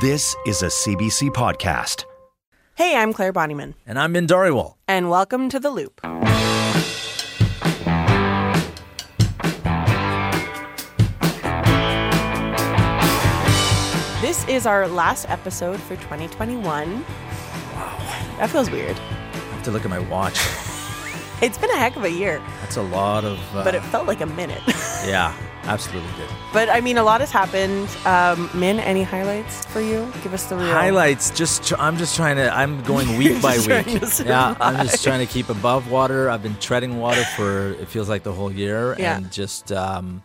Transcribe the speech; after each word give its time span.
This 0.00 0.36
is 0.46 0.62
a 0.62 0.66
CBC 0.66 1.30
podcast. 1.30 2.04
Hey, 2.76 2.94
I'm 2.94 3.12
Claire 3.12 3.32
Bonnyman, 3.32 3.74
And 3.84 3.98
I'm 3.98 4.14
in 4.14 4.26
Dory 4.26 4.56
and 4.86 5.10
welcome 5.10 5.48
to 5.48 5.58
The 5.58 5.70
Loop. 5.70 6.00
This 14.20 14.46
is 14.46 14.66
our 14.66 14.86
last 14.86 15.28
episode 15.28 15.80
for 15.80 15.96
2021. 15.96 16.62
Wow. 16.62 17.02
That 18.38 18.50
feels 18.50 18.70
weird. 18.70 18.96
I 18.96 19.36
have 19.36 19.64
to 19.64 19.72
look 19.72 19.82
at 19.84 19.90
my 19.90 19.98
watch. 19.98 20.38
It's 21.40 21.56
been 21.56 21.70
a 21.70 21.76
heck 21.76 21.94
of 21.94 22.02
a 22.02 22.10
year, 22.10 22.42
That's 22.62 22.76
a 22.76 22.82
lot 22.82 23.24
of. 23.24 23.38
Uh, 23.54 23.62
but 23.62 23.76
it 23.76 23.82
felt 23.84 24.08
like 24.08 24.20
a 24.20 24.26
minute. 24.26 24.60
yeah, 25.06 25.32
absolutely 25.68 26.10
did. 26.16 26.28
but 26.52 26.68
I 26.68 26.80
mean, 26.80 26.96
a 26.98 27.02
lot 27.02 27.20
has 27.20 27.30
happened. 27.30 27.88
Um, 28.04 28.50
Min, 28.54 28.80
any 28.80 29.02
highlights 29.02 29.64
for 29.66 29.80
you? 29.80 30.10
Give 30.22 30.32
us 30.34 30.44
the 30.46 30.56
real 30.56 30.66
Highlights. 30.66 31.30
Just 31.30 31.66
tr- 31.68 31.76
I'm 31.78 31.96
just 31.96 32.16
trying 32.16 32.36
to. 32.36 32.54
I'm 32.54 32.82
going 32.84 33.16
week 33.16 33.40
by 33.48 33.58
week. 33.58 34.00
Yeah, 34.24 34.56
I'm 34.60 34.86
just 34.86 35.04
trying 35.04 35.24
to 35.26 35.32
keep 35.32 35.48
above 35.48 35.90
water. 35.90 36.28
I've 36.30 36.42
been 36.42 36.56
treading 36.58 36.98
water 36.98 37.24
for 37.36 37.72
it 37.72 37.88
feels 37.88 38.08
like 38.08 38.22
the 38.22 38.32
whole 38.32 38.52
year, 38.52 38.96
Yeah. 38.98 39.16
and 39.16 39.30
just 39.30 39.70
um, 39.72 40.22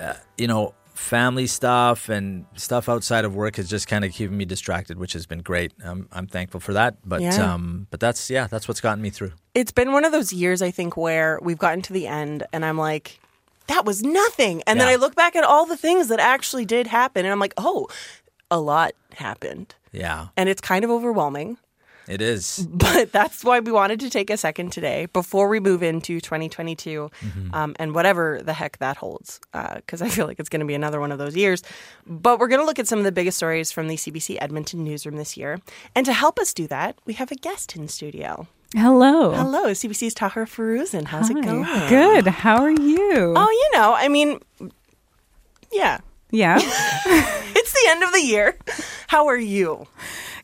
uh, 0.00 0.14
you 0.38 0.46
know, 0.48 0.74
family 0.94 1.46
stuff 1.46 2.08
and 2.08 2.46
stuff 2.56 2.88
outside 2.88 3.24
of 3.24 3.34
work 3.34 3.56
has 3.56 3.68
just 3.68 3.86
kind 3.88 4.04
of 4.04 4.12
keeping 4.12 4.36
me 4.36 4.44
distracted, 4.44 4.98
which 4.98 5.12
has 5.12 5.26
been 5.26 5.40
great. 5.42 5.72
I'm 5.84 6.08
I'm 6.12 6.26
thankful 6.26 6.60
for 6.60 6.72
that. 6.72 6.96
But 7.04 7.20
Yeah. 7.20 7.52
um, 7.54 7.86
but 7.90 8.00
that's 8.00 8.30
yeah, 8.30 8.46
that's 8.46 8.66
what's 8.68 8.80
gotten 8.80 9.02
me 9.02 9.10
through. 9.10 9.32
it's 9.54 9.72
been 9.72 9.92
one 9.92 10.04
of 10.04 10.12
those 10.12 10.32
years 10.32 10.62
I 10.62 10.70
think 10.70 10.96
where 10.96 11.38
we've 11.42 11.58
gotten 11.58 11.82
to 11.82 11.92
the 11.92 12.06
end 12.08 12.42
and 12.52 12.64
I'm 12.64 12.78
like, 12.78 13.20
that 13.68 13.84
was 13.84 14.02
nothing. 14.02 14.62
And 14.66 14.80
then 14.80 14.88
I 14.88 14.96
look 14.96 15.14
back 15.14 15.36
at 15.36 15.44
all 15.44 15.66
the 15.66 15.76
things 15.76 16.08
that 16.08 16.20
actually 16.20 16.64
did 16.64 16.86
happen 16.86 17.24
and 17.24 17.32
I'm 17.32 17.38
like, 17.40 17.54
oh, 17.56 17.88
a 18.50 18.60
lot 18.60 18.92
happened. 19.14 19.74
Yeah, 19.92 20.28
And 20.36 20.48
it's 20.48 20.60
kind 20.60 20.84
of 20.84 20.90
overwhelming. 20.90 21.56
It 22.06 22.20
is. 22.20 22.66
But 22.84 23.12
that's 23.12 23.42
why 23.44 23.60
we 23.60 23.72
wanted 23.72 24.00
to 24.00 24.10
take 24.10 24.30
a 24.30 24.36
second 24.36 24.70
today 24.72 25.06
before 25.12 25.48
we 25.48 25.58
move 25.58 25.82
into 25.82 26.20
2022 26.20 27.10
um, 27.52 27.74
and 27.78 27.94
whatever 27.94 28.40
the 28.42 28.52
heck 28.52 28.78
that 28.78 28.96
holds, 28.96 29.40
because 29.52 30.02
I 30.02 30.08
feel 30.08 30.26
like 30.26 30.38
it's 30.38 30.48
going 30.48 30.60
to 30.60 30.66
be 30.66 30.74
another 30.74 31.00
one 31.00 31.12
of 31.12 31.18
those 31.18 31.34
years. 31.36 31.62
But 32.06 32.38
we're 32.38 32.48
going 32.48 32.60
to 32.60 32.66
look 32.66 32.78
at 32.78 32.86
some 32.86 32.98
of 32.98 33.04
the 33.04 33.12
biggest 33.12 33.36
stories 33.38 33.72
from 33.72 33.88
the 33.88 33.96
CBC 33.96 34.36
Edmonton 34.40 34.84
newsroom 34.84 35.16
this 35.16 35.36
year. 35.36 35.60
And 35.94 36.04
to 36.06 36.12
help 36.12 36.38
us 36.38 36.52
do 36.54 36.66
that, 36.68 36.98
we 37.06 37.14
have 37.14 37.30
a 37.32 37.36
guest 37.36 37.74
in 37.76 37.88
studio. 37.88 38.46
Hello. 38.74 39.32
Hello, 39.32 39.66
CBC's 39.70 40.14
Tahirih 40.14 40.48
Foroozan. 40.48 41.04
How's 41.06 41.30
it 41.30 41.42
going? 41.42 41.64
Good. 41.88 42.26
How 42.26 42.62
are 42.62 42.70
you? 42.70 43.32
Oh, 43.36 43.50
you 43.50 43.78
know, 43.78 43.94
I 43.94 44.08
mean, 44.08 44.40
yeah, 45.72 45.98
Yeah. 46.30 46.58
it's 46.60 47.72
the 47.72 47.86
end 47.90 48.02
of 48.02 48.12
the 48.12 48.20
year. 48.22 48.56
How 49.06 49.28
are 49.28 49.38
you? 49.38 49.86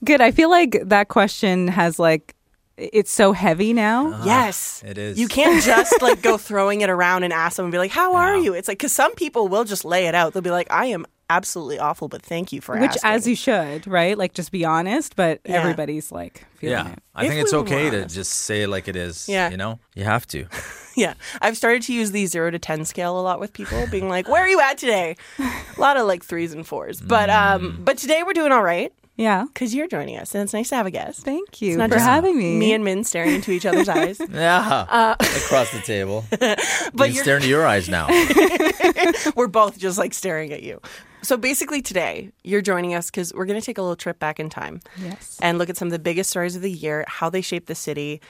Good. 0.04 0.20
I 0.20 0.30
feel 0.30 0.50
like 0.50 0.78
that 0.84 1.08
question 1.08 1.68
has 1.68 1.98
like 1.98 2.34
it's 2.76 3.12
so 3.12 3.32
heavy 3.32 3.74
now. 3.74 4.24
yes, 4.24 4.82
it 4.86 4.96
is. 4.96 5.18
You 5.18 5.28
can't 5.28 5.62
just 5.62 6.00
like 6.00 6.22
go 6.22 6.38
throwing 6.48 6.80
it 6.80 6.88
around 6.88 7.24
and 7.24 7.32
ask 7.32 7.56
them 7.56 7.66
and 7.66 7.72
be 7.72 7.78
like, 7.78 7.90
"How 7.90 8.14
are 8.14 8.36
No. 8.36 8.42
you?" 8.42 8.54
It's 8.54 8.68
like 8.68 8.78
because 8.78 8.92
some 8.92 9.14
people 9.14 9.48
will 9.48 9.64
just 9.64 9.84
lay 9.84 10.06
it 10.06 10.14
out. 10.14 10.32
They'll 10.32 10.42
be 10.42 10.50
like, 10.50 10.68
"I 10.70 10.86
am 10.86 11.04
absolutely 11.28 11.78
awful, 11.78 12.08
but 12.08 12.22
thank 12.22 12.52
you 12.52 12.60
for 12.62 12.78
Which 12.78 12.92
asking." 12.92 13.10
as 13.10 13.28
you 13.28 13.36
should, 13.36 13.86
right? 13.86 14.16
Like 14.16 14.32
just 14.32 14.50
be 14.50 14.64
honest, 14.64 15.14
but 15.14 15.40
Yeah. 15.44 15.56
everybody's 15.60 16.10
like 16.10 16.46
feeling 16.56 16.86
Yeah, 16.86 16.92
it. 16.92 16.98
I 17.14 17.24
If 17.24 17.30
think 17.30 17.42
it's 17.42 17.52
we 17.52 17.58
okay 17.58 17.90
to 17.90 18.06
just 18.06 18.32
say 18.32 18.62
it 18.62 18.68
like 18.68 18.88
it 18.88 18.96
is. 18.96 19.28
Yeah. 19.28 19.50
you 19.50 19.58
know, 19.58 19.78
you 19.94 20.04
have 20.04 20.26
to. 20.28 20.46
yeah, 20.96 21.12
I've 21.42 21.58
started 21.58 21.82
to 21.82 21.92
use 21.92 22.12
the 22.12 22.24
zero 22.24 22.50
to 22.50 22.58
ten 22.58 22.86
scale 22.86 23.20
a 23.20 23.22
lot 23.22 23.40
with 23.40 23.52
people, 23.52 23.86
being 23.90 24.08
like, 24.08 24.26
"Where 24.26 24.40
are 24.42 24.48
you 24.48 24.60
at 24.62 24.78
today?" 24.78 25.16
A 25.38 25.80
lot 25.80 25.98
of 25.98 26.06
like 26.06 26.24
threes 26.24 26.54
and 26.54 26.66
fours, 26.66 26.98
but 27.02 27.28
um, 27.28 27.60
Mm. 27.60 27.84
but 27.84 27.98
today 27.98 28.22
we're 28.24 28.32
doing 28.32 28.52
all 28.52 28.62
right 28.62 28.90
Yeah. 29.20 29.44
because 29.52 29.74
you're 29.74 29.86
joining 29.86 30.16
us, 30.16 30.34
and 30.34 30.42
it's 30.42 30.52
nice 30.54 30.70
to 30.70 30.76
have 30.76 30.86
a 30.86 30.90
guest. 30.90 31.20
Thank 31.24 31.60
you 31.60 31.70
It's 31.72 31.78
not 31.78 31.90
for 31.90 31.96
just 31.96 32.06
having 32.06 32.38
me. 32.38 32.56
Me 32.56 32.72
and 32.72 32.82
Min 32.82 33.04
staring 33.04 33.34
into 33.34 33.50
each 33.52 33.66
other's 33.66 33.88
eyes. 33.88 34.18
Yeah, 34.30 35.14
across 35.20 35.70
the 35.72 35.82
table. 35.84 36.24
But 36.30 36.58
But 36.94 37.08
you 37.08 37.14
you're- 37.16 37.22
stare 37.24 37.36
into 37.36 37.48
your 37.48 37.66
eyes 37.66 37.88
now. 37.88 38.08
we're 39.36 39.46
both 39.48 39.78
just 39.78 39.98
like 39.98 40.14
staring 40.14 40.52
at 40.52 40.62
you. 40.62 40.80
So 41.22 41.36
basically, 41.36 41.82
today 41.82 42.32
you're 42.44 42.62
joining 42.62 42.94
us 42.94 43.10
because 43.10 43.32
we're 43.34 43.44
going 43.44 43.60
to 43.60 43.64
take 43.64 43.76
a 43.78 43.82
little 43.82 43.96
trip 43.96 44.18
back 44.18 44.40
in 44.40 44.48
time 44.48 44.80
yes. 44.96 45.38
and 45.42 45.58
look 45.58 45.68
at 45.68 45.76
some 45.76 45.88
of 45.88 45.92
the 45.92 45.98
biggest 45.98 46.30
stories 46.30 46.56
of 46.56 46.62
the 46.62 46.70
year, 46.72 47.04
how 47.06 47.28
they 47.28 47.42
shaped 47.42 47.66
the 47.66 47.74
city. 47.74 48.20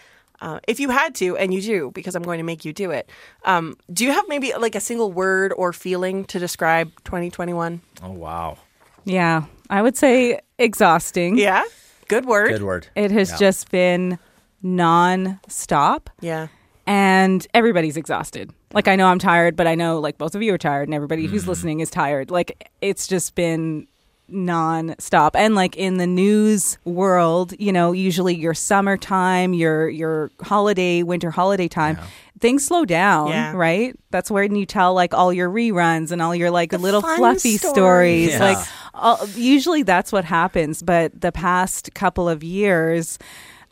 Uh, 0.40 0.58
if 0.66 0.80
you 0.80 0.88
had 0.90 1.14
to, 1.16 1.36
and 1.36 1.52
you 1.54 1.60
do, 1.62 1.90
because 1.92 2.14
I'm 2.16 2.22
going 2.22 2.38
to 2.38 2.44
make 2.44 2.64
you 2.64 2.72
do 2.72 2.90
it, 2.90 3.08
um, 3.44 3.76
do 3.92 4.04
you 4.04 4.10
have 4.12 4.24
maybe 4.26 4.52
like 4.58 4.74
a 4.74 4.80
single 4.80 5.12
word 5.12 5.52
or 5.56 5.72
feeling 5.72 6.24
to 6.26 6.38
describe 6.40 6.90
2021? 7.04 7.80
oh 8.02 8.10
wow, 8.10 8.58
Yeah. 9.04 9.44
I 9.70 9.80
would 9.82 9.96
say 9.96 10.40
exhausting. 10.58 11.38
Yeah, 11.38 11.62
good 12.08 12.26
word. 12.26 12.48
good 12.50 12.62
word. 12.64 12.88
It 12.94 13.10
has 13.12 13.30
Yeah. 13.30 13.36
just 13.38 13.70
been 13.70 14.18
non-stop. 14.62 16.10
Yeah, 16.20 16.48
and 16.86 17.46
everybody's 17.54 17.96
exhausted. 17.96 18.50
Like 18.72 18.88
I 18.88 18.96
know 18.96 19.06
I'm 19.06 19.18
tired, 19.18 19.56
but 19.56 19.66
I 19.66 19.74
know 19.74 19.98
like 20.00 20.18
both 20.18 20.34
of 20.34 20.42
you 20.42 20.52
are 20.54 20.58
tired 20.58 20.86
and 20.88 20.94
everybody 20.94 21.26
who's 21.26 21.42
Mm-hmm. 21.42 21.50
listening 21.50 21.80
is 21.80 21.90
tired. 21.90 22.30
Like 22.30 22.70
it's 22.80 23.06
just 23.06 23.34
been 23.34 23.86
non-stop. 24.32 25.36
And 25.36 25.54
like 25.54 25.76
in 25.76 25.96
the 25.98 26.06
news 26.06 26.78
world, 26.84 27.54
you 27.58 27.72
know, 27.72 27.92
usually 27.92 28.34
your 28.34 28.54
summertime, 28.54 29.54
your 29.54 29.88
your 29.88 30.30
holiday, 30.42 31.02
winter 31.02 31.30
holiday 31.30 31.68
time, 31.68 31.98
things 32.40 32.64
slow 32.66 32.84
down, 32.84 33.28
Yeah. 33.28 33.52
right? 33.54 33.94
That's 34.10 34.30
when 34.30 34.56
you 34.56 34.66
tell 34.66 34.94
like 34.94 35.12
all 35.14 35.32
your 35.32 35.50
reruns 35.50 36.10
and 36.12 36.22
all 36.22 36.34
your 36.34 36.50
like 36.50 36.72
little 36.72 37.02
fluffy 37.02 37.56
stories. 37.58 37.70
stories. 37.74 38.30
Yeah. 38.30 38.38
Like 38.40 38.66
all, 38.94 39.26
usually 39.36 39.82
that's 39.82 40.10
what 40.12 40.24
happens, 40.24 40.82
but 40.82 41.20
the 41.20 41.32
past 41.32 41.94
couple 41.94 42.28
of 42.28 42.42
years 42.42 43.18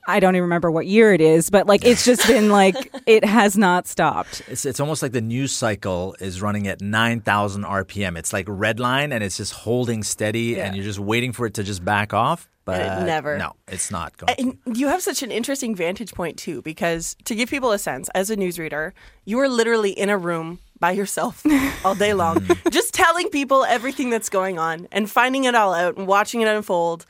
I 0.09 0.21
don't 0.21 0.35
even 0.35 0.45
remember 0.45 0.71
what 0.71 0.87
year 0.87 1.13
it 1.13 1.21
is, 1.21 1.51
but 1.51 1.67
like 1.67 1.85
it's 1.85 2.03
just 2.03 2.27
been 2.27 2.49
like 2.49 2.75
it 3.07 3.27
has 3.27 3.59
not 3.59 3.87
stopped. 3.87 4.41
It's 4.49 4.65
it's 4.65 4.81
almost 4.81 5.03
like 5.03 5.13
the 5.13 5.21
news 5.21 5.53
cycle 5.53 6.17
is 6.19 6.41
running 6.41 6.67
at 6.67 6.81
nine 6.81 7.21
thousand 7.21 7.65
RPM. 7.65 8.17
It's 8.17 8.33
like 8.33 8.47
red 8.49 8.81
line, 8.81 9.13
and 9.13 9.23
it's 9.23 9.37
just 9.37 9.53
holding 9.53 10.03
steady, 10.03 10.59
and 10.59 10.75
you're 10.75 10.85
just 10.85 10.99
waiting 10.99 11.33
for 11.33 11.45
it 11.45 11.55
to 11.55 11.63
just 11.63 11.85
back 11.85 12.15
off. 12.15 12.49
But 12.65 12.81
it 12.81 13.07
never. 13.07 13.39
No, 13.39 13.55
it's 13.67 13.91
not 13.91 14.17
going. 14.19 14.35
to. 14.35 14.59
And 14.67 14.77
you 14.79 14.89
have 14.89 15.03
such 15.03 15.23
an 15.23 15.31
interesting 15.31 15.75
vantage 15.75 16.13
point 16.13 16.39
too, 16.39 16.61
because 16.63 17.17
to 17.25 17.35
give 17.35 17.49
people 17.49 17.73
a 17.73 17.79
sense, 17.79 18.09
as 18.15 18.31
a 18.31 18.37
newsreader, 18.37 18.93
you 19.25 19.39
are 19.41 19.49
literally 19.49 19.91
in 19.91 20.11
a 20.11 20.19
room 20.19 20.59
by 20.79 20.93
yourself 20.93 21.43
all 21.85 21.95
day 21.95 22.15
long, 22.15 22.37
mm. 22.37 22.71
just 22.71 22.95
telling 22.95 23.29
people 23.31 23.65
everything 23.65 24.11
that's 24.11 24.29
going 24.29 24.59
on 24.59 24.87
and 24.93 25.11
finding 25.11 25.45
it 25.45 25.55
all 25.55 25.75
out 25.75 25.97
and 25.97 26.07
watching 26.07 26.41
it 26.41 26.49
unfold. 26.49 27.07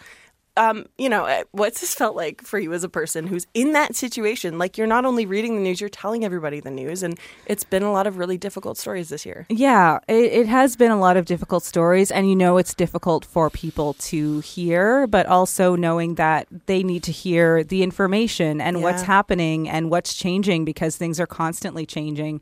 Um, 0.59 0.87
you 0.99 1.09
know, 1.09 1.25
uh, 1.25 1.45
what's 1.53 1.81
this 1.81 1.95
felt 1.95 2.17
like 2.17 2.43
for 2.43 2.59
you 2.59 2.73
as 2.73 2.83
a 2.83 2.89
person 2.89 3.29
who's 3.29 3.47
in 3.55 3.73
that 3.73 3.95
situation? 3.95 4.59
Like 4.59 4.77
you're 4.77 4.89
not 4.89 5.05
only 5.05 5.25
reading 5.25 5.55
the 5.55 5.63
news, 5.63 5.81
you're 5.81 5.89
telling 5.89 6.25
everybody 6.25 6.59
the 6.59 6.71
news, 6.71 7.03
and 7.05 7.19
it's 7.47 7.63
been 7.63 7.85
a 7.85 7.93
lot 7.93 8.07
of 8.09 8.19
really 8.19 8.37
difficult 8.37 8.77
stories 8.77 9.09
this 9.09 9.25
year. 9.25 9.47
Yeah, 9.49 10.01
it, 10.09 10.33
it 10.33 10.47
has 10.49 10.75
been 10.75 10.91
a 10.91 10.99
lot 10.99 11.17
of 11.17 11.27
difficult 11.27 11.63
stories, 11.63 12.11
and 12.11 12.29
you 12.29 12.35
know 12.35 12.59
it's 12.59 12.75
difficult 12.75 13.25
for 13.25 13.51
people 13.51 13.95
to 13.95 14.41
hear, 14.41 15.07
but 15.07 15.27
also 15.27 15.77
knowing 15.77 16.17
that 16.17 16.49
they 16.67 16.83
need 16.83 17.05
to 17.05 17.13
hear 17.13 17.63
the 17.63 17.83
information 17.85 18.61
and 18.61 18.83
what's 18.83 19.03
happening 19.03 19.69
and 19.69 19.91
what's 19.91 20.15
changing 20.15 20.65
because 20.65 20.97
things 20.97 21.21
are 21.21 21.27
constantly 21.27 21.87
changing. 21.87 22.41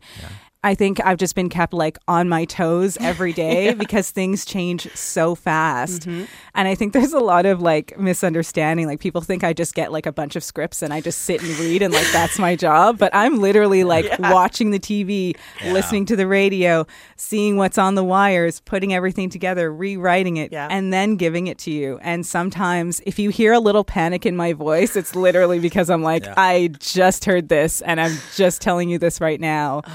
I 0.67 0.75
think 0.75 1.01
I've 1.07 1.17
just 1.17 1.37
been 1.37 1.49
kept 1.49 1.73
like 1.73 1.97
on 2.09 2.29
my 2.29 2.45
toes 2.45 2.97
every 3.01 3.33
day 3.45 3.73
because 3.73 4.11
things 4.11 4.45
change 4.45 4.89
so 4.97 5.37
fast. 5.37 6.03
Mm-hmm. 6.09 6.25
And 6.57 6.67
I 6.67 6.75
think 6.75 6.93
there's 6.93 7.13
a 7.13 7.21
lot 7.21 7.47
of 7.47 7.63
like 7.63 7.97
misunderstanding. 8.01 8.89
Like 8.89 8.99
people 8.99 9.21
think 9.21 9.45
I 9.45 9.53
just 9.53 9.77
get 9.77 9.93
like 9.93 10.07
a 10.07 10.13
bunch 10.13 10.35
of 10.35 10.43
scripts 10.43 10.83
and 10.83 10.93
I 10.93 11.01
just 11.01 11.23
sit 11.23 11.41
and 11.41 11.57
read 11.61 11.83
and 11.83 11.95
like 11.95 12.07
that's 12.13 12.41
my 12.41 12.57
job. 12.57 12.99
But 12.99 13.15
I'm 13.15 13.39
literally 13.39 13.85
like 13.95 14.19
watching 14.19 14.73
the 14.73 14.81
TV, 14.81 15.37
listening 15.67 16.05
to 16.07 16.17
the 16.17 16.27
radio, 16.27 16.85
seeing 17.15 17.57
what's 17.59 17.79
on 17.79 17.95
the 17.95 18.03
wires, 18.05 18.59
putting 18.59 18.93
everything 18.93 19.31
together, 19.31 19.73
rewriting 19.73 20.37
it, 20.37 20.51
Yeah. 20.53 20.67
and 20.69 20.93
then 20.93 21.15
giving 21.15 21.47
it 21.47 21.59
to 21.59 21.71
you. 21.71 22.01
And 22.03 22.27
sometimes 22.27 23.01
if 23.07 23.21
you 23.21 23.31
hear 23.31 23.53
a 23.53 23.61
little 23.61 23.85
panic 23.85 24.27
in 24.27 24.35
my 24.37 24.53
voice, 24.53 24.97
it's 24.97 25.15
literally 25.15 25.61
because 25.61 25.91
I'm 25.91 26.03
like, 26.03 26.25
Yeah. 26.25 26.35
I 26.37 26.71
just 26.81 27.25
heard 27.25 27.49
this 27.51 27.83
and 27.83 28.01
I'm 28.01 28.17
just 28.35 28.61
telling 28.61 28.89
you 28.89 28.99
this 28.99 29.21
right 29.21 29.41
now. 29.41 29.83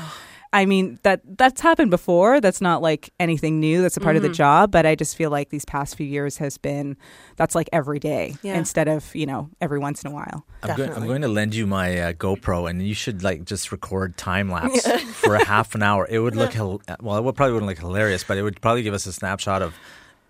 I 0.54 0.66
mean 0.66 1.00
that 1.04 1.22
that's 1.38 1.62
happened 1.62 1.92
before. 1.92 2.42
That's 2.42 2.60
not 2.60 2.82
like 2.82 3.14
anything 3.20 3.60
new. 3.62 3.82
That's 3.82 3.96
a 3.96 4.02
part 4.02 4.18
of 4.18 4.22
the 4.22 4.28
Mm-hmm. 4.28 4.34
job. 4.34 4.72
But 4.72 4.86
I 4.86 4.96
just 4.96 5.16
feel 5.16 5.30
like 5.30 5.50
these 5.50 5.64
past 5.64 5.96
few 5.96 6.06
years 6.06 6.38
has 6.38 6.58
been 6.58 6.98
that's 7.38 7.56
like 7.56 7.70
every 7.72 8.00
day 8.00 8.36
Yeah. 8.44 8.58
instead 8.58 8.88
of 8.90 9.16
you 9.16 9.26
know 9.26 9.50
every 9.62 9.80
once 9.80 10.04
in 10.04 10.12
a 10.12 10.14
while. 10.14 10.46
I'm 10.64 10.76
going, 10.76 10.92
I'm 10.94 11.06
going 11.08 11.22
to 11.22 11.28
lend 11.30 11.56
you 11.56 11.66
my 11.68 11.98
uh, 11.98 12.14
GoPro, 12.14 12.70
and 12.70 12.86
you 12.86 12.94
should 12.94 13.24
like 13.24 13.46
just 13.46 13.72
record 13.72 14.18
time 14.18 14.50
lapse 14.56 14.86
for 15.22 15.36
a 15.36 15.46
half 15.46 15.74
an 15.74 15.84
hour. 15.84 16.06
It 16.10 16.20
would 16.20 16.36
look 16.36 16.52
hil- 16.54 16.82
well. 17.02 17.18
It 17.18 17.24
would 17.24 17.36
probably 17.36 17.54
wouldn't 17.54 17.70
look 17.70 17.80
hilarious, 17.80 18.24
but 18.26 18.38
it 18.38 18.44
would 18.44 18.60
probably 18.62 18.84
give 18.84 18.94
us 18.94 19.06
a 19.06 19.14
snapshot 19.14 19.62
of 19.62 19.74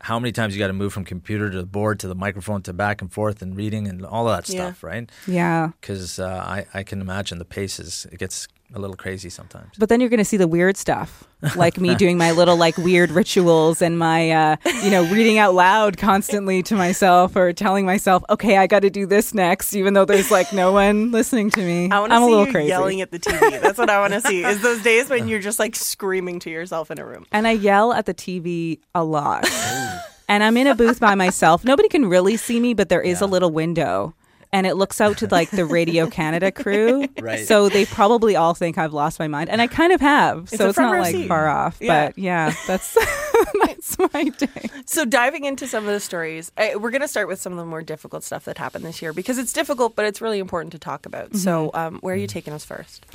how 0.02 0.18
many 0.20 0.32
times 0.32 0.56
you 0.56 0.60
got 0.60 0.68
to 0.68 0.74
move 0.74 0.92
from 0.94 1.04
computer 1.06 1.50
to 1.52 1.58
the 1.58 1.66
board 1.66 2.00
to 2.00 2.08
the 2.08 2.16
microphone 2.16 2.62
to 2.64 2.74
back 2.74 3.02
and 3.02 3.12
forth 3.14 3.42
and 3.42 3.56
reading 3.56 3.88
and 3.88 4.04
all 4.06 4.28
of 4.28 4.36
that 4.38 4.52
Yeah. 4.54 4.66
stuff, 4.66 4.84
right? 4.84 5.10
Yeah. 5.28 5.72
Because 5.80 6.20
uh, 6.20 6.28
I 6.48 6.66
I 6.74 6.84
can 6.84 7.02
imagine 7.02 7.38
the 7.40 7.46
pace 7.46 7.80
is 7.80 8.08
it 8.12 8.18
gets 8.20 8.48
a 8.74 8.80
little 8.80 8.96
crazy 8.96 9.30
sometimes. 9.30 9.76
But 9.78 9.90
then 9.90 10.00
you're 10.00 10.10
going 10.10 10.20
to 10.20 10.26
see 10.26 10.38
the 10.38 10.48
weird 10.48 10.78
stuff, 10.78 11.26
like 11.56 11.78
me 11.80 11.94
doing 12.04 12.18
my 12.18 12.32
little 12.32 12.56
like 12.56 12.78
weird 12.78 13.12
rituals 13.12 13.82
and 13.82 14.00
my, 14.00 14.32
uh, 14.32 14.56
you 14.84 14.90
know, 14.90 15.04
reading 15.12 15.38
out 15.38 15.54
loud 15.54 15.98
constantly 15.98 16.64
to 16.64 16.76
myself 16.76 17.36
or 17.36 17.52
telling 17.54 17.86
myself, 17.86 18.24
okay, 18.30 18.58
I 18.58 18.68
got 18.68 18.82
to 18.82 18.90
do 18.90 19.06
this 19.06 19.34
next, 19.34 19.74
even 19.76 19.94
though 19.94 20.06
there's 20.06 20.32
like 20.32 20.54
no 20.54 20.72
one 20.72 21.12
listening 21.12 21.50
to 21.52 21.60
me. 21.60 21.90
I 21.92 22.00
want 22.00 22.12
to 22.12 22.16
I'm 22.16 22.24
a 22.24 22.26
see 22.26 22.30
little 22.32 22.46
you 22.46 22.52
crazy. 22.54 22.68
yelling 22.70 23.02
at 23.02 23.12
the 23.12 23.20
TV. 23.20 23.62
That's 23.62 23.78
what 23.78 23.90
I 23.90 24.00
want 24.00 24.14
to 24.14 24.22
see. 24.22 24.44
Is 24.44 24.62
those 24.62 24.82
days 24.82 25.10
when 25.10 25.28
you're 25.28 25.40
just 25.42 25.60
like 25.60 25.76
screaming 25.76 26.40
to 26.40 26.50
yourself 26.50 26.92
in 26.92 27.00
a 27.00 27.06
room. 27.06 27.26
and 27.32 27.48
I 27.48 27.52
yell 27.52 27.92
at 27.94 28.06
the 28.06 28.14
TV 28.14 28.80
a 28.96 29.04
lot. 29.04 29.50
and 30.30 30.44
I'm 30.44 30.56
in 30.56 30.68
a 30.68 30.76
booth 30.76 31.00
by 31.02 31.16
myself. 31.16 31.66
Nobody 31.66 31.90
can 31.90 32.06
really 32.06 32.38
see 32.38 32.60
me, 32.62 32.74
but 32.74 32.88
there 32.88 33.02
is 33.02 33.20
a 33.20 33.26
little 33.28 33.52
window. 33.52 34.14
And 34.54 34.68
it 34.68 34.76
looks 34.76 35.00
out 35.00 35.18
to 35.20 35.28
like 35.28 35.50
the 35.52 35.66
Radio 35.66 36.08
Canada 36.08 36.52
crew. 36.52 37.08
Right. 37.22 37.46
So 37.46 37.70
they 37.70 37.86
probably 37.86 38.36
all 38.36 38.54
think 38.56 38.78
I've 38.78 38.94
lost 38.94 39.20
my 39.20 39.28
mind. 39.28 39.50
And 39.50 39.62
I 39.62 39.68
kind 39.68 39.94
of 39.94 40.02
have. 40.02 40.44
It's 40.44 40.58
so 40.58 40.70
it's 40.70 40.78
not 40.78 40.98
like 40.98 41.12
seat. 41.14 41.28
far 41.28 41.48
off. 41.48 41.78
Yeah. 41.80 42.08
But 42.08 42.18
yeah, 42.18 42.54
that's 42.66 42.98
that's 43.62 43.98
my 44.14 44.24
day. 44.30 44.70
So 44.86 45.06
diving 45.06 45.46
into 45.46 45.68
some 45.68 45.86
of 45.86 45.94
the 45.94 46.00
stories, 46.00 46.52
I, 46.58 46.76
we're 46.78 46.90
going 46.90 47.02
to 47.02 47.08
start 47.08 47.28
with 47.28 47.40
some 47.40 47.54
of 47.54 47.60
the 47.60 47.66
more 47.66 47.84
difficult 47.84 48.24
stuff 48.24 48.46
that 48.46 48.58
happened 48.58 48.86
this 48.86 49.02
year 49.02 49.14
because 49.14 49.38
it's 49.38 49.54
difficult, 49.54 49.96
but 49.96 50.06
it's 50.06 50.20
really 50.20 50.40
important 50.40 50.72
to 50.72 50.80
talk 50.80 51.06
about. 51.06 51.36
So, 51.36 51.70
um, 51.74 52.00
where 52.00 52.16
are 52.16 52.18
you 52.18 52.28
taking 52.28 52.54
us 52.54 52.66
first? 52.66 53.06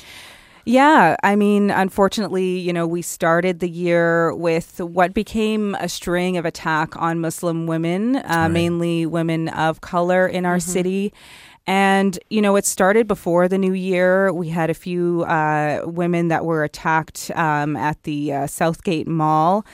Yeah, 0.69 1.15
I 1.23 1.37
mean, 1.37 1.71
unfortunately, 1.71 2.59
you 2.59 2.73
know, 2.73 2.89
we 2.89 3.01
started 3.01 3.61
the 3.61 3.69
year 3.69 4.35
with 4.35 4.81
what 4.81 5.15
became 5.15 5.77
a 5.77 5.89
string 5.89 6.37
of 6.37 6.45
attack 6.45 6.97
on 6.97 7.21
Muslim 7.21 7.69
women, 7.69 8.17
uh, 8.17 8.49
mainly 8.49 9.07
women 9.07 9.49
of 9.51 9.81
color 9.81 10.27
in 10.27 10.45
our 10.45 10.59
city. 10.59 11.13
And, 11.69 12.19
you 12.31 12.43
know, 12.43 12.57
it 12.57 12.67
started 12.67 13.07
before 13.07 13.47
the 13.47 13.59
new 13.59 13.75
year. 13.75 14.33
We 14.33 14.49
had 14.49 14.69
a 14.69 14.75
few 14.75 15.23
uh, 15.23 15.83
women 15.85 16.29
that 16.29 16.45
were 16.45 16.65
attacked 16.65 17.31
um, 17.37 17.77
at 17.77 18.03
the 18.03 18.33
uh, 18.33 18.47
Southgate 18.49 19.07
Mall. 19.07 19.65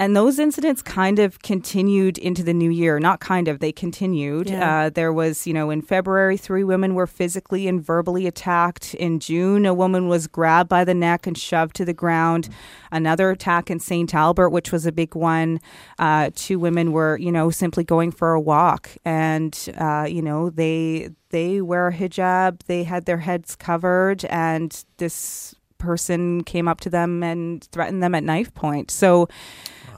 And 0.00 0.16
those 0.16 0.38
incidents 0.38 0.80
kind 0.80 1.18
of 1.18 1.42
continued 1.42 2.16
into 2.16 2.42
the 2.42 2.54
new 2.54 2.70
year. 2.70 2.98
Not 2.98 3.20
kind 3.20 3.48
of, 3.48 3.58
they 3.58 3.70
continued. 3.70 4.48
Yeah. 4.48 4.86
Uh, 4.86 4.88
there 4.88 5.12
was, 5.12 5.46
you 5.46 5.52
know, 5.52 5.68
in 5.68 5.82
February, 5.82 6.38
three 6.38 6.64
women 6.64 6.94
were 6.94 7.06
physically 7.06 7.68
and 7.68 7.84
verbally 7.84 8.26
attacked. 8.26 8.94
In 8.94 9.20
June, 9.20 9.66
a 9.66 9.74
woman 9.74 10.08
was 10.08 10.26
grabbed 10.26 10.70
by 10.70 10.84
the 10.84 10.94
neck 10.94 11.26
and 11.26 11.36
shoved 11.36 11.76
to 11.76 11.84
the 11.84 11.92
ground. 11.92 12.48
Another 12.90 13.28
attack 13.28 13.70
in 13.70 13.78
St. 13.78 14.14
Albert, 14.14 14.48
which 14.48 14.72
was 14.72 14.86
a 14.86 14.92
big 14.92 15.14
one. 15.14 15.60
Uh, 15.98 16.30
two 16.34 16.58
women 16.58 16.92
were, 16.92 17.18
you 17.18 17.30
know, 17.30 17.50
simply 17.50 17.84
going 17.84 18.10
for 18.10 18.32
a 18.32 18.40
walk, 18.40 18.88
and 19.04 19.68
uh, 19.76 20.06
you 20.08 20.22
know, 20.22 20.48
they 20.48 21.10
they 21.28 21.60
wear 21.60 21.88
a 21.88 21.92
hijab. 21.92 22.62
They 22.62 22.84
had 22.84 23.04
their 23.04 23.18
heads 23.18 23.54
covered, 23.54 24.24
and 24.24 24.82
this 24.96 25.54
person 25.76 26.44
came 26.44 26.68
up 26.68 26.80
to 26.80 26.90
them 26.90 27.24
and 27.24 27.64
threatened 27.72 28.02
them 28.02 28.14
at 28.14 28.22
knife 28.22 28.54
point. 28.54 28.90
So 28.90 29.28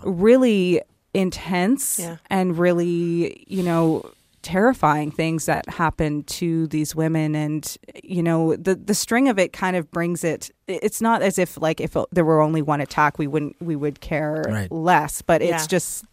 really 0.04 0.80
intense 1.14 1.98
Yeah. 1.98 2.16
and 2.30 2.58
really, 2.58 3.44
you 3.48 3.62
know, 3.62 4.10
terrifying 4.42 5.10
things 5.12 5.46
that 5.46 5.68
happened 5.68 6.26
to 6.26 6.66
these 6.66 6.96
women 6.96 7.36
and 7.36 7.76
you 8.02 8.20
know 8.20 8.56
the 8.56 8.74
the 8.74 8.92
string 8.94 9.28
of 9.28 9.38
it 9.38 9.52
kind 9.52 9.76
of 9.76 9.88
brings 9.92 10.24
it 10.24 10.50
it's 10.66 11.00
not 11.00 11.22
as 11.22 11.38
if 11.38 11.56
like 11.62 11.80
if 11.80 11.96
there 12.10 12.24
were 12.24 12.40
only 12.40 12.60
one 12.60 12.80
attack 12.80 13.20
we 13.20 13.28
wouldn't 13.28 13.54
we 13.62 13.76
would 13.76 14.00
care 14.00 14.42
Right. 14.48 14.72
less 14.72 15.22
but 15.22 15.42
Yeah. 15.42 15.54
it's 15.54 15.68
just 15.68 16.04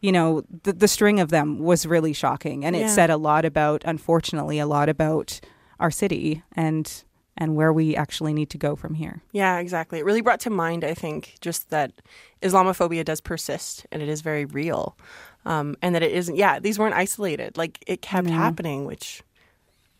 you 0.00 0.12
know 0.12 0.44
the 0.62 0.72
the 0.72 0.86
string 0.86 1.18
of 1.18 1.30
them 1.30 1.58
was 1.58 1.84
really 1.84 2.12
shocking 2.12 2.64
and 2.64 2.76
it 2.76 2.88
said 2.90 3.10
a 3.10 3.16
lot 3.16 3.44
about 3.44 3.82
unfortunately 3.84 4.60
a 4.60 4.66
lot 4.66 4.88
about 4.88 5.40
our 5.80 5.90
city 5.90 6.44
and 6.54 7.02
and 7.36 7.54
where 7.56 7.72
we 7.72 7.94
actually 7.96 8.32
need 8.32 8.50
to 8.50 8.58
go 8.58 8.76
from 8.76 8.94
here 8.94 9.22
Yeah, 9.32 9.58
exactly. 9.58 9.98
It 9.98 10.04
really 10.04 10.22
brought 10.22 10.40
to 10.40 10.50
mind, 10.50 10.84
I 10.84 10.94
think, 10.94 11.36
just 11.40 11.70
that 11.70 11.92
Islamophobia 12.42 13.04
does 13.04 13.20
persist 13.20 13.86
and 13.92 14.02
it 14.02 14.08
is 14.08 14.20
very 14.22 14.44
real. 14.44 14.96
Um, 15.44 15.76
and 15.82 15.94
that 15.94 16.02
it 16.02 16.12
isn't, 16.12 16.36
yeah, 16.36 16.58
these 16.58 16.78
weren't 16.78 16.94
isolated. 16.94 17.56
Like 17.56 17.82
it 17.86 18.02
kept 18.02 18.28
happening, 18.28 18.84
which 18.84 19.22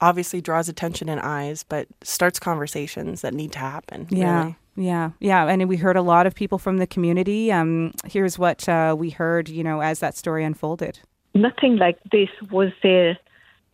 obviously 0.00 0.41
draws 0.41 0.69
attention 0.69 1.09
and 1.09 1.21
eyes, 1.21 1.62
but 1.62 1.87
starts 2.03 2.38
conversations 2.41 3.21
that 3.21 3.33
need 3.33 3.53
to 3.53 3.59
happen. 3.59 4.09
Yeah. 4.11 4.43
really. 4.43 4.56
Yeah, 4.79 5.12
yeah, 5.21 5.47
and 5.47 5.67
we 5.71 5.79
heard 5.79 5.97
a 5.97 6.03
lot 6.03 6.27
of 6.27 6.35
people 6.35 6.59
from 6.59 6.77
the 6.77 6.87
community. 6.87 7.50
Um, 7.50 7.93
here's 8.05 8.39
what 8.39 8.69
uh, 8.69 8.94
we 8.99 9.09
heard, 9.09 9.49
you 9.49 9.65
know, 9.65 9.81
as 9.81 10.00
that 10.00 10.15
story 10.19 10.44
unfolded. 10.44 10.99
nothing 11.35 11.77
like 11.77 11.99
this 12.12 12.29
was 12.50 12.73
there 12.82 13.19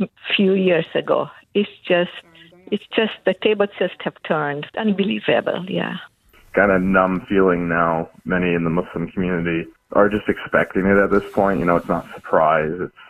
a 0.00 0.08
few 0.37 0.55
years 0.55 0.87
ago. 0.94 1.29
It's 1.55 1.70
just, 1.87 2.11
it's 2.72 2.88
just 2.96 3.12
the 3.26 3.34
tables 3.34 3.69
just 3.78 4.00
have 4.00 4.16
turned. 4.26 4.66
Unbelievable, 4.78 5.66
yeah. 5.69 5.96
kind 6.54 6.72
of 6.72 6.80
numb 6.80 7.26
feeling 7.28 7.69
now. 7.69 8.08
Many 8.24 8.54
in 8.54 8.64
the 8.64 8.70
Muslim 8.70 9.10
community 9.10 9.69
are 9.92 10.08
just 10.08 10.28
expecting 10.28 10.86
it 10.86 10.96
at 10.96 11.10
this 11.10 11.30
point. 11.32 11.60
You 11.60 11.66
know, 11.66 11.76
it's 11.76 11.88
not 11.88 12.06
surprise. 12.14 12.72
It's 12.80 13.04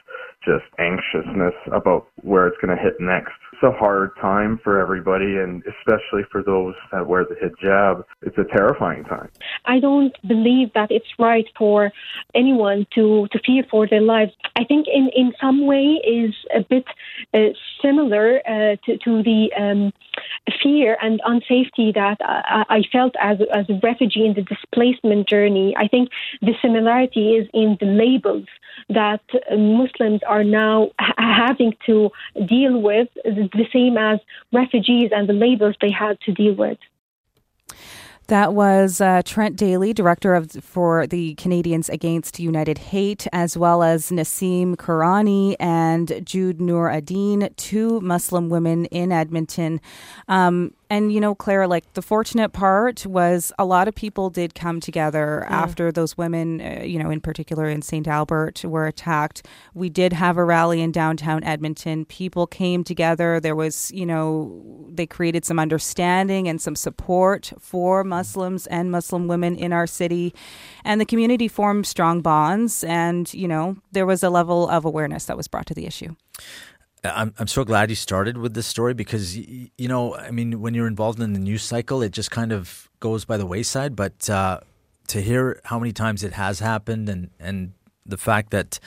just 0.44 0.64
anxiousness 0.80 1.54
about 1.66 2.08
where 2.22 2.48
it's 2.48 2.60
going 2.60 2.76
to 2.76 2.82
hit 2.82 3.00
next. 3.00 3.38
It's 3.62 3.72
a 3.72 3.78
hard 3.78 4.16
time 4.20 4.58
for 4.64 4.80
everybody, 4.80 5.36
and 5.36 5.62
especially 5.62 6.22
for 6.32 6.42
those 6.42 6.74
that 6.90 7.06
wear 7.06 7.24
the 7.24 7.36
hijab. 7.36 8.02
It's 8.22 8.36
a 8.36 8.44
terrifying 8.56 9.04
time. 9.04 9.30
I 9.66 9.78
don't 9.78 10.16
believe 10.26 10.72
that 10.74 10.90
it's 10.90 11.06
right 11.16 11.46
for 11.56 11.92
anyone 12.34 12.88
to, 12.96 13.28
to 13.30 13.38
fear 13.46 13.62
for 13.70 13.86
their 13.86 14.00
lives. 14.00 14.32
I 14.56 14.64
think 14.64 14.88
in, 14.92 15.10
in 15.14 15.32
some 15.40 15.64
way 15.64 16.00
is 16.04 16.34
a 16.52 16.64
bit 16.68 16.86
uh, 17.32 17.54
similar 17.80 18.40
uh, 18.48 18.76
to, 18.84 18.98
to 18.98 19.22
the 19.22 19.50
um, 19.56 19.92
fear 20.60 20.96
and 21.00 21.20
unsafety 21.20 21.94
that 21.94 22.16
I, 22.20 22.64
I 22.68 22.82
felt 22.90 23.14
as, 23.20 23.38
as 23.54 23.66
a 23.68 23.78
refugee 23.80 24.26
in 24.26 24.34
the 24.34 24.42
displacement 24.42 25.28
journey. 25.28 25.74
I 25.78 25.86
think 25.86 26.08
the 26.40 26.54
similarity 26.60 27.36
is 27.36 27.48
in 27.54 27.76
the 27.78 27.86
labels 27.86 28.46
that 28.88 29.20
Muslims 29.50 30.20
are 30.26 30.44
now 30.44 30.90
ha- 30.98 31.14
having 31.46 31.74
to 31.86 32.10
deal 32.46 32.80
with, 32.80 33.08
same 33.72 33.96
as 33.96 34.20
refugees 34.52 35.10
and 35.14 35.28
the 35.28 35.32
labels 35.32 35.74
they 35.80 35.90
had 35.90 36.20
to 36.22 36.32
deal 36.32 36.54
with. 36.54 36.78
That 38.28 38.54
was 38.54 39.00
uh, 39.00 39.22
Trent 39.24 39.56
Daly, 39.56 39.92
director 39.92 40.34
of 40.34 40.52
for 40.52 41.06
the 41.06 41.34
Canadians 41.34 41.88
Against 41.88 42.38
United 42.38 42.78
Hate, 42.78 43.26
as 43.32 43.58
well 43.58 43.82
as 43.82 44.10
Nassim 44.10 44.76
Karani 44.76 45.56
and 45.58 46.24
Jude 46.24 46.60
Nur 46.60 46.88
Adin, 46.88 47.52
two 47.56 48.00
Muslim 48.00 48.48
women 48.48 48.86
in 48.86 49.10
Edmonton. 49.10 49.80
Um, 50.28 50.72
and 50.92 51.10
you 51.10 51.22
know, 51.22 51.34
Claire, 51.34 51.66
like 51.66 51.90
the 51.94 52.02
fortunate 52.02 52.50
part 52.50 53.06
was 53.06 53.50
a 53.58 53.64
lot 53.64 53.88
of 53.88 53.94
people 53.94 54.28
did 54.28 54.54
come 54.54 54.78
together 54.78 55.42
after 55.44 55.90
those 55.90 56.18
women, 56.18 56.60
uh, 56.60 56.82
you 56.84 56.98
know, 56.98 57.08
in 57.08 57.18
particular 57.18 57.66
in 57.66 57.80
St. 57.80 58.06
Albert, 58.06 58.62
were 58.62 58.86
attacked. 58.86 59.46
We 59.72 59.88
did 59.88 60.12
have 60.12 60.36
a 60.36 60.44
rally 60.44 60.82
in 60.82 60.92
downtown 60.92 61.44
Edmonton. 61.44 62.04
People 62.04 62.46
came 62.46 62.84
together. 62.84 63.40
There 63.40 63.56
was, 63.56 63.90
you 63.94 64.04
know, 64.04 64.86
they 64.90 65.06
created 65.06 65.46
some 65.46 65.58
understanding 65.58 66.46
and 66.46 66.60
some 66.60 66.76
support 66.76 67.54
for 67.58 68.04
Muslims 68.04 68.66
and 68.66 68.90
Muslim 68.90 69.28
women 69.28 69.56
in 69.56 69.72
our 69.72 69.86
city. 69.86 70.34
And 70.84 71.00
the 71.00 71.06
community 71.06 71.48
formed 71.48 71.86
strong 71.86 72.20
bonds. 72.20 72.84
And, 72.84 73.32
you 73.32 73.48
know, 73.48 73.78
there 73.92 74.04
was 74.04 74.22
a 74.22 74.28
level 74.28 74.68
of 74.68 74.84
awareness 74.84 75.24
that 75.24 75.38
was 75.38 75.48
brought 75.48 75.64
to 75.68 75.74
the 75.74 75.86
issue. 75.86 76.16
I'm 77.04 77.34
I'm 77.38 77.46
so 77.48 77.64
glad 77.64 77.90
you 77.90 77.96
started 77.96 78.38
with 78.38 78.54
this 78.54 78.66
story 78.66 78.94
because 78.94 79.36
you 79.36 79.70
know 79.88 80.14
I 80.16 80.30
mean 80.30 80.60
when 80.60 80.74
you're 80.74 80.86
involved 80.86 81.20
in 81.20 81.32
the 81.32 81.40
news 81.40 81.62
cycle 81.62 82.02
it 82.02 82.12
just 82.12 82.30
kind 82.30 82.52
of 82.52 82.88
goes 83.00 83.24
by 83.24 83.36
the 83.36 83.46
wayside. 83.46 83.96
But 83.96 84.30
uh, 84.30 84.60
to 85.08 85.20
hear 85.20 85.60
how 85.64 85.78
many 85.78 85.92
times 85.92 86.22
it 86.22 86.34
has 86.34 86.60
happened 86.60 87.08
and 87.08 87.30
and 87.40 87.72
the 88.06 88.16
fact 88.16 88.50
that 88.50 88.78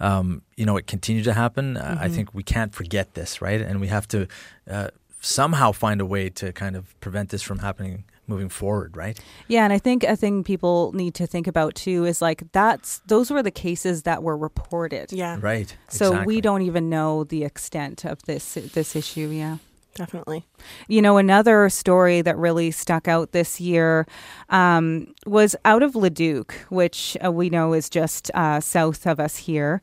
um, 0.00 0.42
you 0.56 0.66
know 0.66 0.76
it 0.76 0.86
continued 0.86 1.24
to 1.24 1.32
happen 1.32 1.76
uh, 1.76 1.96
I 2.00 2.08
think 2.08 2.34
we 2.34 2.42
can't 2.42 2.74
forget 2.74 3.14
this 3.14 3.42
right? 3.42 3.60
And 3.60 3.80
we 3.80 3.88
have 3.88 4.06
to 4.08 4.28
uh, 4.70 4.88
somehow 5.20 5.72
find 5.72 6.00
a 6.00 6.06
way 6.06 6.28
to 6.30 6.52
kind 6.52 6.76
of 6.76 6.98
prevent 7.00 7.30
this 7.30 7.42
from 7.42 7.58
happening 7.58 8.04
moving 8.26 8.48
forward 8.48 8.96
right 8.96 9.18
Yeah, 9.48 9.64
and 9.64 9.72
I 9.72 9.78
think 9.78 10.04
a 10.04 10.16
thing 10.16 10.44
people 10.44 10.92
need 10.92 11.14
to 11.14 11.26
think 11.26 11.46
about 11.46 11.74
too 11.74 12.04
is 12.04 12.22
like 12.22 12.42
that's 12.52 13.00
those 13.06 13.30
were 13.30 13.42
the 13.42 13.50
cases 13.50 14.02
that 14.04 14.22
were 14.22 14.36
reported. 14.36 15.12
Yeah, 15.12 15.38
right 15.40 15.74
So 15.88 16.06
exactly. 16.08 16.34
we 16.36 16.40
don't 16.40 16.62
even 16.62 16.88
know 16.88 17.24
the 17.24 17.44
extent 17.44 18.04
of 18.04 18.22
this 18.22 18.54
this 18.54 18.96
issue. 18.96 19.28
Yeah. 19.28 19.58
definitely. 19.94 20.44
You 20.88 21.00
know, 21.02 21.18
another 21.18 21.68
story 21.70 22.20
that 22.22 22.36
really 22.36 22.72
stuck 22.72 23.06
out 23.06 23.30
this 23.30 23.60
year 23.60 24.06
um, 24.50 25.14
was 25.24 25.54
out 25.64 25.84
of 25.84 25.94
Leduc, 25.94 26.52
which 26.68 27.16
uh, 27.24 27.30
we 27.30 27.48
know 27.48 27.74
is 27.74 27.88
just 27.88 28.28
uh, 28.34 28.58
south 28.60 29.06
of 29.06 29.20
us 29.20 29.36
here. 29.36 29.80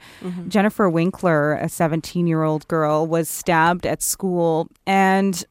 Jennifer 0.50 0.90
Winkler, 0.90 1.54
a 1.54 1.70
17 1.70 2.28
year 2.28 2.44
old 2.44 2.68
girl, 2.68 3.08
was 3.08 3.30
stabbed 3.30 3.86
at 3.86 4.02
school. 4.02 4.68
And 4.86 5.46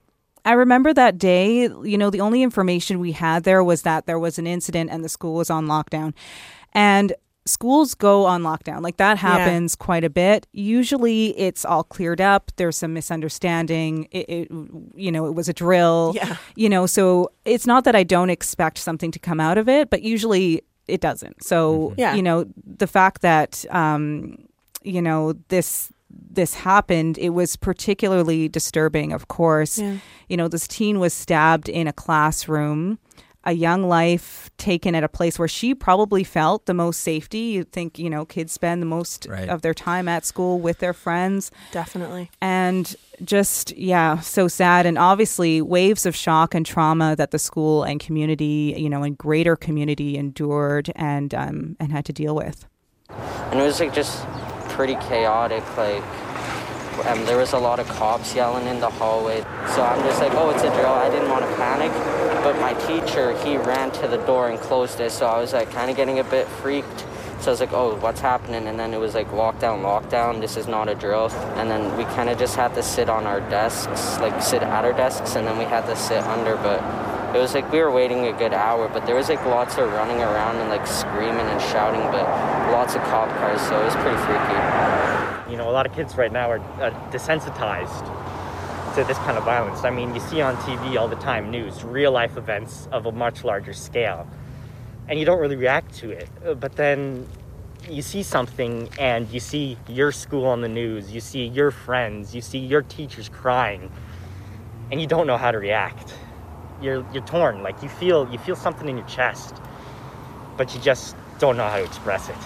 I 0.45 0.53
remember 0.53 0.93
that 0.95 1.19
day, 1.19 1.63
you 1.63 1.99
know, 1.99 2.11
the 2.11 2.21
only 2.21 2.43
information 2.43 2.99
we 3.01 3.13
had 3.13 3.45
there 3.45 3.63
was 3.63 3.83
that 3.83 4.07
there 4.07 4.19
was 4.19 4.39
an 4.39 4.47
incident 4.47 4.91
and 4.91 5.05
the 5.05 5.09
school 5.09 5.35
was 5.35 5.51
on 5.51 5.67
lockdown. 5.67 6.15
And 6.73 7.13
schools 7.47 7.95
go 7.95 8.27
on 8.27 8.43
lockdown. 8.43 8.83
Like 8.83 8.99
that 8.99 9.19
happens 9.19 9.75
quite 9.75 10.05
a 10.05 10.11
bit. 10.11 10.47
Usually 10.53 11.37
it's 11.39 11.65
all 11.65 11.83
cleared 11.85 12.21
up. 12.21 12.53
There's 12.57 12.77
some 12.77 12.93
misunderstanding. 12.93 14.09
It, 14.11 14.29
it 14.29 14.49
you 14.95 15.11
know, 15.11 15.27
it 15.27 15.35
was 15.35 15.49
a 15.49 15.53
drill. 15.53 16.13
Yeah. 16.15 16.37
You 16.55 16.69
know, 16.69 16.87
so 16.87 17.33
it's 17.45 17.67
not 17.67 17.85
that 17.85 17.97
I 17.97 18.03
don't 18.03 18.31
expect 18.31 18.79
something 18.79 19.11
to 19.11 19.19
come 19.19 19.41
out 19.41 19.59
of 19.59 19.69
it, 19.69 19.91
but 19.91 20.03
usually 20.03 20.63
it 20.87 21.01
doesn't. 21.01 21.43
So, 21.45 21.95
Yeah. 21.97 22.15
you 22.15 22.23
know, 22.23 22.47
the 22.65 22.87
fact 22.87 23.23
that 23.23 23.65
um, 23.71 24.39
you 24.83 25.03
know, 25.03 25.35
this 25.49 25.91
this 26.11 26.55
happened, 26.55 27.19
it 27.19 27.31
was 27.31 27.57
particularly 27.57 28.49
disturbing, 28.49 29.13
of 29.13 29.29
course. 29.29 29.79
Yeah. 29.79 29.97
You 30.29 30.37
know, 30.37 30.49
this 30.49 30.69
teen 30.69 30.99
was 31.01 31.13
stabbed 31.13 31.69
in 31.69 31.87
a 31.89 31.93
classroom, 31.93 32.99
a 33.45 33.53
young 33.53 33.83
life 33.89 34.51
taken 34.59 34.95
at 34.95 35.03
a 35.03 35.09
place 35.09 35.39
where 35.39 35.49
she 35.49 35.75
probably 35.75 36.23
felt 36.23 36.67
the 36.67 36.75
most 36.75 37.01
safety. 37.01 37.39
You'd 37.39 37.73
think, 37.73 37.99
you 37.99 38.11
know, 38.11 38.25
kids 38.27 38.53
spend 38.53 38.83
the 38.83 38.87
most 38.87 39.27
Right. 39.31 39.49
of 39.49 39.63
their 39.63 39.73
time 39.75 40.09
at 40.09 40.25
school 40.27 40.61
with 40.61 40.79
their 40.79 40.93
friends. 40.93 41.51
Definitely. 41.73 42.31
And 42.43 42.95
just, 43.25 43.75
yeah, 43.77 44.21
so 44.21 44.47
sad. 44.47 44.85
And 44.87 44.99
obviously, 44.99 45.63
waves 45.63 46.05
of 46.07 46.15
shock 46.15 46.55
and 46.55 46.67
trauma 46.67 47.17
that 47.17 47.31
the 47.31 47.39
school 47.39 47.83
and 47.83 47.99
community, 47.99 48.75
you 48.77 48.91
know, 48.91 49.03
and 49.03 49.17
greater 49.17 49.57
community 49.57 50.17
endured 50.19 50.93
and, 50.95 51.35
um, 51.35 51.77
and 51.81 51.93
had 51.93 52.05
to 52.05 52.13
deal 52.13 52.35
with. 52.37 52.67
and 53.09 53.59
it 53.59 53.63
was 53.65 53.81
like 53.81 53.93
just 53.95 54.25
pretty 54.71 54.95
chaotic 54.97 55.65
like 55.77 56.03
um, 57.07 57.25
there 57.25 57.39
was 57.39 57.53
a 57.53 57.59
lot 57.59 57.79
of 57.81 57.89
cops 57.89 58.35
yelling 58.35 58.67
in 58.67 58.79
the 58.79 58.91
hallway. 58.91 59.41
So 59.75 59.83
i'm 59.83 60.03
just 60.05 60.21
like 60.21 60.33
oh 60.35 60.51
it's 60.51 60.63
a 60.63 60.71
drill. 60.75 60.87
I 60.93 61.09
didn't 61.09 61.31
want 61.31 61.45
to 61.45 61.57
panic 61.57 61.93
but 62.43 62.59
my 62.61 62.75
teacher 62.87 63.37
he 63.45 63.57
ran 63.57 63.91
to 63.93 64.09
the 64.09 64.19
door 64.19 64.49
and 64.49 64.59
closed 64.59 65.01
it. 65.01 65.11
So 65.11 65.27
i 65.27 65.39
was 65.41 65.53
like 65.53 65.71
kind 65.71 65.91
of 65.91 65.97
getting 65.97 66.19
a 66.19 66.25
bit 66.25 66.47
freaked. 66.47 67.07
So 67.41 67.47
i 67.47 67.51
was 67.51 67.61
like 67.61 67.73
oh 67.73 67.97
what's 67.97 68.21
happening? 68.21 68.67
And 68.67 68.79
then 68.79 68.93
it 68.93 68.99
was 68.99 69.15
like 69.15 69.29
lockdown 69.31 69.83
lockdown. 69.83 70.41
This 70.41 70.57
is 70.57 70.67
not 70.67 70.89
a 70.89 70.95
drill. 70.95 71.31
And 71.57 71.71
then 71.71 71.97
we 71.97 72.05
kind 72.05 72.29
of 72.29 72.39
just 72.39 72.57
had 72.57 72.75
to 72.75 72.83
sit 72.83 73.09
on 73.09 73.27
our 73.27 73.41
desks 73.41 74.19
like 74.21 74.43
sit 74.43 74.63
at 74.63 74.85
our 74.85 74.93
desks 74.93 75.37
and 75.37 75.47
then 75.47 75.57
we 75.59 75.65
had 75.65 75.87
to 75.87 75.97
sit 75.97 76.23
under. 76.25 76.57
But 76.57 76.81
it 77.35 77.39
was 77.39 77.55
like 77.55 77.71
we 77.71 77.79
were 77.79 77.91
waiting 77.91 78.27
a 78.27 78.33
good 78.33 78.53
hour, 78.53 78.89
but 78.89 79.07
there 79.07 79.15
was 79.15 79.29
like 79.29 79.45
lots 79.47 79.79
of 79.79 79.91
running 79.93 80.21
around 80.21 80.57
and 80.57 80.69
like 80.69 80.87
screaming 80.87 81.47
and 81.47 81.61
shouting, 81.63 82.01
but 82.11 82.25
lots 82.73 82.95
of 82.95 83.03
cop 83.03 83.29
cars, 83.39 83.61
so 83.61 83.81
it 83.81 83.85
was 83.85 83.95
pretty 83.97 84.17
freaky. 84.19 85.51
You 85.51 85.57
know, 85.57 85.69
a 85.69 85.73
lot 85.73 85.87
of 85.87 85.95
kids 85.95 86.17
right 86.17 86.33
now 86.33 86.51
are 86.51 86.59
uh, 86.81 86.91
desensitized 87.11 88.05
to 88.97 89.05
this 89.05 89.19
kind 89.19 89.39
of 89.39 89.45
violence. 89.45 89.85
I 89.85 89.91
mean, 89.91 90.15
you 90.15 90.21
see 90.21 90.41
on 90.41 90.57
TV 90.59 90.99
all 90.99 91.07
the 91.07 91.17
time 91.17 91.51
news, 91.51 91.85
real 91.85 92.11
life 92.11 92.37
events 92.37 92.89
of 92.91 93.07
a 93.07 93.13
much 93.13 93.45
larger 93.45 93.73
scale, 93.73 94.27
and 95.09 95.19
you 95.19 95.25
don't 95.25 95.39
really 95.39 95.57
react 95.57 95.95
to 95.99 96.11
it. 96.11 96.29
Uh, 96.45 96.55
But 96.55 96.75
then 96.75 97.29
you 97.89 98.03
see 98.03 98.23
something 98.23 98.89
and 98.99 99.29
you 99.31 99.41
see 99.41 99.79
your 99.89 100.13
school 100.13 100.47
on 100.47 100.61
the 100.61 100.69
news, 100.69 101.13
you 101.13 101.21
see 101.21 101.47
your 101.47 101.71
friends, 101.71 102.35
you 102.35 102.41
see 102.41 102.59
your 102.59 102.83
teachers 102.83 103.29
crying, 103.29 103.91
and 104.91 105.01
you 105.01 105.07
don't 105.07 105.27
know 105.27 105.37
how 105.37 105.53
to 105.53 105.59
react. 105.59 106.13
You're, 106.81 107.05
you're 107.13 107.25
torn, 107.27 107.63
like 107.63 107.83
you 107.83 107.89
feel 107.89 108.29
you 108.33 108.39
feel 108.39 108.57
something 108.57 108.89
in 108.89 108.97
your 108.97 109.07
chest, 109.07 109.55
but 110.57 110.75
you 110.75 110.81
just 110.81 111.15
don't 111.39 111.57
know 111.57 111.69
how 111.69 111.77
to 111.77 111.85
express 111.85 112.29
it. 112.29 112.37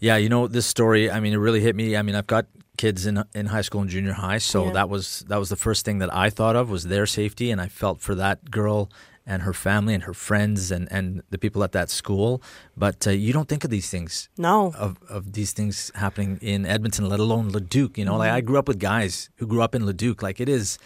Yeah, 0.00 0.16
you 0.16 0.28
know 0.28 0.46
this 0.48 0.66
story. 0.66 1.10
I 1.10 1.20
mean, 1.20 1.32
it 1.32 1.36
really 1.38 1.60
hit 1.60 1.76
me. 1.76 1.96
I 1.96 2.02
mean, 2.02 2.14
I've 2.14 2.26
got 2.26 2.46
kids 2.76 3.06
in 3.06 3.22
in 3.34 3.46
high 3.46 3.60
school 3.62 3.80
and 3.82 3.90
junior 3.90 4.12
high, 4.14 4.38
so 4.38 4.66
Yeah. 4.66 4.72
that 4.72 4.88
was 4.88 5.24
that 5.28 5.38
was 5.38 5.48
the 5.48 5.56
first 5.56 5.84
thing 5.84 5.98
that 5.98 6.12
I 6.14 6.30
thought 6.30 6.56
of 6.56 6.70
was 6.70 6.84
their 6.84 7.06
safety, 7.06 7.50
and 7.50 7.60
I 7.60 7.68
felt 7.68 8.00
for 8.00 8.14
that 8.14 8.50
girl 8.50 8.90
and 9.26 9.42
her 9.42 9.52
family 9.52 9.92
and 9.94 10.04
her 10.04 10.14
friends 10.14 10.70
and 10.70 10.88
and 10.90 11.22
the 11.30 11.38
people 11.38 11.62
at 11.62 11.72
that 11.72 11.90
school. 11.90 12.42
But 12.76 13.06
uh, 13.06 13.10
you 13.10 13.32
don't 13.34 13.48
think 13.48 13.64
of 13.64 13.70
these 13.70 13.90
things 13.90 14.28
No. 14.38 14.72
of 14.78 14.96
of 15.08 15.32
these 15.34 15.52
things 15.52 15.92
happening 15.94 16.38
in 16.40 16.64
Edmonton, 16.66 17.08
let 17.08 17.20
alone 17.20 17.50
Leduc. 17.50 17.98
You 17.98 18.04
know, 18.06 18.16
like 18.16 18.30
I 18.30 18.40
grew 18.40 18.58
up 18.58 18.68
with 18.68 18.78
guys 18.78 19.28
who 19.36 19.46
grew 19.46 19.62
up 19.62 19.74
in 19.74 19.84
Leduc. 19.84 20.22
Like 20.22 20.40
it 20.40 20.48
is 20.48 20.78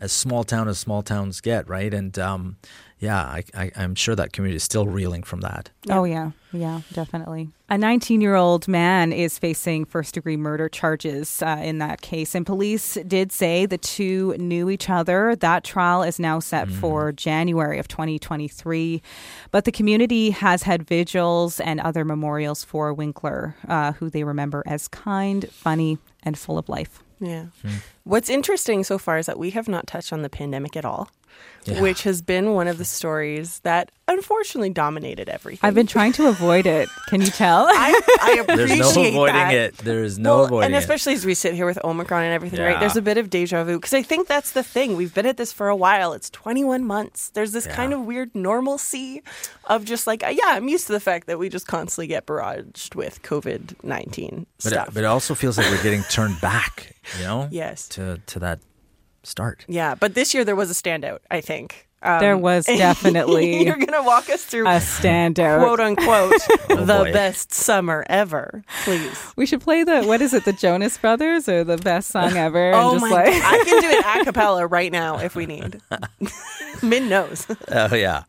as 0.00 0.12
small 0.12 0.44
town 0.44 0.68
as 0.68 0.78
small 0.78 1.02
towns 1.02 1.40
get, 1.40 1.68
right? 1.68 1.92
And 1.92 2.18
um, 2.18 2.56
yeah, 3.00 3.20
I, 3.20 3.44
I, 3.54 3.70
I'm 3.76 3.94
sure 3.94 4.16
that 4.16 4.32
community 4.32 4.56
is 4.56 4.64
still 4.64 4.86
reeling 4.86 5.22
from 5.22 5.40
that. 5.42 5.70
Oh, 5.88 6.04
yeah. 6.04 6.32
Yeah, 6.52 6.80
definitely. 6.92 7.50
A 7.68 7.78
19 7.78 8.20
year 8.20 8.34
old 8.34 8.66
man 8.66 9.12
is 9.12 9.38
facing 9.38 9.84
first 9.84 10.14
degree 10.14 10.36
murder 10.36 10.68
charges 10.68 11.42
uh, 11.42 11.60
in 11.62 11.78
that 11.78 12.00
case. 12.00 12.34
And 12.34 12.44
police 12.44 12.94
did 13.06 13.30
say 13.30 13.66
the 13.66 13.78
two 13.78 14.34
knew 14.38 14.68
each 14.70 14.90
other. 14.90 15.36
That 15.36 15.62
trial 15.62 16.02
is 16.02 16.18
now 16.18 16.40
set 16.40 16.68
for 16.70 17.12
January 17.12 17.78
of 17.78 17.86
2023. 17.86 19.00
But 19.52 19.64
the 19.64 19.72
community 19.72 20.30
has 20.30 20.62
had 20.62 20.86
vigils 20.86 21.60
and 21.60 21.80
other 21.80 22.04
memorials 22.04 22.64
for 22.64 22.92
Winkler, 22.92 23.54
uh, 23.68 23.92
who 23.92 24.10
they 24.10 24.24
remember 24.24 24.62
as 24.66 24.88
kind, 24.88 25.48
funny, 25.50 25.98
and 26.22 26.36
full 26.36 26.58
of 26.58 26.68
life. 26.68 27.02
Yeah. 27.20 27.46
Hmm. 27.62 27.76
What's 28.04 28.30
interesting 28.30 28.84
so 28.84 28.98
far 28.98 29.18
is 29.18 29.26
that 29.26 29.38
we 29.38 29.50
have 29.50 29.68
not 29.68 29.86
touched 29.86 30.12
on 30.12 30.22
the 30.22 30.30
pandemic 30.30 30.76
at 30.76 30.84
all, 30.84 31.10
Yeah. 31.64 31.82
which 31.82 32.04
has 32.04 32.22
been 32.22 32.54
one 32.54 32.66
of 32.66 32.78
the 32.78 32.84
stories 32.86 33.60
that 33.60 33.90
unfortunately 34.06 34.70
dominated 34.70 35.28
everything. 35.28 35.60
I've 35.68 35.74
been 35.74 35.86
trying 35.88 36.12
to 36.12 36.28
avoid 36.28 36.64
it. 36.64 36.88
Can 37.08 37.20
you 37.20 37.26
tell? 37.26 37.66
I, 37.68 38.00
I 38.22 38.30
appreciate 38.40 38.78
There's 38.78 38.96
no 38.96 39.04
avoiding 39.04 39.34
that. 39.34 39.54
it. 39.54 39.76
There's 39.76 40.18
no 40.18 40.36
well, 40.36 40.44
avoiding 40.46 40.66
and 40.66 40.74
it. 40.74 40.78
especially 40.78 41.12
as 41.12 41.26
we 41.26 41.34
sit 41.34 41.52
here 41.52 41.66
with 41.66 41.78
Omicron 41.84 42.22
and 42.22 42.32
everything, 42.32 42.60
right? 42.60 42.80
There's 42.80 42.96
a 42.96 43.02
bit 43.02 43.18
of 43.18 43.28
deja 43.28 43.64
vu 43.64 43.76
because 43.76 43.92
I 43.92 44.00
think 44.02 44.28
that's 44.28 44.52
the 44.52 44.62
thing. 44.62 44.96
We've 44.96 45.12
been 45.12 45.26
at 45.26 45.36
this 45.36 45.52
for 45.52 45.68
a 45.68 45.76
while. 45.76 46.14
It's 46.14 46.30
21 46.30 46.84
months. 46.86 47.28
There's 47.30 47.52
this 47.52 47.66
Yeah. 47.66 47.74
kind 47.76 47.92
of 47.92 48.00
weird 48.06 48.34
normalcy 48.34 49.22
of 49.64 49.84
just 49.84 50.06
like, 50.06 50.24
uh, 50.24 50.28
yeah, 50.28 50.46
I'm 50.56 50.68
used 50.68 50.86
to 50.86 50.92
the 50.94 51.00
fact 51.00 51.26
that 51.26 51.38
we 51.38 51.50
just 51.50 51.66
constantly 51.66 52.06
get 52.06 52.24
barraged 52.24 52.94
with 52.94 53.20
COVID 53.22 53.84
19 53.84 54.46
stuff. 54.58 54.88
it, 54.88 54.94
but 54.94 55.00
it 55.04 55.06
also 55.06 55.34
feels 55.34 55.58
like 55.58 55.70
we're 55.70 55.82
getting 55.82 56.04
turned 56.04 56.40
back, 56.40 56.94
you 57.18 57.24
know? 57.24 57.48
Yes. 57.50 57.88
To 57.88 58.20
to 58.26 58.38
that 58.38 58.60
start. 59.22 59.64
yeah, 59.68 59.94
but 59.94 60.14
this 60.14 60.34
year 60.34 60.44
there 60.44 60.56
was 60.56 60.70
a 60.70 60.74
standout, 60.74 61.18
I 61.30 61.40
think. 61.40 61.86
Um, 62.00 62.20
There 62.20 62.38
was 62.38 62.64
definitely 62.66 63.64
You're 63.66 63.74
going 63.74 63.88
to 63.92 64.02
walk 64.02 64.30
us 64.30 64.44
through 64.44 64.66
a 64.68 64.78
standout. 64.78 65.58
quote 65.60 65.80
unquote 65.80 66.32
the 66.68 66.76
boy. 67.04 67.12
best 67.12 67.52
summer 67.52 68.06
ever, 68.08 68.62
please. 68.84 69.32
We 69.34 69.46
should 69.46 69.60
play 69.60 69.82
the 69.82 70.04
what 70.04 70.22
is 70.22 70.32
it, 70.32 70.44
the 70.44 70.52
Jonas 70.52 70.96
Brothers 70.96 71.48
or 71.48 71.64
the 71.64 71.76
best 71.76 72.10
song 72.10 72.36
ever? 72.36 72.72
Oh 72.72 72.92
and 72.92 73.00
my 73.00 73.10
like 73.10 73.42
I 73.42 73.64
can 73.64 73.80
do 73.80 73.88
it 73.88 74.04
a 74.20 74.24
cappella 74.24 74.64
right 74.68 74.92
now 74.92 75.18
if 75.18 75.34
we 75.34 75.46
need. 75.46 75.80
Min 76.82 77.08
knows. 77.08 77.48
Oh 77.72 77.94
yeah. 77.96 78.22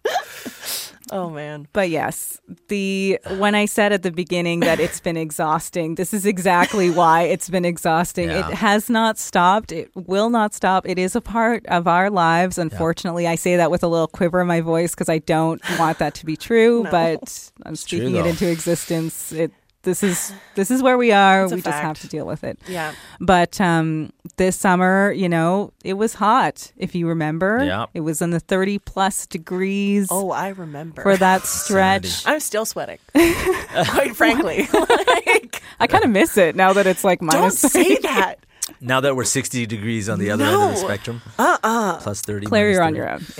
Oh 1.11 1.29
man. 1.29 1.67
But 1.73 1.89
yes, 1.89 2.39
the 2.67 3.19
when 3.37 3.55
I 3.55 3.65
said 3.65 3.91
at 3.91 4.03
the 4.03 4.11
beginning 4.11 4.61
that 4.61 4.79
it's 4.79 4.99
been 4.99 5.17
exhausting, 5.17 5.95
this 5.95 6.13
is 6.13 6.25
exactly 6.25 6.89
why 6.89 7.23
it's 7.23 7.49
been 7.49 7.65
exhausting. 7.65 8.29
Yeah. 8.29 8.49
It 8.49 8.53
has 8.55 8.89
not 8.89 9.17
stopped. 9.17 9.71
It 9.71 9.89
will 9.95 10.29
not 10.29 10.53
stop. 10.53 10.87
It 10.87 10.97
is 10.99 11.15
a 11.15 11.21
part 11.21 11.65
of 11.67 11.87
our 11.87 12.09
lives. 12.09 12.57
Unfortunately, 12.57 13.27
I 13.27 13.35
say 13.35 13.55
that 13.57 13.71
with 13.71 13.83
a 13.83 13.87
little 13.87 14.07
quiver 14.07 14.41
in 14.41 14.47
my 14.47 14.61
voice 14.61 14.91
because 14.95 15.09
I 15.09 15.19
don't 15.19 15.61
want 15.79 15.99
that 15.99 16.13
to 16.15 16.25
be 16.25 16.35
true, 16.37 16.83
No. 16.85 16.91
but 16.91 17.51
I'm 17.65 17.73
true, 17.73 17.75
speaking 17.75 18.15
it 18.15 18.25
into 18.25 18.49
existence. 18.49 19.31
It 19.31 19.51
this 19.83 20.03
is 20.03 20.33
this 20.55 20.69
is 20.71 20.83
where 20.83 20.97
we 20.97 21.11
are. 21.11 21.43
It's 21.43 21.51
a 21.53 21.55
We 21.55 21.61
just 21.61 21.79
have 21.79 21.99
to 22.01 22.07
deal 22.07 22.25
with 22.25 22.43
it. 22.43 22.59
Yeah. 22.67 22.93
But 23.21 23.59
um, 23.61 24.11
this 24.37 24.55
summer, 24.57 25.11
you 25.11 25.29
know, 25.29 25.71
it 25.83 25.93
was 25.93 26.15
hot. 26.15 26.71
If 26.77 26.95
you 26.95 27.07
remember, 27.07 27.63
Yeah. 27.63 27.85
it 27.93 28.01
was 28.01 28.21
in 28.21 28.31
the 28.31 28.39
30 28.41 28.79
plus 28.79 29.25
degrees 29.25 30.07
Oh, 30.11 30.31
I 30.31 30.49
remember. 30.49 31.01
for 31.01 31.15
that 31.17 31.43
stretch. 31.45 32.27
I'm 32.27 32.39
still 32.41 32.65
sweating. 32.65 32.97
Quite 33.13 34.15
frankly. 34.15 34.67
like, 34.73 35.61
I 35.79 35.87
kind 35.87 36.03
of 36.03 36.09
miss 36.09 36.37
it 36.37 36.55
now 36.55 36.73
that 36.73 36.85
it's 36.87 37.03
like 37.03 37.21
minus. 37.21 37.61
don't 37.61 37.73
minus. 37.73 37.89
say 37.89 37.95
that. 38.03 38.35
Now 38.81 38.99
that 39.01 39.15
we're 39.15 39.23
60 39.23 39.65
degrees 39.65 40.09
on 40.09 40.19
the 40.19 40.31
other 40.31 40.45
end 40.45 40.55
of 40.55 40.69
the 40.71 40.75
spectrum. 40.77 41.21
Uh-uh. 41.37 41.97
Plus 42.01 42.21
30. 42.21 42.45
Claire, 42.47 42.71
you're 42.71 42.83
on 42.83 42.95
your 42.95 43.09
own. 43.09 43.25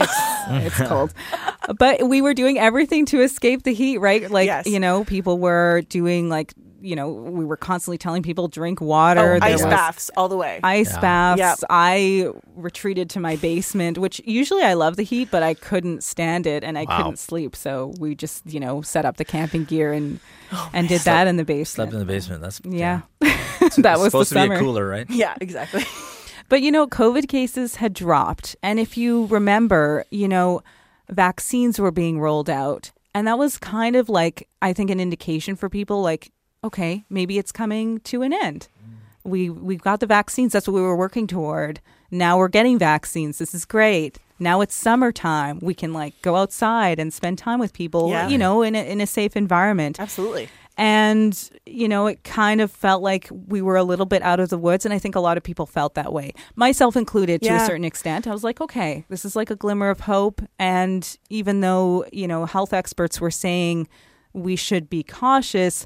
It's, 0.52 0.80
it's 0.80 0.88
cold. 0.90 1.14
But 1.78 2.08
we 2.10 2.22
were 2.24 2.34
doing 2.34 2.58
everything 2.58 3.06
to 3.08 3.22
escape 3.22 3.64
the 3.64 3.74
heat, 3.74 4.00
right? 4.00 4.30
Like, 4.32 4.48
Yes. 4.48 4.66
you 4.66 4.80
know, 4.80 5.04
people 5.04 5.38
were 5.38 5.82
doing 5.90 6.28
like, 6.30 6.54
you 6.82 6.96
know, 6.96 7.10
we 7.12 7.44
were 7.46 7.58
constantly 7.58 7.98
telling 7.98 8.24
people 8.24 8.48
drink 8.48 8.80
water. 8.82 9.36
Oh, 9.36 9.46
ice 9.46 9.62
baths 9.62 10.10
all 10.18 10.30
the 10.30 10.38
way. 10.38 10.60
Ice 10.64 10.92
Yeah. 10.94 11.02
baths. 11.02 11.40
Yep. 11.40 11.58
I 11.70 12.30
retreated 12.56 13.10
to 13.12 13.20
my 13.20 13.36
basement, 13.36 13.98
which 13.98 14.22
usually 14.26 14.64
I 14.64 14.74
love 14.74 14.96
the 14.96 15.04
heat, 15.04 15.28
but 15.30 15.44
I 15.44 15.54
couldn't 15.54 16.04
stand 16.04 16.48
it 16.48 16.64
and 16.64 16.78
I 16.80 16.86
Wow. 16.86 16.98
couldn't 16.98 17.20
sleep. 17.20 17.56
So 17.56 17.94
we 18.00 18.16
just, 18.16 18.44
you 18.48 18.60
know, 18.62 18.82
set 18.82 19.06
up 19.06 19.18
the 19.18 19.26
camping 19.26 19.66
gear 19.66 19.92
and 19.94 20.20
oh, 20.54 20.70
and 20.74 20.88
did 20.88 21.02
that 21.02 21.28
in 21.28 21.36
the 21.36 21.44
basement. 21.46 21.68
Slept 21.92 21.94
in 21.94 22.00
the 22.00 22.06
basement. 22.06 22.42
That's 22.42 22.62
yeah. 22.64 23.02
It's 23.22 23.49
that 23.78 24.00
was 24.00 24.06
the 24.06 24.10
supposed 24.10 24.34
to 24.34 24.48
be 24.48 24.56
a 24.56 24.60
cooler, 24.60 24.88
right? 24.88 25.10
yeah, 25.10 25.36
exactly. 25.40 25.84
But 26.50 26.64
you 26.64 26.72
know, 26.72 26.88
COVID 26.88 27.28
cases 27.28 27.76
had 27.76 27.94
dropped. 27.94 28.56
And 28.64 28.80
if 28.80 28.98
you 28.98 29.28
remember, 29.28 30.04
you 30.10 30.28
know, 30.28 30.64
vaccines 31.08 31.80
were 31.80 31.92
being 31.92 32.20
rolled 32.20 32.50
out. 32.50 32.92
And 33.14 33.28
that 33.28 33.38
was 33.38 33.58
kind 33.58 33.96
of 33.96 34.10
like, 34.10 34.48
I 34.62 34.74
think, 34.74 34.90
an 34.90 35.00
indication 35.00 35.56
for 35.56 35.70
people 35.70 36.02
like, 36.02 36.32
okay, 36.64 37.06
maybe 37.10 37.38
it's 37.38 37.52
coming 37.52 38.00
to 38.02 38.24
an 38.24 38.34
end. 38.34 38.68
We 39.24 39.50
we've 39.50 39.82
got 39.82 40.00
the 40.00 40.08
vaccines. 40.08 40.54
That's 40.54 40.68
what 40.68 40.74
we 40.74 40.82
were 40.82 40.96
working 40.96 41.28
toward. 41.28 41.82
Now 42.10 42.38
we're 42.38 42.48
getting 42.48 42.80
vaccines. 42.80 43.38
This 43.38 43.54
is 43.54 43.66
great. 43.66 44.18
Now 44.40 44.62
it's 44.62 44.74
summertime. 44.76 45.60
We 45.62 45.74
can 45.74 45.94
like 45.94 46.20
go 46.22 46.36
outside 46.36 47.00
and 47.00 47.14
spend 47.14 47.38
time 47.38 47.60
with 47.60 47.74
people, 47.74 48.10
Yeah. 48.10 48.28
you 48.30 48.38
know, 48.38 48.62
in 48.62 48.76
a, 48.76 48.90
in 48.90 49.02
a 49.02 49.08
safe 49.08 49.36
environment. 49.36 50.00
Absolutely. 50.00 50.50
And, 50.78 51.38
you 51.66 51.90
know, 51.90 52.08
it 52.08 52.24
kind 52.24 52.62
of 52.62 52.72
felt 52.72 53.04
like 53.04 53.28
we 53.48 53.62
were 53.62 53.76
a 53.76 53.84
little 53.84 54.06
bit 54.06 54.22
out 54.22 54.40
of 54.40 54.48
the 54.48 54.58
woods. 54.58 54.86
And 54.86 54.94
I 54.94 54.98
think 54.98 55.14
a 55.14 55.20
lot 55.20 55.36
of 55.36 55.44
people 55.44 55.66
felt 55.66 55.94
that 55.96 56.14
way, 56.14 56.32
myself 56.56 56.96
included 56.96 57.42
to 57.42 57.50
a 57.54 57.60
certain 57.66 57.84
extent. 57.84 58.28
I 58.28 58.32
was 58.32 58.46
like, 58.46 58.62
okay, 58.62 59.04
this 59.10 59.26
is 59.26 59.36
like 59.36 59.52
a 59.52 59.58
glimmer 59.58 59.90
of 59.90 60.00
hope. 60.02 60.42
And 60.58 61.18
even 61.30 61.60
though, 61.60 62.06
you 62.14 62.30
know, 62.30 62.46
health 62.46 62.72
experts 62.72 63.20
were 63.20 63.30
saying 63.32 63.90
we 64.32 64.56
should 64.56 64.90
be 64.90 65.04
cautious, 65.04 65.86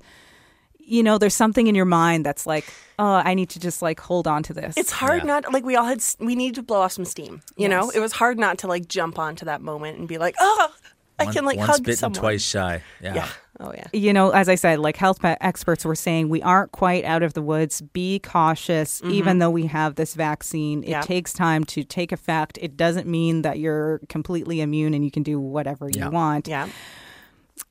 you 0.86 1.04
know, 1.04 1.18
there's 1.18 1.34
something 1.36 1.68
in 1.68 1.76
your 1.76 1.86
mind 1.86 2.26
that's 2.26 2.46
like, 2.46 2.66
oh, 3.00 3.22
I 3.26 3.34
need 3.34 3.50
to 3.52 3.60
just 3.60 3.82
like 3.82 4.00
hold 4.00 4.28
on 4.28 4.44
to 4.44 4.54
this. 4.54 4.76
It's 4.78 4.92
hard 4.92 5.26
not 5.26 5.52
like 5.54 5.64
we 5.66 5.76
all 5.76 5.86
had 5.86 6.04
we 6.20 6.36
need 6.36 6.56
to 6.56 6.64
blow 6.64 6.82
off 6.82 6.92
some 6.94 7.06
steam. 7.06 7.42
You 7.58 7.70
know, 7.70 7.90
it 7.90 8.00
was 8.00 8.12
hard 8.14 8.38
not 8.38 8.58
to 8.60 8.68
like 8.68 8.88
jump 8.88 9.18
onto 9.20 9.46
that 9.46 9.62
moment 9.62 9.98
and 10.00 10.08
be 10.08 10.18
like, 10.18 10.36
oh, 10.40 10.74
I 11.20 11.26
One- 11.26 11.34
can 11.34 11.46
like 11.46 11.58
once 11.58 11.72
hug 11.72 11.84
bitten, 11.84 11.98
someone. 11.98 12.20
twice 12.20 12.44
shy. 12.44 12.82
Yeah. 13.02 13.16
Yeah. 13.16 13.28
Oh 13.60 13.72
yeah. 13.72 13.86
you 13.94 14.12
know, 14.14 14.32
as 14.32 14.50
I 14.50 14.56
said, 14.56 14.80
like 14.80 14.98
health 14.98 15.20
experts 15.24 15.86
were 15.86 15.94
saying, 15.96 16.28
we 16.28 16.42
aren't 16.42 16.72
quite 16.72 17.06
out 17.06 17.22
of 17.22 17.34
the 17.34 17.42
woods. 17.42 17.82
Be 17.82 18.18
cautious, 18.18 19.00
even 19.06 19.38
though 19.38 19.52
we 19.52 19.68
have 19.68 19.94
this 19.94 20.16
vaccine. 20.16 20.80
It 20.80 20.86
Mm-hmm. 20.86 20.92
Yeah. 20.92 21.02
takes 21.02 21.34
time 21.34 21.64
to 21.66 21.84
take 21.84 22.12
effect. 22.12 22.58
It 22.62 22.76
doesn't 22.76 23.08
mean 23.08 23.44
that 23.44 23.60
you're 23.60 24.02
completely 24.10 24.60
immune 24.60 24.96
and 24.96 25.06
you 25.06 25.12
can 25.12 25.22
do 25.22 25.40
whatever 25.40 25.88
Yeah. 25.88 26.06
you 26.06 26.12
want. 26.12 26.48
Yeah. 26.48 26.68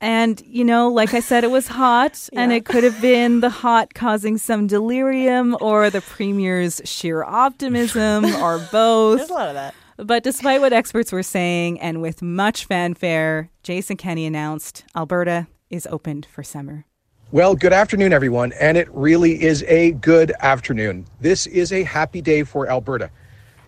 And, 0.01 0.43
you 0.47 0.65
know, 0.65 0.89
like 0.89 1.15
I 1.15 1.21
said, 1.21 1.45
it 1.45 1.51
was 1.51 1.69
hot, 1.69 2.29
and 2.33 2.53
it 2.53 2.65
could 2.65 2.85
have 2.85 3.01
been 3.01 3.41
the 3.41 3.51
hot 3.51 3.95
causing 3.95 4.39
some 4.39 4.67
delirium 4.67 5.57
or 5.61 5.91
the 5.91 6.01
premier's 6.01 6.81
sheer 6.85 7.23
optimism 7.23 8.25
or 8.43 8.59
both. 8.71 9.19
There's 9.19 9.31
a 9.31 9.35
lot 9.35 9.49
of 9.49 9.55
that. 9.55 9.75
But 9.97 10.23
despite 10.23 10.61
what 10.61 10.73
experts 10.73 11.13
were 11.13 11.23
saying, 11.23 11.81
and 11.81 12.01
with 12.01 12.23
much 12.23 12.65
fanfare, 12.65 13.51
Jason 13.63 13.97
Kenney 13.97 14.27
announced 14.27 14.85
Alberta 14.97 15.47
is 15.71 15.87
opened 15.87 16.27
for 16.27 16.43
summer. 16.43 16.87
Well, 17.31 17.55
good 17.55 17.73
afternoon, 17.73 18.13
everyone. 18.13 18.53
And 18.61 18.77
it 18.77 18.89
really 18.93 19.43
is 19.43 19.63
a 19.63 19.93
good 19.93 20.33
afternoon. 20.41 21.07
This 21.21 21.47
is 21.47 21.73
a 21.73 21.83
happy 21.83 22.21
day 22.21 22.43
for 22.43 22.69
Alberta. 22.69 23.11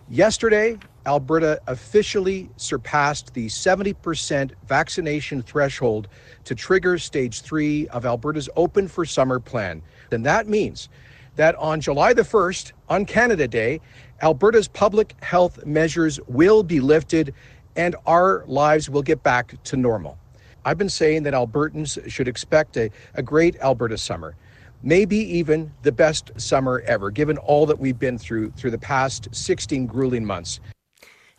Yesterday, 0.07 0.77
Alberta 1.05 1.61
officially 1.67 2.49
surpassed 2.57 3.33
the 3.33 3.47
70% 3.47 4.51
vaccination 4.67 5.41
threshold 5.41 6.07
to 6.43 6.55
trigger 6.55 6.97
stage 6.97 7.41
three 7.41 7.87
of 7.89 8.05
Alberta's 8.05 8.49
Open 8.55 8.87
for 8.87 9.05
Summer 9.05 9.39
plan. 9.39 9.81
And 10.11 10.25
that 10.25 10.47
means 10.47 10.89
that 11.35 11.55
on 11.55 11.81
July 11.81 12.13
the 12.13 12.21
1st, 12.21 12.71
on 12.89 13.05
Canada 13.05 13.47
Day, 13.47 13.81
Alberta's 14.21 14.67
public 14.67 15.15
health 15.21 15.65
measures 15.65 16.19
will 16.27 16.63
be 16.63 16.79
lifted 16.79 17.33
and 17.75 17.95
our 18.05 18.45
lives 18.47 18.89
will 18.89 19.01
get 19.01 19.21
back 19.21 19.61
to 19.65 19.75
normal. 19.75 20.17
I've 20.63 20.77
been 20.77 20.89
saying 20.89 21.23
that 21.23 21.33
Albertans 21.33 22.09
should 22.09 22.27
expect 22.27 22.77
a, 22.77 22.89
a 23.13 23.21
great 23.21 23.55
Alberta 23.59 23.97
summer, 23.97 24.35
maybe 24.81 25.17
even 25.17 25.71
the 25.83 25.91
best 25.91 26.31
summer 26.37 26.83
ever, 26.87 27.11
given 27.11 27.37
all 27.37 27.65
that 27.67 27.77
we've 27.77 27.99
been 27.99 28.17
through 28.17 28.51
through 28.51 28.71
the 28.71 28.77
past 28.77 29.27
16 29.31 29.85
grueling 29.85 30.25
months. 30.25 30.59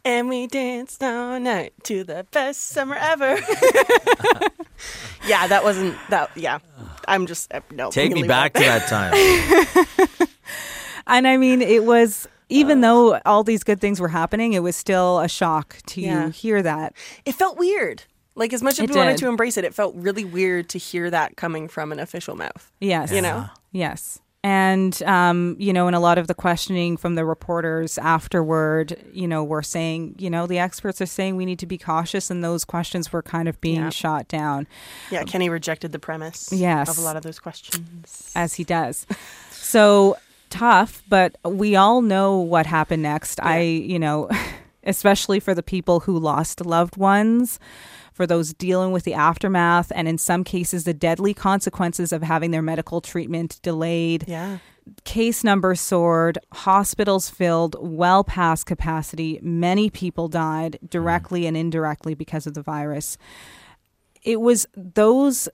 And 0.07 0.29
we 0.29 0.47
danced 0.47 1.03
all 1.03 1.41
night 1.41 1.73
to 1.83 2.05
the 2.05 2.25
best 2.31 2.69
summer 2.69 2.95
ever. 2.95 3.35
yeah, 5.27 5.49
that 5.49 5.63
wasn't 5.65 5.97
that. 6.11 6.31
Yeah, 6.37 6.61
I'm 7.09 7.27
just 7.27 7.53
uh, 7.53 7.61
no. 7.73 7.91
Take 7.91 8.13
me 8.13 8.23
back 8.23 8.53
to 8.55 8.61
that. 8.61 8.87
time. 8.89 10.29
And 11.09 11.29
I 11.29 11.37
mean, 11.37 11.63
it 11.63 11.85
was, 11.85 12.27
even 12.49 12.81
though 12.81 13.21
all 13.25 13.45
these 13.45 13.63
good 13.63 13.81
things 13.81 14.01
were 14.01 14.09
happening, 14.09 14.55
it 14.55 14.59
was 14.63 14.75
still 14.75 15.21
a 15.21 15.29
shock 15.29 15.79
to 15.87 16.01
Yeah. 16.01 16.31
hear 16.31 16.63
that. 16.63 16.95
It 17.25 17.37
felt 17.37 17.57
weird. 17.59 18.03
Like 18.35 18.53
as 18.53 18.61
much 18.61 18.75
as 18.75 18.81
It 18.81 18.91
we 18.91 18.97
wanted 18.97 19.17
to 19.19 19.29
embrace 19.29 19.57
it, 19.57 19.65
it 19.65 19.73
felt 19.73 19.95
really 19.97 20.25
weird 20.25 20.69
to 20.71 20.79
hear 20.79 21.09
that 21.11 21.37
coming 21.37 21.69
from 21.69 21.93
an 21.93 22.01
official 22.01 22.35
mouth. 22.35 22.73
Yes. 22.81 23.13
You 23.13 23.23
know? 23.23 23.47
Yes. 23.71 24.19
And, 24.47 25.03
um, 25.03 25.57
you 25.59 25.73
know, 25.73 25.89
and 25.89 25.97
a 25.97 25.99
lot 25.99 26.19
of 26.19 26.29
the 26.29 26.35
questioning 26.35 26.97
from 26.97 27.17
the 27.17 27.25
reporters 27.25 27.99
afterward, 27.99 28.97
you 29.13 29.27
know, 29.27 29.43
were 29.43 29.61
saying, 29.65 30.15
you 30.19 30.31
know, 30.31 30.47
the 30.47 30.61
experts 30.61 31.01
are 31.01 31.07
saying 31.07 31.35
we 31.35 31.45
need 31.45 31.59
to 31.59 31.67
be 31.67 31.77
cautious, 31.79 32.31
and 32.31 32.45
those 32.45 32.65
questions 32.65 33.13
were 33.13 33.23
kind 33.23 33.49
of 33.49 33.61
being 33.61 33.81
Yeah. 33.81 33.91
shot 33.91 34.29
down. 34.29 34.69
Yeah, 35.11 35.25
Kenney 35.25 35.49
rejected 35.49 35.91
the 35.91 35.99
premise. 35.99 36.53
Yes. 36.53 36.89
of 36.89 36.97
a 36.97 37.01
lot 37.01 37.17
of 37.17 37.25
those 37.25 37.41
questions. 37.41 38.31
as 38.37 38.55
he 38.55 38.63
does. 38.63 39.05
So 39.51 40.17
tough, 40.49 41.03
but 41.09 41.35
we 41.45 41.75
all 41.75 42.01
know 42.01 42.39
what 42.39 42.67
happened 42.67 43.03
next. 43.03 43.41
I, 43.43 43.63
you 43.63 43.99
know, 43.99 44.31
especially 44.87 45.41
for 45.41 45.55
the 45.55 45.63
people 45.63 46.01
who 46.01 46.19
lost 46.19 46.65
loved 46.65 46.97
ones, 46.97 47.59
for 48.13 48.27
those 48.27 48.55
dealing 48.55 48.93
with 48.93 49.05
the 49.05 49.15
aftermath, 49.15 49.93
and 49.95 50.09
in 50.09 50.17
some 50.17 50.45
cases, 50.45 50.85
the 50.85 50.95
deadly 50.95 51.35
consequences 51.35 52.13
of 52.13 52.23
having 52.23 52.51
their 52.51 52.63
medical 52.63 53.01
treatment 53.01 53.61
delayed. 53.63 54.25
Yeah. 54.27 54.59
Case 55.05 55.43
numbers 55.43 55.81
soared, 55.81 56.39
hospitals 56.53 57.29
filled 57.29 57.77
well 57.81 58.23
past 58.25 58.67
capacity. 58.67 59.41
Many 59.43 59.91
people 59.91 60.29
died 60.29 60.79
directly 60.89 61.47
and 61.47 61.57
indirectly 61.57 62.15
because 62.15 62.47
of 62.47 62.55
the 62.55 62.63
virus. 62.63 63.19
It 64.23 64.41
was 64.41 64.67
those 64.77 65.49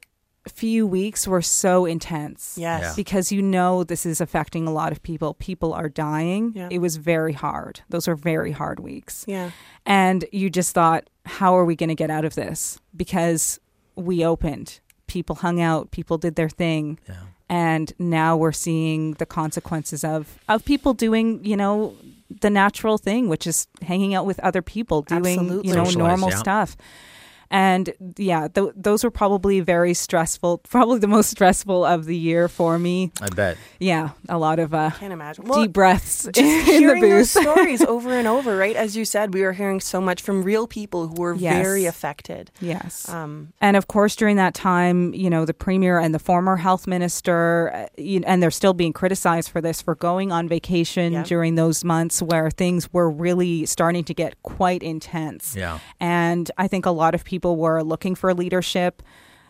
few 0.48 0.86
weeks 0.86 1.26
were 1.26 1.42
so 1.42 1.86
intense. 1.86 2.56
Yes. 2.58 2.82
Yeah. 2.82 2.92
Because 2.96 3.30
you 3.30 3.42
know 3.42 3.84
this 3.84 4.04
is 4.04 4.20
affecting 4.20 4.66
a 4.66 4.72
lot 4.72 4.92
of 4.92 5.02
people. 5.02 5.34
People 5.34 5.72
are 5.72 5.88
dying. 5.88 6.52
Yeah. 6.54 6.68
It 6.70 6.78
was 6.78 6.96
very 6.96 7.32
hard. 7.32 7.80
Those 7.88 8.08
are 8.08 8.16
very 8.16 8.52
hard 8.52 8.80
weeks. 8.80 9.24
Yeah. 9.28 9.50
And 9.86 10.24
you 10.32 10.50
just 10.50 10.74
thought, 10.74 11.08
how 11.24 11.56
are 11.56 11.64
we 11.64 11.76
going 11.76 11.88
to 11.88 11.94
get 11.94 12.10
out 12.10 12.24
of 12.24 12.34
this? 12.34 12.78
Because 12.96 13.60
we 13.94 14.24
opened, 14.24 14.80
people 15.06 15.36
hung 15.36 15.60
out, 15.60 15.90
people 15.90 16.18
did 16.18 16.34
their 16.34 16.48
thing. 16.48 16.98
Yeah. 17.08 17.16
And 17.48 17.92
now 17.98 18.36
we're 18.36 18.52
seeing 18.52 19.12
the 19.14 19.26
consequences 19.26 20.04
of, 20.04 20.38
of 20.48 20.64
people 20.64 20.94
doing, 20.94 21.44
you 21.44 21.56
know, 21.56 21.94
the 22.40 22.48
natural 22.48 22.96
thing, 22.96 23.28
which 23.28 23.46
is 23.46 23.66
hanging 23.82 24.14
out 24.14 24.24
with 24.24 24.40
other 24.40 24.62
people, 24.62 25.02
doing, 25.02 25.38
Absolutely. 25.38 25.68
you 25.68 25.76
know, 25.76 25.84
Socialize, 25.84 26.08
normal 26.08 26.30
yeah. 26.30 26.36
stuff. 26.36 26.76
And 27.52 27.92
yeah, 28.16 28.48
th- 28.48 28.72
those 28.74 29.04
were 29.04 29.10
probably 29.10 29.60
very 29.60 29.92
stressful, 29.94 30.58
probably 30.68 30.98
the 31.00 31.06
most 31.06 31.30
stressful 31.30 31.84
of 31.84 32.06
the 32.06 32.16
year 32.16 32.48
for 32.48 32.78
me. 32.78 33.12
I 33.20 33.28
bet. 33.28 33.58
Yeah, 33.78 34.10
a 34.28 34.38
lot 34.38 34.58
of 34.58 34.72
uh, 34.72 34.90
Can't 34.98 35.12
imagine. 35.12 35.44
deep 35.44 35.72
breaths 35.72 36.24
just 36.32 36.38
in 36.38 36.46
the 36.46 36.62
hearing 36.64 37.02
those 37.02 37.34
booth. 37.34 37.42
stories 37.42 37.82
over 37.94 38.10
and 38.16 38.26
over, 38.26 38.56
right? 38.56 38.74
As 38.74 38.96
you 38.96 39.04
said, 39.04 39.34
we 39.34 39.42
were 39.42 39.52
hearing 39.52 39.80
so 39.80 40.00
much 40.00 40.22
from 40.22 40.42
real 40.42 40.66
people 40.66 41.08
who 41.08 41.14
were 41.20 41.34
Yes. 41.34 41.62
very 41.62 41.84
affected. 41.84 42.50
yes. 42.60 43.08
Um, 43.08 43.52
And 43.60 43.76
of 43.76 43.86
course, 43.86 44.16
during 44.16 44.36
that 44.36 44.54
time, 44.54 45.12
you 45.12 45.28
know, 45.28 45.44
the 45.44 45.54
premier 45.54 45.98
and 45.98 46.14
the 46.14 46.18
former 46.18 46.56
health 46.56 46.86
minister, 46.86 47.70
uh, 47.74 47.86
you- 48.02 48.22
and 48.26 48.42
they're 48.42 48.50
still 48.62 48.72
being 48.74 48.92
criticized 48.94 49.50
for 49.50 49.60
this, 49.60 49.82
for 49.82 49.94
going 49.94 50.32
on 50.32 50.48
vacation 50.48 51.12
Yeah. 51.12 51.22
during 51.24 51.56
those 51.56 51.84
months 51.84 52.22
where 52.22 52.50
things 52.50 52.90
were 52.94 53.10
really 53.10 53.66
starting 53.66 54.04
to 54.04 54.14
get 54.14 54.40
quite 54.42 54.82
intense. 54.82 55.54
Yeah. 55.54 55.80
And 56.00 56.50
I 56.56 56.66
think 56.68 56.86
a 56.86 56.90
lot 56.90 57.14
of 57.14 57.24
people 57.24 57.41
were 57.44 57.82
looking 57.82 58.14
for 58.14 58.32
leadership. 58.34 59.02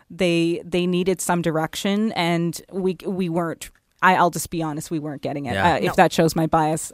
They 0.09 0.61
they 0.65 0.85
needed 0.85 1.21
some 1.21 1.41
direction, 1.41 2.11
and 2.13 2.59
we 2.71 2.97
we 3.05 3.29
weren't. 3.29 3.71
I, 4.01 4.15
I'll 4.15 4.29
just 4.31 4.49
be 4.49 4.61
honest, 4.61 4.91
we 4.91 4.99
weren't 4.99 5.21
getting 5.21 5.45
it. 5.45 5.53
Yeah. 5.53 5.75
Uh, 5.75 5.79
No. 5.79 5.85
If 5.87 5.95
that 5.95 6.11
shows 6.11 6.35
my 6.35 6.45
bias. 6.47 6.91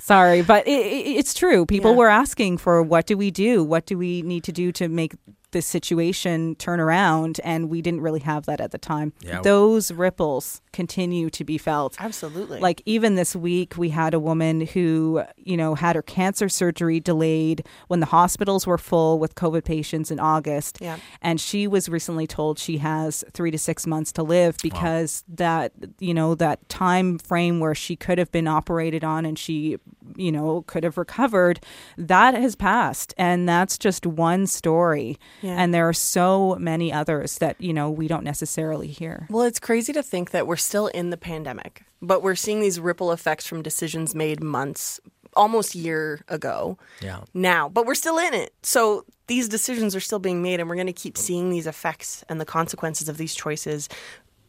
Sorry, 0.00 0.42
but 0.42 0.66
it, 0.66 0.70
it, 0.86 1.16
it's 1.18 1.32
true. 1.34 1.64
People 1.66 1.92
Yeah. 1.92 1.96
were 1.98 2.08
asking 2.08 2.58
for 2.58 2.82
what 2.82 3.06
do 3.06 3.16
we 3.16 3.30
do? 3.30 3.62
What 3.64 3.86
do 3.86 3.96
we 3.98 4.22
need 4.22 4.44
to 4.44 4.52
do 4.52 4.70
to 4.72 4.88
make 4.88 5.14
this 5.54 5.64
situation 5.64 6.54
turn 6.56 6.78
around? 6.78 7.40
And 7.42 7.70
we 7.70 7.80
didn't 7.80 8.02
really 8.02 8.20
have 8.20 8.44
that 8.44 8.60
at 8.60 8.70
the 8.70 8.78
time. 8.78 9.14
Yeah. 9.20 9.40
Those 9.40 9.90
ripples 9.90 10.60
continue 10.74 11.30
to 11.30 11.44
be 11.44 11.56
felt. 11.56 11.96
absolutely. 11.98 12.60
Like 12.60 12.82
even 12.84 13.14
this 13.14 13.34
week, 13.34 13.78
we 13.78 13.88
had 13.88 14.12
a 14.12 14.20
woman 14.20 14.66
who, 14.66 15.22
you 15.36 15.56
know, 15.56 15.74
had 15.74 15.96
her 15.96 16.02
cancer 16.02 16.50
surgery 16.50 17.00
delayed 17.00 17.64
when 17.88 18.00
the 18.00 18.06
hospitals 18.06 18.66
were 18.66 18.76
full 18.76 19.18
with 19.18 19.34
COVID 19.36 19.64
patients 19.64 20.10
in 20.10 20.20
August. 20.20 20.78
Yeah. 20.82 20.98
And 21.22 21.40
she 21.40 21.66
was 21.66 21.88
recently 21.88 22.26
told 22.26 22.58
she 22.58 22.78
has 22.78 23.24
three 23.32 23.50
to 23.50 23.58
six 23.58 23.86
months 23.86 24.12
to 24.12 24.22
live 24.22 24.56
because 24.62 25.24
that, 25.28 25.72
you 26.00 26.12
know, 26.12 26.34
that 26.34 26.68
time 26.68 27.18
frame 27.18 27.60
where 27.60 27.74
she 27.74 27.96
could 27.96 28.18
have 28.18 28.32
been 28.32 28.48
operated 28.48 29.04
on 29.04 29.24
and 29.24 29.38
she, 29.38 29.78
you 30.16 30.32
know, 30.32 30.62
could 30.66 30.82
have 30.82 30.98
recovered, 30.98 31.60
that 31.96 32.34
has 32.34 32.56
passed. 32.56 33.14
And 33.16 33.48
that's 33.48 33.78
just 33.78 34.06
one 34.06 34.46
story. 34.48 35.18
Yeah. 35.44 35.56
And 35.62 35.74
there 35.74 35.86
are 35.86 35.92
so 35.92 36.56
many 36.58 36.90
others 36.90 37.36
that, 37.38 37.60
you 37.60 37.74
know, 37.74 37.90
we 37.90 38.08
don't 38.08 38.24
necessarily 38.24 38.88
hear. 38.88 39.26
Well, 39.28 39.42
it's 39.44 39.60
crazy 39.60 39.92
to 39.92 40.02
think 40.02 40.30
that 40.30 40.46
we're 40.46 40.56
still 40.56 40.86
in 40.86 41.10
the 41.10 41.18
pandemic, 41.18 41.82
but 42.00 42.22
we're 42.22 42.34
seeing 42.34 42.60
these 42.60 42.80
ripple 42.80 43.12
effects 43.12 43.46
from 43.46 43.60
decisions 43.60 44.14
made 44.14 44.42
months, 44.42 45.00
almost 45.36 45.74
year 45.74 46.22
ago 46.28 46.78
Yeah. 47.02 47.24
now, 47.34 47.68
but 47.68 47.84
we're 47.84 47.94
still 47.94 48.16
in 48.18 48.32
it. 48.32 48.54
So 48.62 49.04
these 49.26 49.46
decisions 49.48 49.94
are 49.94 50.00
still 50.00 50.18
being 50.18 50.40
made, 50.42 50.60
and 50.60 50.68
we're 50.68 50.76
going 50.76 50.86
to 50.86 50.92
keep 50.94 51.18
seeing 51.18 51.50
these 51.50 51.66
effects 51.66 52.24
and 52.28 52.40
the 52.40 52.46
consequences 52.46 53.08
of 53.10 53.18
these 53.18 53.34
choices 53.34 53.88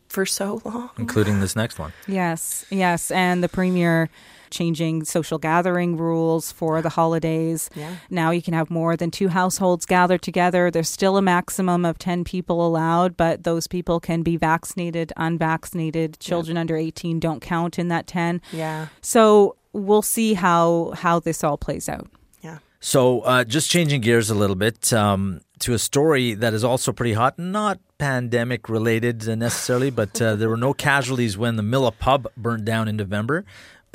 for 0.08 0.26
so 0.26 0.62
long. 0.64 0.92
including 0.98 1.42
this 1.42 1.58
next 1.58 1.78
one. 1.78 1.92
Yes, 2.08 2.64
yes, 2.70 3.12
and 3.12 3.44
the 3.44 3.50
premier 3.50 4.10
changing 4.50 5.06
social 5.06 5.38
gathering 5.38 5.98
rules 5.98 6.52
for 6.52 6.82
the 6.82 6.90
holidays. 6.90 7.70
Yeah. 7.76 7.96
Now 8.10 8.32
you 8.32 8.42
can 8.42 8.54
have 8.54 8.70
more 8.70 8.96
than 8.96 9.12
two 9.12 9.30
households 9.30 9.86
gathered 9.86 10.22
together. 10.22 10.72
There's 10.72 10.90
still 10.90 11.18
a 11.18 11.22
maximum 11.22 11.86
of 11.86 11.98
10 11.98 12.24
people 12.24 12.66
allowed, 12.66 13.18
but 13.18 13.44
those 13.44 13.68
people 13.68 14.00
can 14.00 14.24
be 14.24 14.38
vaccinated, 14.38 15.12
unvaccinated. 15.18 16.20
Children 16.20 16.58
under 16.58 16.76
18 16.76 17.20
don't 17.20 17.42
count 17.42 17.80
in 17.80 17.88
that 17.90 18.08
10. 18.08 18.42
Yeah. 18.52 18.88
So 19.02 19.56
we'll 19.74 20.02
see 20.02 20.34
how 20.34 20.94
how 20.96 21.20
this 21.20 21.44
all 21.44 21.58
plays 21.58 21.90
out. 21.90 22.08
Yeah. 22.42 22.60
So, 22.80 23.22
uh, 23.22 23.44
just 23.44 23.70
changing 23.70 24.02
gears 24.02 24.30
a 24.30 24.36
little 24.36 24.56
bit 24.56 24.94
um, 24.94 25.42
to 25.60 25.74
a 25.74 25.80
story 25.80 26.34
that 26.36 26.54
is 26.54 26.64
also 26.64 26.92
pretty 26.92 27.14
hot, 27.14 27.40
not 27.40 27.80
pandemic 27.98 28.70
related 28.70 29.28
uh, 29.28 29.36
necessarily, 29.36 29.90
but 29.90 30.22
uh, 30.22 30.36
there 30.36 30.50
were 30.50 30.58
no 30.58 30.74
casualties 30.74 31.38
when 31.38 31.56
the 31.56 31.64
Miller 31.64 31.92
pub 31.92 32.28
burned 32.38 32.66
down 32.66 32.88
in 32.88 32.96
November. 32.96 33.46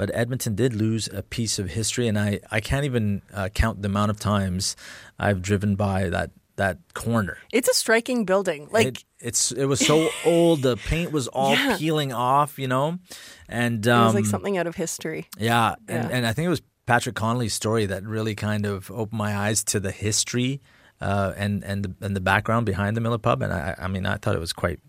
But 0.00 0.10
Edmonton 0.14 0.54
did 0.54 0.72
lose 0.72 1.08
a 1.12 1.22
piece 1.22 1.58
of 1.58 1.68
history, 1.68 2.08
and 2.08 2.18
I, 2.18 2.40
I 2.50 2.60
can't 2.60 2.86
even 2.86 3.20
uh, 3.34 3.50
count 3.50 3.82
the 3.82 3.88
amount 3.90 4.10
of 4.10 4.18
times 4.18 4.74
I've 5.18 5.42
driven 5.42 5.76
by 5.76 6.08
that 6.08 6.30
that 6.56 6.78
corner. 6.94 7.36
It's 7.52 7.68
a 7.68 7.74
striking 7.74 8.24
building. 8.24 8.68
Like 8.70 8.86
it, 8.86 9.04
it's 9.18 9.52
it 9.52 9.66
was 9.66 9.78
so 9.78 10.08
old, 10.24 10.62
the 10.62 10.78
paint 10.78 11.12
was 11.12 11.28
all 11.28 11.52
Yeah. 11.54 11.76
peeling 11.76 12.14
off, 12.14 12.58
you 12.58 12.66
know, 12.66 12.98
and 13.46 13.86
it 13.86 13.90
um, 13.90 14.06
was 14.06 14.14
like 14.14 14.24
something 14.24 14.56
out 14.56 14.66
of 14.66 14.74
history. 14.74 15.28
yeah, 15.38 15.74
and, 15.86 16.08
Yeah. 16.08 16.16
and 16.16 16.26
I 16.26 16.32
think 16.32 16.46
it 16.46 16.50
was 16.56 16.62
Patrick 16.86 17.14
Connolly's 17.14 17.52
story 17.52 17.84
that 17.84 18.02
really 18.04 18.34
kind 18.34 18.64
of 18.64 18.90
opened 18.90 19.18
my 19.18 19.36
eyes 19.36 19.62
to 19.64 19.80
the 19.80 19.90
history 19.90 20.62
uh, 21.02 21.34
and 21.36 21.62
and 21.62 21.84
the, 21.84 21.94
and 22.06 22.16
the 22.16 22.22
background 22.22 22.64
behind 22.64 22.96
the 22.96 23.02
Miller 23.02 23.18
Pub, 23.18 23.42
and 23.42 23.52
I, 23.52 23.74
I 23.78 23.86
mean, 23.86 24.06
I 24.06 24.16
thought 24.16 24.34
it 24.34 24.40
was 24.40 24.54
quite 24.54 24.80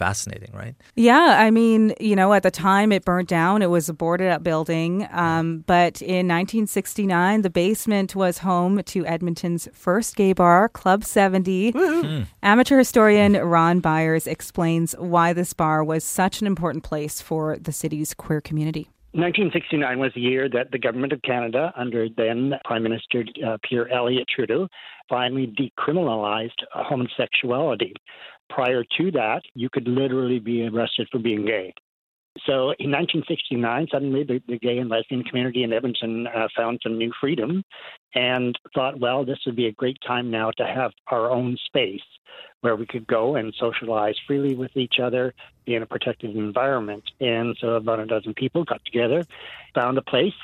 fascinating, 0.00 0.50
right? 0.54 0.74
Yeah, 0.96 1.36
I 1.38 1.50
mean, 1.50 1.92
you 2.00 2.16
know, 2.16 2.32
at 2.32 2.42
the 2.42 2.50
time 2.50 2.90
it 2.90 3.04
burnt 3.04 3.28
down. 3.28 3.60
It 3.60 3.68
was 3.68 3.90
a 3.90 3.92
boarded 3.92 4.30
up 4.30 4.42
building. 4.42 5.06
Um, 5.12 5.62
but 5.66 6.00
in 6.00 6.26
1969, 6.26 7.42
the 7.42 7.50
basement 7.50 8.16
was 8.16 8.38
home 8.38 8.82
to 8.82 9.04
Edmonton's 9.04 9.68
first 9.74 10.16
gay 10.16 10.32
bar, 10.32 10.70
Club 10.70 11.04
70. 11.04 11.74
Amateur 12.42 12.78
historian 12.78 13.34
Ron 13.34 13.80
Byers 13.80 14.26
explains 14.26 14.94
why 14.94 15.34
this 15.34 15.52
bar 15.52 15.84
was 15.84 16.02
such 16.02 16.40
an 16.40 16.46
important 16.46 16.82
place 16.82 17.20
for 17.20 17.58
the 17.58 17.70
city's 17.70 18.14
queer 18.14 18.40
community. 18.40 18.88
1969 19.12 19.98
was 19.98 20.12
the 20.14 20.20
year 20.20 20.48
that 20.48 20.70
the 20.70 20.78
government 20.78 21.12
of 21.12 21.20
Canada, 21.22 21.72
under 21.76 22.08
then 22.16 22.54
Prime 22.64 22.84
Minister 22.84 23.24
uh, 23.44 23.58
Pierre 23.68 23.92
Elliott 23.92 24.28
Trudeau, 24.34 24.68
finally 25.08 25.48
decriminalized 25.48 26.62
uh, 26.72 26.84
homosexuality. 26.84 27.92
Prior 28.50 28.84
to 28.98 29.10
that, 29.12 29.42
you 29.54 29.70
could 29.70 29.88
literally 29.88 30.38
be 30.38 30.66
arrested 30.66 31.08
for 31.10 31.18
being 31.18 31.46
gay. 31.46 31.72
So 32.46 32.70
in 32.78 32.90
1969, 32.92 33.88
suddenly 33.90 34.22
the, 34.22 34.42
the 34.46 34.58
gay 34.58 34.78
and 34.78 34.88
lesbian 34.88 35.24
community 35.24 35.62
in 35.62 35.72
Edmonton 35.72 36.26
uh, 36.26 36.46
found 36.56 36.80
some 36.82 36.96
new 36.96 37.12
freedom 37.20 37.64
and 38.14 38.56
thought, 38.74 39.00
well, 39.00 39.24
this 39.24 39.38
would 39.46 39.56
be 39.56 39.66
a 39.66 39.72
great 39.72 39.98
time 40.06 40.30
now 40.30 40.50
to 40.52 40.64
have 40.64 40.92
our 41.08 41.30
own 41.30 41.56
space 41.66 42.02
where 42.60 42.76
we 42.76 42.86
could 42.86 43.06
go 43.06 43.36
and 43.36 43.54
socialize 43.58 44.16
freely 44.26 44.54
with 44.54 44.76
each 44.76 45.00
other, 45.02 45.34
in 45.66 45.82
a 45.82 45.86
protected 45.86 46.36
environment. 46.36 47.04
And 47.20 47.56
so 47.60 47.74
about 47.74 48.00
a 48.00 48.06
dozen 48.06 48.34
people 48.34 48.64
got 48.64 48.84
together, 48.84 49.24
found 49.74 49.98
a 49.98 50.02
place. 50.02 50.34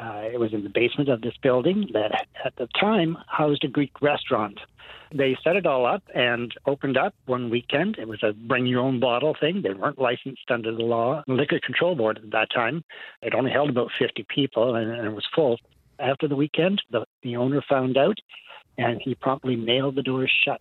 Uh, 0.00 0.22
it 0.32 0.40
was 0.40 0.52
in 0.52 0.64
the 0.64 0.70
basement 0.70 1.08
of 1.08 1.20
this 1.20 1.36
building 1.42 1.88
that 1.92 2.26
at 2.44 2.56
the 2.56 2.66
time 2.78 3.16
housed 3.28 3.64
a 3.64 3.68
Greek 3.68 4.02
restaurant. 4.02 4.58
They 5.14 5.36
set 5.44 5.54
it 5.54 5.66
all 5.66 5.86
up 5.86 6.02
and 6.14 6.52
opened 6.66 6.96
up 6.96 7.14
one 7.26 7.48
weekend. 7.48 7.96
It 7.98 8.08
was 8.08 8.22
a 8.22 8.32
bring 8.32 8.66
your 8.66 8.80
own 8.80 8.98
bottle 8.98 9.36
thing. 9.38 9.62
They 9.62 9.72
weren't 9.72 9.98
licensed 9.98 10.50
under 10.50 10.74
the 10.74 10.82
law. 10.82 11.22
Liquor 11.28 11.60
Control 11.64 11.94
Board 11.94 12.18
at 12.18 12.30
that 12.32 12.50
time, 12.52 12.84
it 13.22 13.34
only 13.34 13.52
held 13.52 13.70
about 13.70 13.90
50 13.96 14.26
people 14.28 14.74
and, 14.74 14.90
and 14.90 15.06
it 15.06 15.14
was 15.14 15.26
full. 15.34 15.58
After 16.00 16.26
the 16.26 16.36
weekend, 16.36 16.82
the, 16.90 17.04
the 17.22 17.36
owner 17.36 17.62
found 17.68 17.96
out 17.96 18.18
and 18.76 19.00
he 19.00 19.14
promptly 19.14 19.54
nailed 19.54 19.94
the 19.94 20.02
doors 20.02 20.32
shut. 20.44 20.60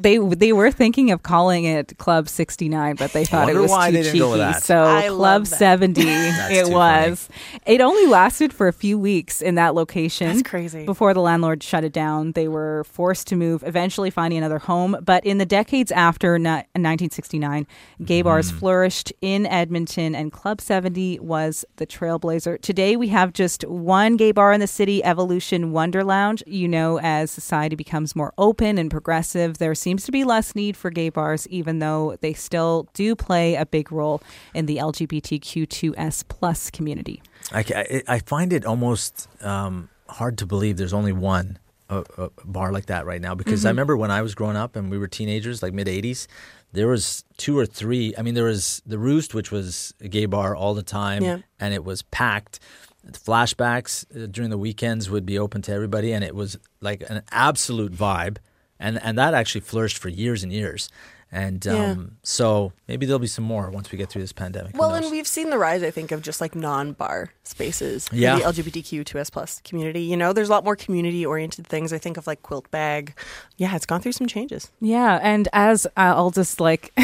They 0.00 0.18
they 0.18 0.52
were 0.52 0.70
thinking 0.70 1.10
of 1.10 1.22
calling 1.24 1.64
it 1.64 1.98
Club 1.98 2.28
69, 2.28 2.94
but 2.96 3.12
they 3.12 3.24
thought 3.24 3.48
it 3.48 3.56
was 3.56 3.70
why 3.70 3.88
too 3.90 3.96
they 3.96 4.02
didn't 4.04 4.12
cheeky. 4.12 4.18
go 4.20 4.30
with 4.30 4.38
that. 4.38 4.62
So 4.62 4.84
I 4.84 5.08
Club 5.08 5.46
70 5.48 6.00
it 6.06 6.66
too 6.66 6.72
was. 6.72 7.28
It 7.66 7.80
only 7.80 8.06
lasted 8.06 8.52
for 8.52 8.68
a 8.68 8.72
few 8.72 8.96
weeks 8.98 9.42
in 9.42 9.56
that 9.56 9.74
location. 9.74 10.28
That's 10.28 10.42
crazy. 10.48 10.84
Before 10.86 11.12
the 11.14 11.20
landlord 11.20 11.64
shut 11.64 11.82
it 11.82 11.92
down, 11.92 12.32
they 12.32 12.46
were 12.46 12.84
forced 12.84 13.26
to 13.28 13.36
move, 13.36 13.64
eventually 13.66 14.10
finding 14.10 14.38
another 14.38 14.60
home. 14.60 14.96
But 15.02 15.26
in 15.26 15.38
the 15.38 15.46
decades 15.46 15.90
after 15.90 16.38
ni- 16.38 16.62
1969, 16.76 17.66
gay 18.04 18.22
bars 18.22 18.48
Mm-hmm. 18.50 18.58
flourished 18.60 19.12
in 19.20 19.46
Edmonton, 19.46 20.14
and 20.14 20.30
Club 20.30 20.60
70 20.60 21.18
was 21.18 21.64
the 21.76 21.86
trailblazer. 21.86 22.60
Today, 22.60 22.94
we 22.94 23.08
have 23.08 23.32
just 23.32 23.64
one 23.66 24.16
gay 24.16 24.30
bar 24.30 24.52
in 24.52 24.60
the 24.60 24.66
city, 24.68 25.02
Evolution 25.02 25.72
Wonderlounge. 25.72 26.42
You 26.46 26.68
know, 26.68 27.00
as 27.00 27.30
society 27.32 27.74
becomes 27.74 28.14
more 28.14 28.32
open 28.38 28.78
and 28.78 28.90
progressive, 28.92 29.58
there 29.58 29.74
seems 29.74 29.87
to 29.96 30.12
be 30.12 30.24
less 30.24 30.54
need 30.54 30.76
for 30.76 30.90
gay 30.90 31.08
bars, 31.08 31.46
even 31.48 31.78
though 31.78 32.16
they 32.20 32.32
still 32.34 32.88
do 32.94 33.16
play 33.16 33.54
a 33.54 33.64
big 33.64 33.90
role 33.90 34.20
in 34.54 34.66
the 34.66 34.76
LGBTQ2S 34.76 36.24
plus 36.28 36.70
community. 36.70 37.22
I, 37.52 37.64
I, 37.74 38.02
I 38.16 38.18
find 38.20 38.52
it 38.52 38.64
almost 38.64 39.28
um, 39.42 39.88
hard 40.08 40.38
to 40.38 40.46
believe 40.46 40.76
there's 40.76 40.92
only 40.92 41.12
one 41.12 41.58
uh, 41.90 42.02
uh, 42.16 42.28
bar 42.44 42.70
like 42.72 42.86
that 42.86 43.06
right 43.06 43.20
now 43.20 43.34
because 43.34 43.60
Mm-hmm. 43.60 43.66
I 43.68 43.70
remember 43.70 43.96
when 43.96 44.10
I 44.10 44.20
was 44.22 44.34
growing 44.34 44.56
up 44.56 44.76
and 44.76 44.90
we 44.90 44.98
were 44.98 45.08
teenagers, 45.08 45.62
like 45.62 45.72
mid 45.72 45.86
'80s, 45.86 46.26
there 46.72 46.86
was 46.88 47.24
two 47.38 47.58
or 47.58 47.64
three. 47.64 48.14
I 48.18 48.22
mean, 48.22 48.34
there 48.34 48.44
was 48.44 48.82
the 48.84 48.98
Roost, 48.98 49.34
which 49.34 49.50
was 49.50 49.94
a 50.00 50.08
gay 50.08 50.26
bar 50.26 50.54
all 50.54 50.74
the 50.74 50.82
time, 50.82 51.22
Yeah. 51.22 51.38
and 51.58 51.72
it 51.72 51.84
was 51.84 52.02
packed. 52.02 52.60
The 53.04 53.18
flashbacks 53.18 54.04
uh, 54.14 54.26
during 54.26 54.50
the 54.50 54.58
weekends 54.58 55.08
would 55.08 55.24
be 55.24 55.38
open 55.38 55.62
to 55.62 55.72
everybody, 55.72 56.12
and 56.12 56.22
it 56.22 56.34
was 56.34 56.58
like 56.82 57.02
an 57.08 57.22
absolute 57.32 57.92
vibe. 57.92 58.36
And 58.80 59.00
and 59.02 59.18
that 59.18 59.34
actually 59.34 59.62
flourished 59.62 59.98
for 59.98 60.08
years 60.08 60.42
and 60.42 60.52
years. 60.52 60.88
And 61.30 61.66
um, 61.66 61.74
Yeah. 61.76 61.96
so 62.22 62.72
maybe 62.88 63.04
there'll 63.04 63.18
be 63.18 63.26
some 63.26 63.44
more 63.44 63.68
once 63.70 63.92
we 63.92 63.98
get 63.98 64.08
through 64.08 64.22
this 64.22 64.32
pandemic. 64.32 64.74
Well, 64.78 64.94
and 64.94 65.10
we've 65.10 65.26
seen 65.26 65.50
the 65.50 65.58
rise, 65.58 65.82
I 65.82 65.90
think, 65.90 66.10
of 66.10 66.22
just 66.22 66.40
like 66.40 66.54
non-bar 66.54 67.32
spaces 67.44 68.08
Yeah. 68.10 68.32
in 68.32 68.38
the 68.38 68.44
LGBTQ2S 68.46 69.30
plus 69.30 69.60
community. 69.62 70.00
You 70.00 70.16
know, 70.16 70.32
there's 70.32 70.48
a 70.48 70.52
lot 70.52 70.64
more 70.64 70.74
community-oriented 70.74 71.66
things. 71.66 71.92
I 71.92 71.98
think 71.98 72.16
of 72.16 72.26
like 72.26 72.40
Quilt 72.42 72.70
Bag. 72.70 73.12
Yeah, 73.58 73.76
it's 73.76 73.84
gone 73.84 74.00
through 74.00 74.12
some 74.12 74.26
changes. 74.26 74.70
Yeah, 74.80 75.18
and 75.22 75.48
as 75.52 75.84
uh, 75.84 75.90
I'll 76.16 76.30
just 76.30 76.60
like 76.60 76.92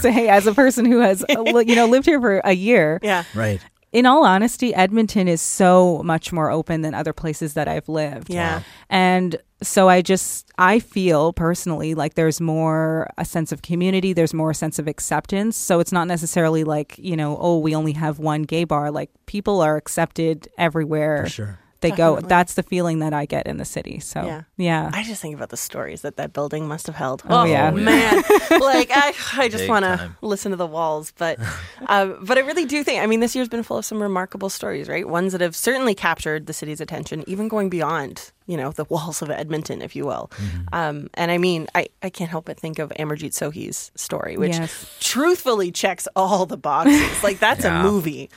say, 0.00 0.28
as 0.28 0.46
a 0.46 0.54
person 0.54 0.86
who 0.86 1.00
has 1.00 1.22
uh, 1.28 1.58
you 1.58 1.76
know 1.76 1.86
lived 1.88 2.06
here 2.06 2.20
for 2.20 2.38
a 2.42 2.52
year, 2.54 3.00
Yeah. 3.02 3.24
right. 3.34 3.60
In 3.96 4.04
all 4.04 4.26
honesty, 4.26 4.74
Edmonton 4.74 5.26
is 5.26 5.40
so 5.40 6.02
much 6.04 6.30
more 6.30 6.50
open 6.50 6.82
than 6.82 6.92
other 6.92 7.14
places 7.14 7.54
that 7.54 7.66
I've 7.66 7.88
lived. 7.88 8.28
Yeah. 8.28 8.60
and 8.90 9.40
so 9.62 9.88
I 9.88 10.02
just 10.02 10.52
I 10.58 10.80
feel 10.80 11.32
personally 11.32 11.94
like 11.94 12.12
there's 12.12 12.38
more 12.38 13.08
a 13.16 13.24
sense 13.24 13.52
of 13.52 13.62
community. 13.62 14.12
There's 14.12 14.34
more 14.34 14.50
a 14.50 14.54
sense 14.54 14.78
of 14.78 14.86
acceptance. 14.86 15.56
So 15.56 15.80
it's 15.80 15.92
not 15.92 16.08
necessarily 16.08 16.62
like 16.62 16.98
you 16.98 17.16
know, 17.16 17.38
oh, 17.40 17.56
we 17.56 17.74
only 17.74 17.92
have 17.92 18.18
one 18.18 18.42
gay 18.42 18.64
bar. 18.64 18.90
Like 18.90 19.08
people 19.24 19.62
are 19.62 19.76
accepted 19.78 20.46
everywhere. 20.58 21.24
For 21.24 21.30
sure. 21.30 21.58
They 21.80 21.90
go. 21.90 22.20
That's 22.20 22.54
the 22.54 22.62
feeling 22.62 23.00
that 23.00 23.12
I 23.12 23.26
get 23.26 23.46
in 23.46 23.58
the 23.58 23.64
city. 23.64 24.00
So 24.00 24.24
Yeah. 24.24 24.42
yeah. 24.56 24.90
I 24.92 25.02
just 25.02 25.20
think 25.22 25.34
about 25.36 25.50
the 25.50 25.56
stories 25.56 26.02
that 26.02 26.16
that 26.16 26.32
building 26.32 26.66
must 26.66 26.86
have 26.86 26.96
held. 26.96 27.22
Oh, 27.28 27.44
yeah. 27.44 27.70
man! 27.70 28.16
like 28.50 28.90
I, 28.92 29.12
I 29.36 29.48
just 29.48 29.68
want 29.68 29.84
to 29.84 30.10
listen 30.22 30.50
to 30.50 30.56
the 30.56 30.66
walls, 30.66 31.12
but, 31.18 31.38
uh, 31.88 32.06
but 32.22 32.38
I 32.38 32.40
really 32.40 32.64
do 32.64 32.82
think. 32.82 33.02
I 33.02 33.06
mean, 33.06 33.20
this 33.20 33.34
year's 33.36 33.48
been 33.48 33.62
full 33.62 33.78
of 33.78 33.84
some 33.84 34.02
remarkable 34.02 34.48
stories, 34.48 34.88
right? 34.88 35.06
Ones 35.08 35.32
that 35.32 35.40
have 35.40 35.54
certainly 35.54 35.94
captured 35.94 36.46
the 36.46 36.52
city's 36.52 36.80
attention, 36.80 37.24
even 37.26 37.48
going 37.48 37.68
beyond, 37.68 38.32
you 38.46 38.56
know, 38.56 38.72
the 38.72 38.84
walls 38.88 39.20
of 39.22 39.30
Edmonton, 39.30 39.82
if 39.82 39.94
you 39.94 40.06
will. 40.06 40.30
Mm-hmm. 40.36 40.60
Um, 40.74 41.10
and 41.14 41.30
I 41.30 41.38
mean, 41.38 41.66
I, 41.74 41.88
I 42.02 42.10
can't 42.10 42.30
help 42.30 42.46
but 42.46 42.58
think 42.58 42.78
of 42.78 42.90
Amarjeet 42.98 43.34
Sohi's 43.34 43.90
story, 43.94 44.36
which 44.36 44.52
Yes. 44.52 44.96
truthfully 45.00 45.70
checks 45.72 46.08
all 46.16 46.46
the 46.46 46.56
boxes. 46.56 47.22
like 47.22 47.38
that's 47.38 47.64
Yeah. 47.64 47.80
a 47.80 47.82
movie. 47.82 48.30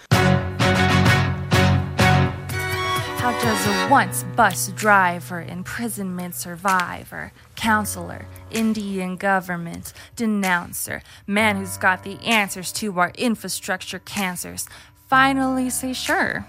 How 3.20 3.38
does 3.42 3.68
a 3.68 3.92
once 3.92 4.24
bus 4.38 4.70
driver, 4.78 5.42
imprisonment 5.42 6.36
survivor, 6.36 7.34
counselor, 7.58 8.26
Indian 8.50 9.18
government, 9.18 9.92
denouncer, 10.16 11.02
man 11.28 11.58
who's 11.58 11.76
got 11.76 12.06
the 12.06 12.18
answers 12.26 12.72
to 12.72 12.98
our 12.98 13.12
infrastructure 13.18 14.00
cancers, 14.00 14.70
finally 15.10 15.70
say, 15.70 15.92
sure, 15.92 16.48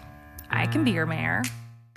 I 0.49 0.69
can 0.69 0.85
be 0.85 0.93
your 0.93 1.07
mayor? 1.07 1.43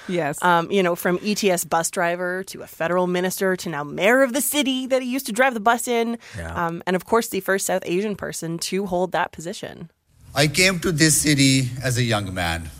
Yes. 0.07 0.43
Um, 0.43 0.71
you 0.71 0.81
know, 0.81 0.95
from 0.95 1.19
ETS 1.21 1.65
bus 1.65 1.91
driver 1.91 2.43
to 2.45 2.63
a 2.63 2.67
federal 2.67 3.05
minister 3.05 3.55
to 3.55 3.69
now 3.69 3.83
mayor 3.83 4.23
of 4.23 4.33
the 4.33 4.41
city 4.41 4.87
that 4.87 5.03
he 5.03 5.07
used 5.07 5.27
to 5.27 5.31
drive 5.31 5.53
the 5.53 5.59
bus 5.59 5.87
in. 5.87 6.17
Yeah. 6.35 6.51
Um, 6.51 6.81
and 6.87 6.95
of 6.95 7.05
course, 7.05 7.27
the 7.27 7.41
first 7.41 7.67
South 7.67 7.83
Asian 7.85 8.15
person 8.15 8.57
to 8.57 8.87
hold 8.87 9.11
that 9.11 9.31
position. 9.31 9.91
I 10.33 10.47
came 10.47 10.79
to 10.79 10.91
this 10.91 11.15
city 11.15 11.69
as 11.83 11.99
a 11.99 12.03
young 12.03 12.33
man. 12.33 12.71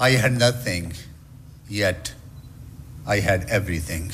I 0.00 0.10
had 0.10 0.38
nothing, 0.38 0.92
yet 1.68 2.14
I 3.04 3.18
had 3.18 3.46
everything. 3.50 4.12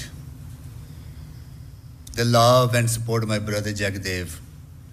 The 2.15 2.25
love 2.25 2.75
and 2.75 2.89
support 2.89 3.23
of 3.23 3.29
my 3.29 3.39
brother 3.39 3.71
Jagdev 3.71 4.39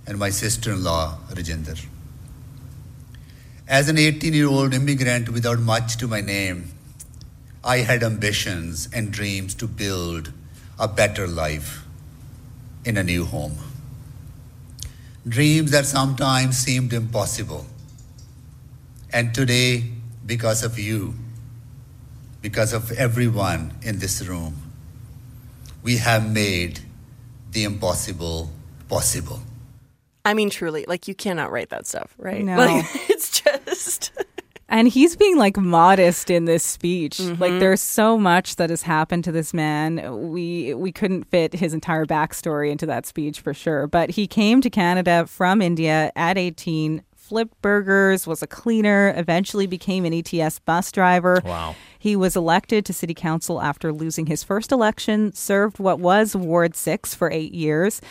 and 0.05 0.19
my 0.19 0.29
sister 0.29 0.73
in 0.73 0.83
law, 0.83 1.17
Rajinder. 1.29 1.85
As 3.69 3.87
an 3.87 3.97
18 3.97 4.33
year 4.33 4.49
old 4.49 4.73
immigrant 4.73 5.29
without 5.29 5.59
much 5.59 5.95
to 5.97 6.09
my 6.09 6.19
name, 6.19 6.71
I 7.63 7.77
had 7.77 8.03
ambitions 8.03 8.89
and 8.91 9.11
dreams 9.11 9.53
to 9.55 9.67
build 9.67 10.33
a 10.77 10.89
better 10.89 11.25
life 11.25 11.85
in 12.83 12.97
a 12.97 13.03
new 13.03 13.23
home. 13.23 13.55
Dreams 15.25 15.71
that 15.71 15.85
sometimes 15.85 16.57
seemed 16.57 16.91
impossible. 16.91 17.65
And 19.13 19.33
today, 19.33 19.83
because 20.25 20.63
of 20.63 20.77
you, 20.79 21.15
because 22.41 22.73
of 22.73 22.91
everyone 22.93 23.73
in 23.81 23.99
this 23.99 24.25
room, 24.25 24.55
we 25.83 25.97
have 25.97 26.31
made 26.31 26.79
the 27.51 27.63
impossible 27.63 28.51
possible. 28.87 29.41
I 30.23 30.33
mean, 30.33 30.49
truly, 30.49 30.85
like 30.87 31.07
you 31.07 31.15
cannot 31.15 31.51
write 31.51 31.69
that 31.69 31.87
stuff, 31.87 32.13
right? 32.17 32.43
No. 32.43 32.57
Like, 32.57 32.85
it's 33.09 33.41
just. 33.41 34.11
And 34.73 34.87
he's 34.87 35.17
being 35.17 35.37
like 35.37 35.57
modest 35.57 36.29
in 36.29 36.45
this 36.45 36.63
speech. 36.63 37.17
Mm-hmm. 37.17 37.41
Like 37.41 37.59
there's 37.59 37.81
so 37.81 38.17
much 38.17 38.55
that 38.55 38.69
has 38.69 38.83
happened 38.83 39.25
to 39.25 39.31
this 39.33 39.53
man. 39.53 40.29
We 40.31 40.73
we 40.73 40.93
couldn't 40.93 41.25
fit 41.25 41.53
his 41.53 41.73
entire 41.73 42.05
backstory 42.05 42.71
into 42.71 42.85
that 42.85 43.05
speech 43.05 43.41
for 43.41 43.53
sure. 43.53 43.85
But 43.85 44.11
he 44.11 44.27
came 44.27 44.61
to 44.61 44.69
Canada 44.69 45.25
from 45.27 45.61
India 45.61 46.13
at 46.15 46.37
18, 46.37 47.03
flipped 47.31 47.61
burgers, 47.61 48.27
was 48.27 48.43
a 48.43 48.47
cleaner, 48.47 49.13
eventually 49.15 49.65
became 49.65 50.03
an 50.03 50.13
ETS 50.13 50.59
bus 50.59 50.91
driver. 50.91 51.41
Wow. 51.45 51.75
He 51.97 52.13
was 52.17 52.35
elected 52.35 52.85
to 52.85 52.93
city 52.93 53.13
council 53.13 53.61
after 53.61 53.93
losing 53.93 54.25
his 54.25 54.43
first 54.43 54.69
election, 54.69 55.31
served 55.31 55.79
what 55.79 56.01
was 56.01 56.35
Ward 56.35 56.75
6 56.75 57.15
for 57.15 57.31
8 57.31 57.53
years, 57.53 58.01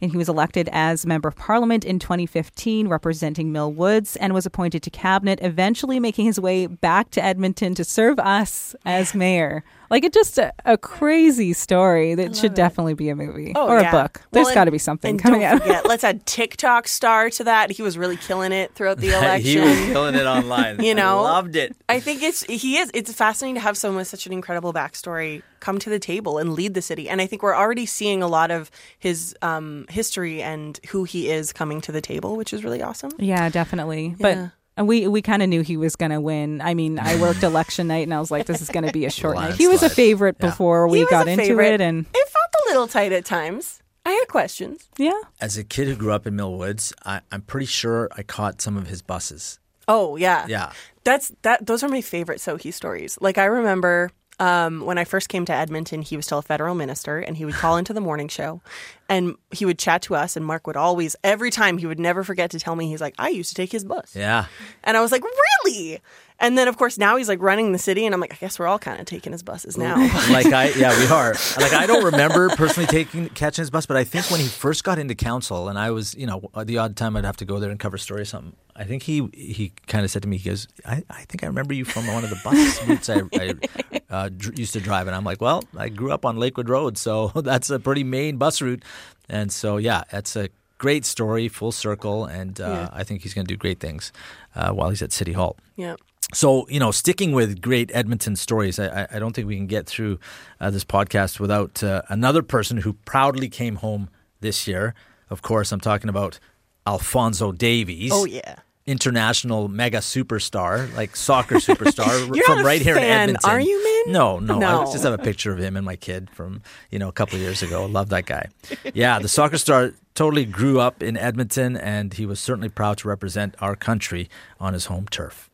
and 0.00 0.12
he 0.12 0.16
was 0.16 0.30
elected 0.30 0.70
as 0.72 1.04
member 1.04 1.28
of 1.28 1.36
parliament 1.36 1.84
in 1.84 1.98
2015 1.98 2.88
representing 2.88 3.52
Mill 3.52 3.70
Woods 3.70 4.16
and 4.16 4.32
was 4.32 4.46
appointed 4.46 4.82
to 4.84 4.90
cabinet, 4.90 5.40
eventually 5.42 6.00
making 6.00 6.24
his 6.24 6.40
way 6.40 6.66
back 6.66 7.10
to 7.10 7.22
Edmonton 7.22 7.74
to 7.74 7.84
serve 7.84 8.18
us 8.18 8.74
as 8.86 9.14
mayor. 9.14 9.62
Like 9.90 10.04
it's 10.04 10.14
just 10.14 10.38
a, 10.38 10.52
a 10.64 10.78
crazy 10.78 11.52
story 11.52 12.14
that 12.14 12.36
should 12.36 12.54
definitely 12.54 12.94
be 12.94 13.08
a 13.08 13.16
movie 13.16 13.52
Oh, 13.56 13.68
or 13.68 13.80
yeah. 13.80 13.88
a 13.88 13.92
book. 13.92 14.22
There's 14.30 14.46
Well, 14.46 14.54
got 14.54 14.64
to 14.66 14.70
be 14.70 14.78
something 14.78 15.10
and 15.10 15.20
coming 15.20 15.40
don't 15.40 15.54
out. 15.56 15.62
Forget, 15.62 15.84
let's 15.88 16.04
add 16.04 16.24
TikTok 16.26 16.86
star 16.86 17.28
to 17.30 17.44
that. 17.44 17.70
He 17.72 17.82
was 17.82 17.98
really 17.98 18.16
killing 18.16 18.52
it 18.52 18.72
throughout 18.74 18.98
the 18.98 19.08
election. 19.10 19.42
he 19.50 19.58
was 19.58 19.78
killing 19.92 20.14
it 20.14 20.26
online. 20.26 20.80
You 20.90 20.94
know? 20.94 21.18
I 21.18 21.22
loved 21.22 21.56
it. 21.56 21.76
I 21.88 22.00
think 22.00 22.22
it's 22.22 22.42
he 22.44 22.76
is. 22.78 22.90
It's 22.94 23.12
fascinating 23.12 23.56
to 23.56 23.60
have 23.60 23.76
someone 23.76 23.98
with 23.98 24.08
such 24.08 24.26
an 24.26 24.32
incredible 24.32 24.72
backstory 24.72 25.42
come 25.60 25.78
to 25.80 25.90
the 25.90 25.98
table 25.98 26.38
and 26.38 26.52
lead 26.54 26.74
the 26.74 26.82
city. 26.82 27.08
And 27.08 27.20
I 27.20 27.26
think 27.26 27.42
we're 27.42 27.54
already 27.56 27.84
seeing 27.86 28.22
a 28.22 28.28
lot 28.28 28.50
of 28.50 28.70
his 28.98 29.34
um, 29.42 29.86
history 29.90 30.42
and 30.42 30.78
who 30.88 31.04
he 31.04 31.28
is 31.30 31.52
coming 31.52 31.80
to 31.82 31.92
the 31.92 32.00
table, 32.00 32.36
which 32.36 32.52
is 32.52 32.64
really 32.64 32.82
awesome. 32.82 33.10
Yeah, 33.18 33.48
definitely. 33.50 34.14
Yeah. 34.18 34.50
But 34.50 34.50
and 34.80 34.88
we 34.88 35.06
we 35.06 35.20
kind 35.20 35.42
of 35.42 35.48
knew 35.50 35.60
he 35.60 35.76
was 35.76 35.94
going 35.94 36.10
to 36.10 36.20
win. 36.20 36.60
I 36.62 36.72
mean, 36.74 36.98
I 36.98 37.20
worked 37.20 37.42
election 37.42 37.86
night 37.88 38.06
and 38.06 38.14
I 38.14 38.18
was 38.18 38.30
like, 38.30 38.46
this 38.46 38.62
is 38.62 38.70
going 38.70 38.86
to 38.86 38.92
be 38.92 39.04
a 39.04 39.10
short 39.10 39.36
night. 39.36 39.54
He 39.54 39.68
was 39.68 39.82
a 39.82 39.90
favorite 39.90 40.36
Yeah. 40.40 40.46
before 40.48 40.86
He 40.88 40.92
we 41.04 41.06
got 41.10 41.28
into 41.28 41.44
favorite. 41.44 41.74
it, 41.74 41.80
and 41.82 42.06
It 42.06 42.28
felt 42.28 42.54
a 42.66 42.68
little 42.70 42.88
tight 42.88 43.12
at 43.12 43.24
times. 43.26 43.82
I 44.06 44.12
had 44.12 44.28
questions. 44.28 44.88
yeah, 44.96 45.20
As 45.42 45.58
a 45.58 45.62
kid 45.64 45.86
who 45.86 45.94
grew 45.94 46.12
up 46.12 46.26
in 46.26 46.34
Mill 46.34 46.54
Woods, 46.56 46.94
I, 47.04 47.20
I'm 47.30 47.42
pretty 47.42 47.66
sure 47.66 48.08
I 48.16 48.22
caught 48.22 48.62
some 48.62 48.78
of 48.78 48.86
his 48.88 49.02
buses. 49.02 49.58
Oh 49.86 50.16
yeah, 50.16 50.46
Yeah. 50.48 50.72
That's 51.04 51.32
that. 51.42 51.66
Those 51.66 51.82
are 51.82 51.88
my 51.88 52.00
favorite 52.00 52.38
Sohi 52.38 52.72
stories. 52.72 53.18
Like 53.20 53.36
I 53.38 53.44
remember 53.44 54.10
um, 54.40 54.84
when 54.84 54.98
I 54.98 55.04
first 55.04 55.28
came 55.28 55.44
to 55.44 55.52
Edmonton, 55.52 56.02
he 56.02 56.16
was 56.16 56.26
still 56.26 56.38
a 56.38 56.42
federal 56.42 56.74
minister, 56.74 57.18
and 57.18 57.36
he 57.36 57.44
would 57.44 57.54
call 57.54 57.76
into 57.76 57.92
the 57.92 58.00
morning 58.00 58.26
show, 58.28 58.60
and 59.08 59.36
he 59.52 59.64
would 59.64 59.78
chat 59.78 60.02
to 60.02 60.16
us. 60.16 60.36
And 60.36 60.44
Mark 60.44 60.66
would 60.66 60.76
always, 60.76 61.14
every 61.22 61.50
time, 61.50 61.78
he 61.78 61.86
would 61.86 62.00
never 62.00 62.24
forget 62.24 62.50
to 62.52 62.58
tell 62.58 62.74
me 62.74 62.88
he's 62.88 63.00
like, 63.00 63.14
I 63.18 63.28
used 63.28 63.50
to 63.50 63.54
take 63.54 63.70
his 63.70 63.84
bus, 63.84 64.16
Yeah. 64.16 64.46
and 64.82 64.96
I 64.96 65.00
was 65.00 65.12
like, 65.12 65.22
really? 65.22 66.00
And 66.42 66.56
then 66.56 66.68
of 66.68 66.78
course 66.78 66.96
now 66.96 67.18
he's 67.18 67.28
like 67.28 67.42
running 67.42 67.72
the 67.72 67.78
city, 67.78 68.06
and 68.06 68.14
I'm 68.14 68.20
like, 68.20 68.32
I 68.32 68.36
guess 68.40 68.58
we're 68.58 68.66
all 68.66 68.78
kind 68.78 68.98
of 68.98 69.04
taking 69.04 69.32
his 69.32 69.42
buses 69.42 69.76
now. 69.76 69.96
like 70.30 70.46
I 70.46 70.70
yeah 70.70 70.98
we 70.98 71.06
are 71.08 71.34
like 71.60 71.74
I 71.74 71.86
don't 71.86 72.02
remember 72.02 72.48
personally 72.56 72.86
taking 72.86 73.28
catching 73.28 73.60
his 73.60 73.68
bus 73.68 73.84
but 73.84 73.98
I 73.98 74.04
think 74.04 74.30
when 74.30 74.40
he 74.40 74.46
first 74.46 74.82
got 74.82 74.98
into 74.98 75.14
council 75.14 75.68
and 75.68 75.78
I 75.78 75.90
was 75.90 76.14
you 76.14 76.24
know 76.24 76.50
the 76.64 76.78
odd 76.78 76.96
time 76.96 77.14
I'd 77.18 77.26
have 77.26 77.36
to 77.38 77.44
go 77.44 77.58
there 77.60 77.68
and 77.70 77.78
cover 77.78 77.96
a 77.96 77.98
story 77.98 78.22
or 78.22 78.24
something 78.24 78.56
I 78.74 78.84
think 78.84 79.02
he 79.02 79.28
he 79.34 79.74
kind 79.86 80.02
of 80.02 80.10
said 80.10 80.22
to 80.22 80.28
me 80.28 80.38
he 80.38 80.48
goes 80.48 80.66
I, 80.86 81.04
I 81.10 81.24
think 81.24 81.44
I 81.44 81.46
remember 81.46 81.74
you 81.74 81.84
from 81.84 82.06
one 82.06 82.24
of 82.24 82.30
the 82.30 82.40
bus 82.42 82.88
routes 82.88 83.10
I, 83.10 83.20
I 83.38 83.99
uh, 84.10 84.28
dr- 84.28 84.58
used 84.58 84.72
to 84.74 84.80
drive 84.80 85.06
and 85.06 85.14
I'm 85.16 85.24
like 85.24 85.40
well 85.40 85.62
I 85.76 85.88
grew 85.88 86.12
up 86.12 86.24
on 86.24 86.36
Lakewood 86.36 86.68
Road 86.68 86.98
so 86.98 87.28
that's 87.34 87.70
a 87.70 87.78
pretty 87.78 88.04
main 88.04 88.36
bus 88.36 88.60
route 88.60 88.84
and 89.28 89.50
so 89.52 89.76
yeah 89.76 90.02
that's 90.10 90.36
a 90.36 90.48
great 90.78 91.04
story 91.04 91.48
full 91.48 91.72
circle 91.72 92.24
and 92.24 92.60
uh, 92.60 92.64
Yeah. 92.64 92.88
I 92.92 93.04
think 93.04 93.22
he's 93.22 93.34
going 93.34 93.46
to 93.46 93.52
do 93.54 93.58
great 93.58 93.80
things 93.80 94.12
uh, 94.56 94.70
while 94.72 94.88
he's 94.90 95.02
at 95.02 95.12
City 95.12 95.32
Hall. 95.32 95.56
yeah. 95.76 95.96
So, 96.32 96.64
you 96.68 96.78
know, 96.78 96.92
sticking 96.92 97.32
with 97.32 97.60
great 97.60 97.90
Edmonton 97.92 98.36
stories, 98.36 98.78
I, 98.78 99.08
I- 99.10 99.18
don't 99.18 99.34
think 99.34 99.48
we 99.48 99.56
can 99.56 99.66
get 99.66 99.86
through 99.88 100.20
uh, 100.60 100.70
this 100.70 100.84
podcast 100.84 101.40
without 101.40 101.82
uh, 101.82 102.02
another 102.08 102.40
person 102.42 102.76
who 102.78 102.92
proudly 103.04 103.48
came 103.48 103.76
home 103.76 104.08
this 104.40 104.68
year. 104.68 104.94
Of 105.28 105.42
course, 105.42 105.72
I'm 105.72 105.80
talking 105.80 106.08
about 106.08 106.38
Alphonso 106.86 107.50
Davies. 107.52 108.12
Oh 108.14 108.26
yeah. 108.26 108.56
International 108.86 109.68
mega 109.68 109.98
superstar, 109.98 110.92
like 110.96 111.14
soccer 111.14 111.56
superstar 111.56 112.06
You're 112.34 112.44
from 112.46 112.56
not 112.56 112.62
a 112.62 112.66
right 112.66 112.80
here 112.82 112.94
in 112.96 113.02
fan, 113.02 113.20
Edmonton. 113.28 113.50
are 113.50 113.60
you, 113.60 113.84
man? 114.06 114.12
No, 114.12 114.38
no, 114.38 114.58
No. 114.58 114.82
I 114.82 114.84
just 114.92 115.04
have 115.04 115.12
a 115.12 115.18
picture 115.18 115.52
of 115.52 115.58
him 115.58 115.76
and 115.76 115.84
my 115.84 115.96
kid 115.96 116.28
from, 116.30 116.62
you 116.90 116.98
know, 116.98 117.08
a 117.08 117.12
couple 117.12 117.36
of 117.36 117.42
years 117.42 117.62
ago. 117.62 117.84
Love 117.86 118.08
that 118.08 118.26
guy. 118.26 118.48
Yeah, 118.94 119.18
the 119.18 119.28
soccer 119.28 119.58
star 119.58 119.92
totally 120.14 120.44
grew 120.46 120.80
up 120.80 121.02
in 121.02 121.16
Edmonton 121.16 121.76
and 121.76 122.14
he 122.14 122.24
was 122.26 122.40
certainly 122.40 122.68
proud 122.68 122.98
to 122.98 123.08
represent 123.08 123.54
our 123.60 123.76
country 123.76 124.28
on 124.58 124.72
his 124.72 124.86
home 124.86 125.06
turf. 125.08 125.48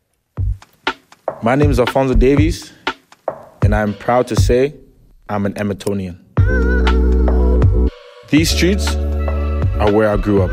My 1.43 1.57
name 1.57 1.71
is 1.71 1.79
Alphonso 1.81 2.15
Davies, 2.15 2.73
and 3.63 3.75
I'm 3.75 3.93
proud 3.95 4.29
to 4.29 4.37
say 4.37 4.75
I'm 5.29 5.45
an 5.45 5.55
Edmontonian. 5.55 6.21
These 8.31 8.51
streets 8.51 8.95
are 8.95 9.93
where 9.93 10.09
I 10.09 10.17
grew 10.17 10.43
up, 10.43 10.51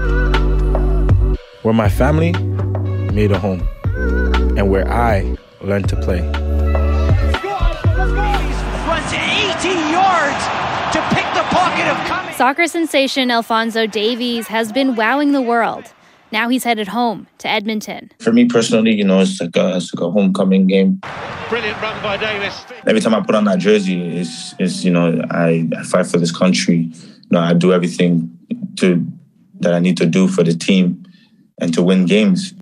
where 1.63 1.73
my 1.73 1.87
family 1.89 2.33
made 3.13 3.31
a 3.31 3.39
home, 3.39 3.67
and 4.57 4.69
where 4.69 4.91
I 4.91 5.37
learned 5.61 5.87
to 5.89 5.95
play. 5.95 6.21
runs 8.87 9.13
80 9.13 9.69
yards 9.93 10.43
to 10.93 11.01
pick 11.13 11.27
the 11.33 11.43
pocket 11.49 11.87
of 11.87 11.97
Cummings. 12.07 12.35
Soccer 12.35 12.67
sensation 12.67 13.29
Alphonso 13.29 13.85
Davies 13.85 14.47
has 14.47 14.71
been 14.71 14.95
wowing 14.95 15.31
the 15.31 15.41
world. 15.41 15.93
Now 16.31 16.49
he's 16.49 16.63
headed 16.63 16.87
home 16.87 17.27
to 17.37 17.47
Edmonton. 17.47 18.11
For 18.19 18.33
me 18.33 18.45
personally, 18.45 18.95
you 18.95 19.03
know, 19.03 19.19
it's 19.19 19.39
like 19.39 19.55
a, 19.55 19.77
it's 19.77 19.93
like 19.93 20.01
a 20.01 20.09
homecoming 20.09 20.65
game. 20.65 20.99
Brilliant 21.49 21.79
run 21.79 22.01
by 22.01 22.17
Davies. 22.17 22.65
Every 22.87 23.01
time 23.01 23.13
I 23.13 23.21
put 23.21 23.35
on 23.35 23.43
that 23.43 23.59
jersey, 23.59 24.17
it's, 24.17 24.55
it's 24.57 24.83
you 24.83 24.89
know, 24.89 25.21
I, 25.29 25.69
I 25.77 25.83
fight 25.83 26.07
for 26.07 26.17
this 26.17 26.35
country. 26.35 26.91
You 26.95 27.29
know, 27.29 27.39
I 27.39 27.53
do 27.53 27.71
everything 27.71 28.35
to 28.77 29.05
that 29.59 29.73
I 29.73 29.79
need 29.79 29.97
to 29.97 30.07
do 30.07 30.27
for 30.27 30.43
the 30.43 30.55
team 30.55 31.05
and 31.61 31.71
to 31.75 31.83
win 31.83 32.07
games. 32.07 32.55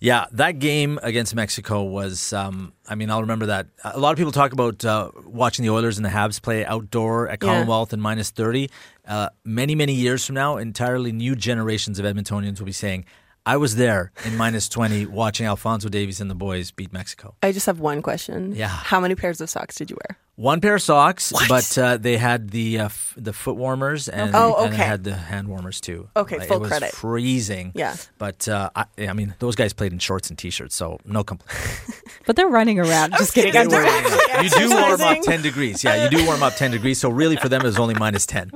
Yeah, 0.00 0.26
that 0.32 0.60
game 0.60 1.00
against 1.02 1.34
Mexico 1.34 1.82
was. 1.82 2.32
Um, 2.32 2.72
I 2.88 2.94
mean, 2.94 3.10
I'll 3.10 3.22
remember 3.22 3.46
that. 3.46 3.66
A 3.82 3.98
lot 3.98 4.12
of 4.12 4.16
people 4.16 4.30
talk 4.30 4.52
about 4.52 4.84
uh, 4.84 5.10
watching 5.24 5.64
the 5.64 5.72
Oilers 5.72 5.98
and 5.98 6.04
the 6.04 6.10
Habs 6.10 6.40
play 6.40 6.64
outdoor 6.64 7.28
at 7.28 7.42
Yeah. 7.42 7.48
Commonwealth 7.48 7.92
in 7.92 8.00
minus 8.00 8.30
thirty. 8.30 8.70
Uh, 9.06 9.30
many, 9.44 9.74
many 9.74 9.94
years 9.94 10.24
from 10.24 10.34
now, 10.36 10.56
entirely 10.56 11.10
new 11.10 11.34
generations 11.34 11.98
of 11.98 12.04
Edmontonians 12.04 12.60
will 12.60 12.66
be 12.66 12.72
saying, 12.72 13.06
"I 13.52 13.56
was 13.56 13.76
there 13.76 14.12
in 14.24 14.36
minus 14.36 14.68
twenty 14.68 15.06
watching 15.06 15.46
Alphonso 15.46 15.88
Davies 15.88 16.20
and 16.20 16.30
the 16.30 16.34
boys 16.34 16.70
beat 16.70 16.92
Mexico." 16.92 17.34
I 17.42 17.52
just 17.52 17.66
have 17.66 17.80
one 17.80 18.02
question. 18.02 18.54
Yeah. 18.54 18.68
How 18.68 19.00
many 19.00 19.14
pairs 19.14 19.40
of 19.40 19.48
socks 19.50 19.76
did 19.76 19.90
you 19.90 19.96
wear? 20.08 20.18
One 20.36 20.60
pair 20.60 20.76
of 20.76 20.82
socks, 20.82 21.32
but 21.48 21.76
uh, 21.76 21.96
they 21.96 22.16
had 22.16 22.50
the 22.50 22.78
uh, 22.78 22.84
f- 22.84 23.12
the 23.16 23.32
foot 23.32 23.56
warmers 23.56 24.08
and, 24.08 24.30
Oh, 24.36 24.54
and 24.62 24.72
okay. 24.72 24.84
had 24.84 25.02
the 25.02 25.14
hand 25.16 25.48
warmers 25.48 25.80
too. 25.80 26.08
Okay, 26.14 26.38
Like, 26.38 26.46
full 26.46 26.58
it 26.58 26.60
was 26.60 26.68
credit. 26.70 26.92
Freezing. 26.92 27.72
Yeah. 27.74 27.96
but 28.18 28.46
uh, 28.48 28.70
I, 28.76 28.84
I 29.00 29.12
mean, 29.14 29.34
those 29.40 29.56
guys 29.56 29.72
played 29.72 29.92
in 29.92 29.98
shorts 29.98 30.30
and 30.30 30.38
t-shirts, 30.38 30.76
so 30.76 31.00
no 31.04 31.24
complaints. 31.24 32.02
but 32.26 32.36
they're 32.36 32.46
running 32.46 32.78
around. 32.78 33.14
Just 33.18 33.34
kidding. 33.34 33.56
I'm 33.56 33.68
They 33.68 33.78
were- 33.78 33.84
just- 33.84 34.42
you 34.60 34.68
do 34.68 34.74
warm 34.76 35.00
up 35.00 35.18
10 35.22 35.42
degrees. 35.42 35.82
Yeah, 35.82 36.04
you 36.04 36.10
do 36.16 36.24
warm 36.24 36.44
up 36.44 36.54
10 36.54 36.70
degrees. 36.70 37.00
So 37.00 37.08
really 37.10 37.34
for 37.36 37.48
them, 37.48 37.62
it 37.62 37.66
was 37.66 37.78
only 37.80 37.94
minus 37.94 38.24
10. 38.26 38.52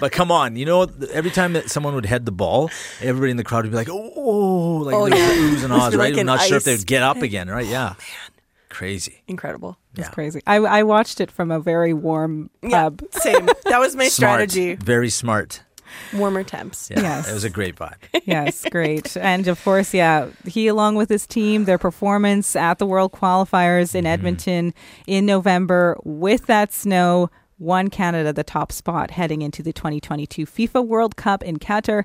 But 0.00 0.12
come 0.12 0.30
on, 0.32 0.56
you 0.56 0.64
know, 0.64 0.86
every 1.12 1.30
time 1.30 1.52
that 1.54 1.70
someone 1.70 1.94
would 1.94 2.06
head 2.06 2.24
the 2.26 2.32
ball, 2.32 2.70
everybody 3.00 3.30
in 3.30 3.36
the 3.36 3.44
crowd 3.44 3.64
would 3.64 3.70
be 3.70 3.76
like, 3.76 3.88
oh, 3.90 4.82
like 4.84 4.94
Oh, 4.94 5.06
yeah. 5.06 5.16
oohs 5.16 5.64
and 5.64 5.72
ahs, 5.72 5.94
right? 5.96 6.04
like 6.10 6.12
I'm 6.14 6.20
an 6.20 6.26
not 6.26 6.40
sure 6.42 6.56
if 6.56 6.64
they'd 6.64 6.86
get 6.86 7.02
up 7.02 7.18
again, 7.22 7.48
right? 7.48 7.66
Yeah. 7.66 7.94
Oh, 7.94 7.96
man, 7.98 8.30
Crazy. 8.68 9.22
Incredible. 9.26 9.78
It's 9.96 10.08
crazy. 10.10 10.40
I, 10.46 10.56
I 10.56 10.82
watched 10.82 11.20
it 11.20 11.30
from 11.30 11.50
a 11.50 11.58
very 11.58 11.92
warm 11.94 12.50
pub. 12.70 13.02
Same. 13.12 13.46
That 13.64 13.78
was 13.80 13.96
my 13.96 14.08
Smart. 14.08 14.50
strategy. 14.50 14.74
Very 14.74 15.08
smart. 15.10 15.62
Warmer 16.14 16.44
temps. 16.44 16.90
Yeah, 16.90 17.00
Yes. 17.00 17.28
It 17.30 17.32
was 17.32 17.44
a 17.44 17.50
great 17.50 17.74
vibe. 17.76 17.96
yes, 18.26 18.64
great. 18.70 19.16
And 19.16 19.48
of 19.48 19.62
course, 19.64 19.94
yeah, 19.94 20.28
he 20.46 20.68
along 20.68 20.96
with 20.96 21.08
his 21.08 21.26
team, 21.26 21.64
their 21.64 21.78
performance 21.78 22.54
at 22.54 22.78
the 22.78 22.86
World 22.86 23.12
Qualifiers 23.12 23.94
in 23.94 24.04
mm-hmm. 24.04 24.12
Edmonton 24.12 24.74
in 25.06 25.24
November 25.26 25.96
with 26.04 26.46
that 26.46 26.72
snow 26.72 27.30
won 27.58 27.88
Canada 27.88 28.32
the 28.32 28.44
top 28.44 28.72
spot 28.72 29.10
heading 29.12 29.42
into 29.42 29.62
the 29.62 29.72
2022 29.72 30.46
FIFA 30.46 30.86
World 30.86 31.16
Cup 31.16 31.42
in 31.42 31.58
Qatar. 31.58 32.04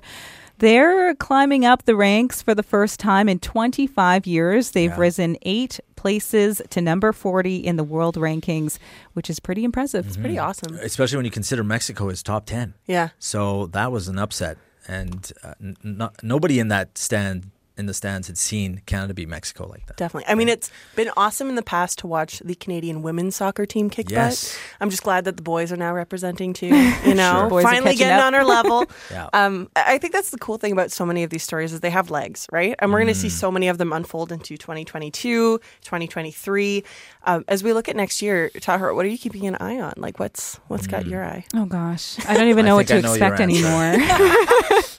They're 0.58 1.14
climbing 1.16 1.64
up 1.64 1.84
the 1.84 1.96
ranks 1.96 2.40
for 2.40 2.54
the 2.54 2.62
first 2.62 3.00
time 3.00 3.28
in 3.28 3.40
25 3.40 4.26
years. 4.26 4.70
They've 4.70 4.96
risen 4.96 5.36
eight 5.42 5.80
places 5.96 6.62
to 6.70 6.80
number 6.80 7.12
40 7.12 7.56
in 7.56 7.76
the 7.76 7.82
world 7.84 8.16
rankings, 8.16 8.78
which 9.14 9.28
is 9.28 9.40
pretty 9.40 9.64
impressive. 9.64 10.06
It's 10.06 10.16
pretty 10.16 10.38
awesome. 10.38 10.74
Especially 10.76 11.16
when 11.16 11.24
you 11.24 11.30
consider 11.30 11.64
Mexico 11.64 12.08
is 12.08 12.22
top 12.22 12.46
10. 12.46 12.74
Yeah. 12.86 13.08
So 13.18 13.66
that 13.68 13.90
was 13.90 14.06
an 14.06 14.18
upset. 14.18 14.58
And 14.86 15.32
uh, 15.42 15.54
n- 15.60 15.76
not, 15.82 16.22
nobody 16.22 16.58
in 16.60 16.68
that 16.68 16.98
stand 16.98 17.50
in 17.76 17.86
the 17.86 17.94
stands 17.94 18.26
had 18.28 18.38
seen 18.38 18.82
Canada 18.86 19.14
beat 19.14 19.28
Mexico 19.28 19.66
like 19.66 19.86
that. 19.86 19.96
Definitely. 19.96 20.30
I 20.30 20.34
mean, 20.36 20.48
it's 20.48 20.70
been 20.94 21.10
awesome 21.16 21.48
in 21.48 21.54
the 21.56 21.62
past 21.62 21.98
to 22.00 22.06
watch 22.06 22.38
the 22.44 22.54
Canadian 22.54 23.02
women's 23.02 23.36
soccer 23.36 23.66
team 23.66 23.90
kick 23.90 24.10
Yes. 24.10 24.52
butt. 24.52 24.60
I'm 24.80 24.90
just 24.90 25.02
glad 25.02 25.24
that 25.24 25.36
the 25.36 25.42
boys 25.42 25.72
are 25.72 25.76
now 25.76 25.92
representing 25.92 26.52
too. 26.52 26.66
You 27.04 27.14
know, 27.14 27.48
Sure. 27.50 27.62
Finally 27.62 27.96
getting 27.96 28.16
up. 28.18 28.24
on 28.26 28.34
our 28.34 28.44
level. 28.44 28.84
Yeah. 29.10 29.28
Um, 29.32 29.68
I 29.76 29.94
I 29.94 29.98
think 29.98 30.12
that's 30.12 30.30
the 30.30 30.38
cool 30.38 30.56
thing 30.58 30.72
about 30.72 30.90
so 30.90 31.04
many 31.06 31.22
of 31.24 31.30
these 31.30 31.42
stories 31.42 31.72
is 31.72 31.80
they 31.80 31.90
have 31.90 32.10
legs, 32.10 32.46
right? 32.50 32.74
And 32.78 32.92
we're 32.92 32.98
going 32.98 33.12
to 33.14 33.18
see 33.18 33.28
so 33.28 33.50
many 33.50 33.68
of 33.68 33.78
them 33.78 33.92
unfold 33.92 34.32
into 34.32 34.56
2022, 34.56 35.58
2023. 35.82 36.84
Um, 37.24 37.44
as 37.48 37.62
we 37.62 37.72
look 37.72 37.88
at 37.88 37.96
next 37.96 38.20
year, 38.22 38.50
Tahirih, 38.54 38.94
what 38.94 39.04
are 39.06 39.08
you 39.08 39.18
keeping 39.18 39.46
an 39.46 39.56
eye 39.60 39.78
on? 39.80 39.92
Like, 39.96 40.18
what's 40.18 40.56
what's 40.68 40.86
got 40.86 41.06
your 41.06 41.24
eye? 41.24 41.44
Oh 41.54 41.64
gosh, 41.66 42.18
I 42.26 42.34
don't 42.36 42.48
even 42.48 42.64
know 42.68 42.76
what 42.76 42.86
to 42.88 43.00
know 43.00 43.12
expect 43.12 43.40
anymore. 43.40 43.96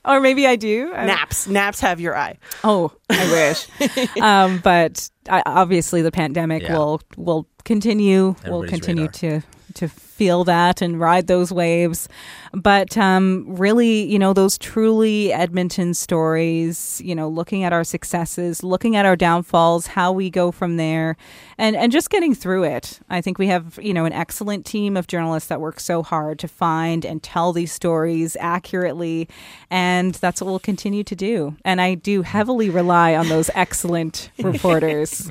or 0.05 0.19
maybe 0.21 0.47
I 0.47 0.55
do. 0.55 0.93
I- 0.93 1.05
Naps, 1.05 1.47
naps 1.47 1.79
have 1.81 1.99
your 1.99 2.15
eye. 2.15 2.38
Oh, 2.67 2.91
I 3.10 3.32
wish. 3.80 4.17
um, 4.21 4.60
but 4.63 5.10
I, 5.30 5.43
obviously, 5.45 6.01
the 6.01 6.12
pandemic 6.12 6.63
Yeah. 6.63 6.78
will 6.78 7.01
will 7.15 7.47
continue. 7.63 8.23
will 8.45 8.63
Everybody's 8.63 8.69
continue 8.71 9.04
radar. 9.04 9.41
to 9.41 9.41
to 9.75 9.88
feel 10.15 10.45
that 10.45 10.82
and 10.82 10.97
ride 10.97 11.28
those 11.28 11.51
waves. 11.51 12.08
But 12.54 12.97
um, 12.97 13.43
really, 13.47 14.04
you 14.04 14.17
know, 14.17 14.32
those 14.32 14.58
truly 14.58 15.34
Edmonton 15.34 15.93
stories. 15.93 17.01
You 17.04 17.13
know, 17.13 17.28
looking 17.28 17.63
at 17.63 17.73
our 17.73 17.84
successes, 17.84 18.63
looking 18.63 18.95
at 18.95 19.06
our 19.06 19.17
downfalls, 19.17 19.88
how 19.88 20.13
we 20.13 20.30
go 20.30 20.51
from 20.51 20.78
there, 20.78 21.17
and 21.58 21.75
and 21.75 21.91
just 21.91 22.10
getting 22.10 22.34
through 22.34 22.63
it. 22.63 23.01
I 23.10 23.19
think 23.19 23.38
we 23.38 23.47
have 23.47 23.78
you 23.82 23.93
know 23.93 24.06
an 24.06 24.13
excellent 24.13 24.65
team 24.65 24.95
of 24.95 25.08
journalists 25.08 25.49
that 25.49 25.60
work 25.60 25.82
so 25.82 26.01
hard 26.01 26.39
to 26.39 26.47
find 26.47 27.04
and 27.04 27.21
tell 27.21 27.51
these 27.51 27.73
stories 27.73 28.38
accurately, 28.39 29.28
and 29.69 30.15
that's 30.15 30.39
what 30.39 30.47
we'll 30.47 30.60
continue 30.60 31.04
to 31.04 31.15
do. 31.15 31.58
And 31.65 31.82
I 31.82 31.95
do 31.95 32.21
heavily 32.21 32.69
rely 32.69 33.15
on 33.15 33.28
those 33.28 33.49
excellent 33.54 34.30
reporters. 34.39 35.30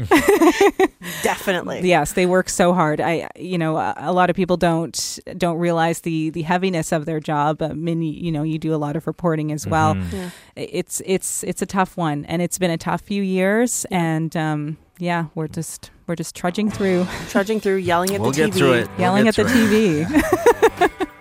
Definitely. 1.22 1.80
yes, 1.88 2.12
they 2.12 2.26
work 2.26 2.50
so 2.50 2.74
hard. 2.74 3.00
I, 3.00 3.28
you 3.36 3.56
know, 3.56 3.78
a, 3.78 3.94
a 3.96 4.12
lot 4.12 4.28
of 4.28 4.36
people 4.36 4.56
don't 4.56 4.73
don't 4.74 5.18
don't 5.38 5.58
realize 5.58 6.00
the 6.00 6.30
the 6.30 6.42
heaviness 6.42 6.92
of 6.92 7.04
their 7.06 7.20
job. 7.20 7.62
Uh, 7.62 7.74
Min, 7.74 8.02
you 8.02 8.32
know, 8.32 8.42
you 8.42 8.58
do 8.58 8.74
a 8.74 8.80
lot 8.86 8.96
of 8.96 9.06
reporting 9.06 9.52
as 9.52 9.66
well. 9.66 9.94
Mhm. 9.94 10.12
Yeah. 10.12 10.30
It's 10.56 11.00
it's 11.06 11.44
it's 11.44 11.62
a 11.62 11.66
tough 11.66 11.96
one, 11.96 12.24
and 12.26 12.42
it's 12.42 12.58
been 12.58 12.70
a 12.70 12.78
tough 12.78 13.00
few 13.02 13.22
years. 13.22 13.86
And 13.90 14.36
um, 14.36 14.76
yeah, 14.98 15.26
we're 15.34 15.48
just 15.48 15.90
we're 16.06 16.16
just 16.16 16.34
trudging 16.34 16.70
through, 16.70 17.06
Trudging 17.28 17.60
through, 17.60 17.76
yelling 17.76 18.14
at 18.14 18.20
We'll 18.20 18.30
the 18.32 18.36
get 18.36 18.50
TV. 18.50 18.54
through 18.58 18.72
it. 18.74 18.88
We'll 18.90 19.00
yelling 19.00 19.24
get 19.24 19.38
at 19.38 19.46
the 19.46 19.52
it. 19.52 20.06
TV. 20.08 21.00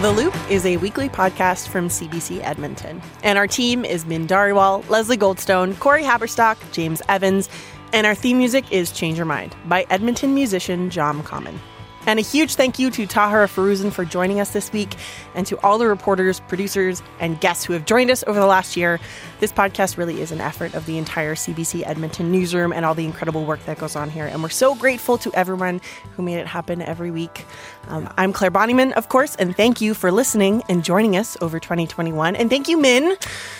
The 0.00 0.12
Loop 0.12 0.32
is 0.48 0.64
a 0.64 0.76
weekly 0.76 1.08
podcast 1.08 1.66
from 1.68 1.88
CBC 1.88 2.40
Edmonton. 2.44 3.02
And 3.24 3.36
our 3.36 3.48
team 3.48 3.84
is 3.84 4.06
Min 4.06 4.28
Dhariwal, 4.28 4.88
Leslie 4.88 5.16
Goldstone, 5.18 5.76
Corey 5.80 6.04
Haberstock, 6.04 6.56
James 6.70 7.02
Evans, 7.08 7.48
and 7.92 8.06
our 8.06 8.14
theme 8.14 8.38
music 8.38 8.70
is 8.72 8.92
Change 8.92 9.16
Your 9.16 9.26
Mind 9.26 9.54
by 9.66 9.86
Edmonton 9.90 10.34
musician 10.34 10.90
John 10.90 11.22
Common. 11.22 11.58
And 12.06 12.18
a 12.18 12.22
huge 12.22 12.54
thank 12.54 12.78
you 12.78 12.90
to 12.92 13.06
Tahirih 13.06 13.52
Foroozan 13.54 13.92
for 13.92 14.02
joining 14.02 14.40
us 14.40 14.52
this 14.52 14.72
week, 14.72 14.96
and 15.34 15.46
to 15.46 15.60
all 15.60 15.76
the 15.76 15.86
reporters, 15.86 16.40
producers, 16.40 17.02
and 17.20 17.38
guests 17.38 17.64
who 17.64 17.74
have 17.74 17.84
joined 17.84 18.10
us 18.10 18.24
over 18.26 18.40
the 18.40 18.46
last 18.46 18.78
year. 18.78 18.98
This 19.40 19.52
podcast 19.52 19.98
really 19.98 20.22
is 20.22 20.32
an 20.32 20.40
effort 20.40 20.72
of 20.72 20.86
the 20.86 20.96
entire 20.96 21.34
CBC 21.34 21.86
Edmonton 21.86 22.32
newsroom 22.32 22.72
and 22.72 22.86
all 22.86 22.94
the 22.94 23.04
incredible 23.04 23.44
work 23.44 23.62
that 23.66 23.78
goes 23.78 23.94
on 23.94 24.08
here. 24.08 24.26
And 24.26 24.42
we're 24.42 24.48
so 24.48 24.74
grateful 24.74 25.18
to 25.18 25.30
everyone 25.34 25.82
who 26.12 26.22
made 26.22 26.38
it 26.38 26.46
happen 26.46 26.80
every 26.80 27.10
week. 27.10 27.44
Um, 27.88 28.10
I'm 28.16 28.32
Claire 28.32 28.52
Bonnyman, 28.52 28.92
of 28.92 29.10
course, 29.10 29.36
and 29.36 29.54
thank 29.54 29.82
you 29.82 29.92
for 29.92 30.10
listening 30.10 30.62
and 30.70 30.82
joining 30.82 31.14
us 31.14 31.36
over 31.42 31.60
2021. 31.60 32.36
And 32.36 32.48
thank 32.48 32.68
you, 32.68 32.80
Min, 32.80 33.16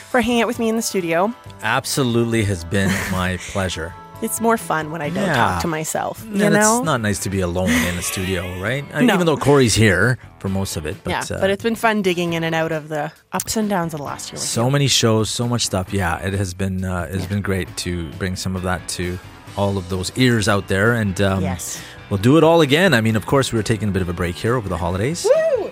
for 0.09 0.23
hanging 0.23 0.41
out 0.41 0.49
with 0.49 0.59
me 0.59 0.71
in 0.71 0.77
the 0.77 0.83
studio. 0.83 1.35
Absolutely 1.63 2.45
has 2.45 2.65
been 2.65 2.89
my 3.13 3.37
pleasure. 3.41 3.95
It's 4.21 4.41
more 4.41 4.57
fun 4.57 4.91
when 4.91 5.01
I 5.01 5.11
don't 5.11 5.27
Yeah. 5.27 5.35
talk 5.35 5.63
to 5.63 5.69
myself. 5.69 6.25
You 6.33 6.45
and 6.45 6.55
know? 6.55 6.79
it's 6.79 6.85
not 6.85 7.01
nice 7.01 7.21
to 7.21 7.31
be 7.31 7.41
alone 7.41 7.71
in 7.71 7.95
the 7.97 8.03
studio, 8.03 8.61
right? 8.61 8.85
I 8.93 8.99
mean, 8.99 9.07
No. 9.07 9.15
Even 9.15 9.27
though 9.27 9.37
Corey's 9.37 9.75
here 9.75 10.19
for 10.41 10.49
most 10.49 10.77
of 10.77 10.87
it, 10.87 10.97
but, 11.05 11.11
yeah, 11.11 11.37
uh, 11.37 11.41
but 11.41 11.51
it's 11.51 11.63
been 11.63 11.77
fun 11.77 12.03
digging 12.03 12.33
in 12.33 12.43
and 12.43 12.55
out 12.55 12.73
of 12.73 12.89
the 12.89 13.13
ups 13.33 13.57
and 13.57 13.69
downs 13.71 13.95
of 13.95 13.99
the 13.99 14.05
last 14.05 14.33
year. 14.33 14.39
So 14.39 14.71
many 14.71 14.89
shows, 14.89 15.31
so 15.31 15.47
much 15.47 15.65
stuff. 15.65 15.93
Yeah, 15.93 16.19
it 16.19 16.33
has 16.35 16.53
been 16.53 16.85
uh, 16.85 17.03
it 17.11 17.15
has 17.15 17.27
been 17.27 17.43
great 17.43 17.69
to 17.79 18.09
bring 18.19 18.35
some 18.37 18.57
of 18.57 18.63
that 18.63 18.87
to 18.99 19.19
all 19.57 19.79
of 19.79 19.89
those 19.89 20.11
ears 20.17 20.49
out 20.49 20.67
there, 20.69 20.95
and 20.95 21.21
um, 21.21 21.43
Yes. 21.43 21.81
we'll 22.11 22.19
do 22.23 22.37
it 22.39 22.45
all 22.45 22.61
again. 22.61 22.95
I 22.95 23.01
mean, 23.01 23.15
of 23.17 23.27
course, 23.27 23.53
we 23.53 23.59
were 23.59 23.63
taking 23.65 23.89
a 23.89 23.93
bit 23.93 24.03
of 24.03 24.09
a 24.09 24.13
break 24.13 24.35
here 24.37 24.55
over 24.57 24.69
the 24.69 24.77
holidays. 24.79 25.27
Woo! 25.27 25.71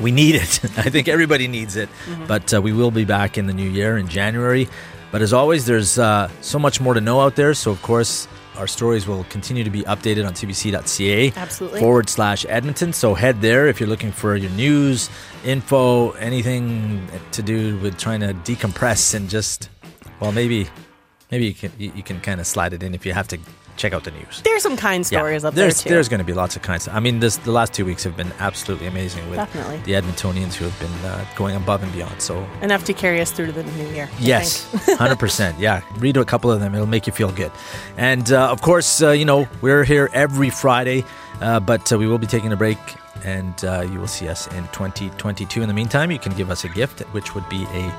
We 0.00 0.10
need 0.10 0.34
it. 0.34 0.60
I 0.78 0.90
think 0.90 1.06
everybody 1.08 1.46
needs 1.46 1.76
it. 1.76 1.88
Mm-hmm. 2.06 2.26
But 2.26 2.52
uh, 2.54 2.60
we 2.60 2.72
will 2.72 2.90
be 2.90 3.04
back 3.04 3.38
in 3.38 3.46
the 3.46 3.52
new 3.54 3.68
year 3.70 3.96
in 3.96 4.08
January. 4.08 4.68
But 5.14 5.22
as 5.22 5.32
always, 5.32 5.64
there's 5.64 5.96
uh, 5.96 6.28
so 6.40 6.58
much 6.58 6.80
more 6.80 6.92
to 6.92 7.00
know 7.00 7.20
out 7.20 7.36
there. 7.36 7.54
So, 7.54 7.70
of 7.70 7.80
course, 7.82 8.26
our 8.56 8.66
stories 8.66 9.06
will 9.06 9.22
continue 9.30 9.62
to 9.62 9.70
be 9.70 9.82
updated 9.82 10.26
on 10.26 10.32
cbc.ca 10.34 11.32
Absolutely. 11.36 11.78
forward 11.78 12.08
slash 12.08 12.44
Edmonton. 12.48 12.92
So 12.92 13.14
head 13.14 13.40
there 13.40 13.68
if 13.68 13.78
you're 13.78 13.88
looking 13.88 14.10
for 14.10 14.34
your 14.34 14.50
news, 14.50 15.08
info, 15.44 16.10
anything 16.18 17.06
to 17.30 17.42
do 17.44 17.78
with 17.78 17.96
trying 17.96 18.22
to 18.22 18.34
decompress 18.34 19.14
and 19.14 19.30
just, 19.30 19.68
well, 20.18 20.32
maybe, 20.32 20.66
maybe 21.30 21.46
you 21.46 21.54
can 21.54 21.70
you 21.78 22.02
can 22.02 22.20
kind 22.20 22.40
of 22.40 22.46
slide 22.48 22.72
it 22.72 22.82
in 22.82 22.92
if 22.92 23.06
you 23.06 23.12
have 23.12 23.28
to 23.28 23.38
check 23.76 23.92
out 23.92 24.04
the 24.04 24.10
news. 24.10 24.42
There's 24.42 24.62
some 24.62 24.76
kind 24.76 25.06
stories 25.06 25.44
up 25.44 25.54
there 25.54 25.64
there's 25.66 25.82
too. 25.82 25.88
there's 25.88 26.08
going 26.08 26.18
to 26.18 26.24
be 26.24 26.32
lots 26.32 26.56
of 26.56 26.62
kind. 26.62 26.74
kinds. 26.74 26.88
I 26.88 27.00
mean, 27.00 27.20
this 27.20 27.36
the 27.38 27.52
last 27.52 27.72
two 27.72 27.84
weeks 27.84 28.04
have 28.04 28.16
been 28.16 28.32
absolutely 28.38 28.86
amazing 28.86 29.28
with 29.28 29.38
Definitely. 29.38 29.78
the 29.78 29.92
Edmontonians 29.92 30.54
who 30.54 30.64
have 30.64 30.78
been 30.80 31.10
uh, 31.10 31.24
going 31.36 31.56
above 31.56 31.82
and 31.82 31.92
beyond. 31.92 32.20
So 32.20 32.46
enough 32.62 32.84
to 32.84 32.92
carry 32.92 33.20
us 33.20 33.30
through 33.30 33.46
to 33.46 33.52
the 33.52 33.64
new 33.64 33.88
year. 33.90 34.08
Yes, 34.18 34.70
hundred 34.98 35.18
percent. 35.18 35.58
Yeah, 35.58 35.82
read 35.98 36.16
a 36.16 36.24
couple 36.24 36.50
of 36.50 36.60
them; 36.60 36.74
it'll 36.74 36.86
make 36.86 37.06
you 37.06 37.12
feel 37.12 37.30
good. 37.32 37.52
And 37.96 38.30
uh, 38.32 38.50
of 38.50 38.60
course, 38.62 39.02
uh, 39.02 39.10
you 39.10 39.24
know 39.24 39.48
we're 39.60 39.84
here 39.84 40.10
every 40.12 40.50
Friday, 40.50 41.04
uh, 41.40 41.60
but 41.60 41.92
uh, 41.92 41.98
we 41.98 42.06
will 42.06 42.18
be 42.18 42.26
taking 42.26 42.52
a 42.52 42.56
break, 42.56 42.78
and 43.24 43.64
uh, 43.64 43.86
you 43.90 43.98
will 44.00 44.08
see 44.08 44.28
us 44.28 44.46
in 44.48 44.64
2022. 44.68 45.62
In 45.62 45.68
the 45.68 45.74
meantime, 45.74 46.10
you 46.10 46.18
can 46.18 46.32
give 46.34 46.50
us 46.50 46.64
a 46.64 46.68
gift, 46.68 47.00
which 47.12 47.34
would 47.34 47.48
be 47.48 47.64
a 47.72 47.92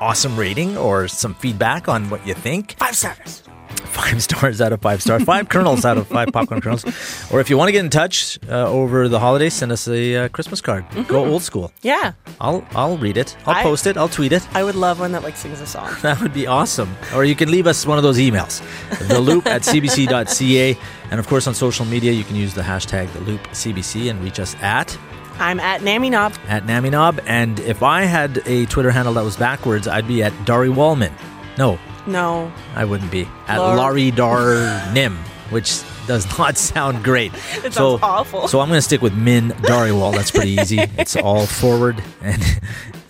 awesome 0.00 0.36
rating 0.36 0.76
or 0.76 1.08
some 1.08 1.34
feedback 1.34 1.88
on 1.88 2.08
what 2.10 2.26
you 2.26 2.34
think. 2.34 2.76
Five 2.78 2.94
stars. 2.94 3.42
Five 3.98 4.22
stars 4.22 4.60
out 4.60 4.72
of 4.72 4.80
five 4.80 5.02
stars. 5.02 5.24
Five 5.24 5.48
kernels 5.48 5.84
out 5.84 5.98
of 5.98 6.06
five 6.06 6.28
popcorn 6.32 6.60
kernels. 6.60 6.84
Or 7.32 7.40
if 7.40 7.50
you 7.50 7.56
want 7.58 7.68
to 7.68 7.72
get 7.72 7.84
in 7.84 7.90
touch 7.90 8.38
uh, 8.48 8.66
over 8.68 9.08
the 9.08 9.18
holidays, 9.18 9.54
send 9.54 9.72
us 9.72 9.88
a 9.88 10.16
uh, 10.16 10.28
Christmas 10.28 10.60
card. 10.60 10.84
Go 11.08 11.24
old 11.26 11.42
school. 11.42 11.72
Yeah, 11.82 12.12
I'll 12.40 12.64
I'll 12.76 12.96
read 12.96 13.16
it. 13.16 13.36
I'll 13.46 13.56
I- 13.56 13.62
post 13.62 13.86
it. 13.86 13.96
I'll 13.96 14.08
tweet 14.08 14.32
it. 14.32 14.46
I 14.54 14.62
would 14.62 14.76
love 14.76 15.00
one 15.00 15.12
that 15.12 15.22
like 15.22 15.36
sings 15.36 15.60
a 15.60 15.66
song. 15.66 15.90
That 16.02 16.20
would 16.22 16.32
be 16.32 16.46
awesome. 16.46 16.94
Or 17.14 17.24
you 17.24 17.34
can 17.34 17.50
leave 17.50 17.66
us 17.66 17.84
one 17.86 17.98
of 17.98 18.04
those 18.04 18.18
emails, 18.18 18.62
the 19.08 19.18
loop 19.20 19.46
at 19.46 19.62
cbc.ca. 19.62 20.76
And 21.10 21.20
of 21.20 21.26
course, 21.26 21.46
on 21.46 21.54
social 21.54 21.84
media, 21.84 22.12
you 22.12 22.24
can 22.24 22.36
use 22.36 22.54
the 22.54 22.62
hashtag 22.62 23.12
the 23.12 23.20
loop 23.20 23.40
CBC 23.48 24.10
and 24.10 24.22
reach 24.22 24.38
us 24.38 24.54
at 24.60 24.96
I'm 25.40 25.60
at 25.60 25.80
Nammy 25.82 26.10
Knob. 26.10 26.34
at 26.48 26.64
Naminob. 26.64 27.20
And 27.26 27.60
if 27.60 27.82
I 27.82 28.02
had 28.02 28.42
a 28.46 28.66
Twitter 28.66 28.90
handle 28.90 29.14
that 29.14 29.24
was 29.24 29.36
backwards, 29.36 29.86
I'd 29.88 30.06
be 30.08 30.22
at 30.22 30.32
Dari 30.44 30.68
Wallman. 30.68 31.12
No, 31.56 31.78
No, 32.08 32.50
I 32.74 32.84
wouldn't 32.84 33.10
be 33.10 33.28
at 33.46 33.58
Lar- 33.58 33.76
Laurie 33.76 34.10
Dar 34.10 34.92
Nim, 34.92 35.16
which 35.50 35.82
does 36.06 36.26
not 36.38 36.56
sound 36.56 37.04
great. 37.04 37.32
It 37.64 37.74
sounds 37.74 38.00
awful. 38.02 38.48
So 38.48 38.60
I'm 38.60 38.68
going 38.68 38.78
to 38.78 38.82
stick 38.82 39.02
with 39.02 39.14
Min 39.14 39.50
Dhariwal. 39.50 40.12
That's 40.14 40.30
pretty 40.30 40.52
easy. 40.52 40.78
it's 40.98 41.16
all 41.16 41.46
forward 41.46 42.02
and 42.22 42.42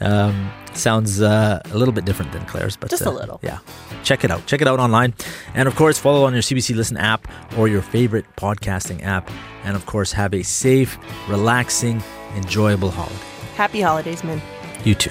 um, 0.00 0.50
sounds 0.74 1.20
uh, 1.22 1.60
a 1.64 1.78
little 1.78 1.94
bit 1.94 2.04
different 2.04 2.32
than 2.32 2.44
Claire's, 2.46 2.76
but 2.76 2.90
Just 2.90 3.02
a 3.02 3.10
uh, 3.10 3.12
little. 3.12 3.40
Yeah, 3.42 3.58
check 4.02 4.24
it 4.24 4.30
out. 4.30 4.46
Check 4.46 4.60
it 4.62 4.68
out 4.68 4.80
online, 4.80 5.14
and 5.54 5.68
of 5.68 5.76
course, 5.76 5.98
follow 5.98 6.24
on 6.24 6.32
your 6.32 6.42
CBC 6.42 6.74
Listen 6.74 6.96
app 6.96 7.28
or 7.56 7.68
your 7.68 7.82
favorite 7.82 8.26
podcasting 8.36 9.02
app. 9.04 9.30
And 9.64 9.76
of 9.76 9.86
course, 9.86 10.12
have 10.12 10.34
a 10.34 10.42
safe, 10.42 10.98
relaxing, 11.28 12.02
enjoyable 12.36 12.90
holiday. 12.90 13.16
happy 13.54 13.80
holidays, 13.80 14.24
Min. 14.24 14.40
You 14.84 14.94
too. 14.94 15.10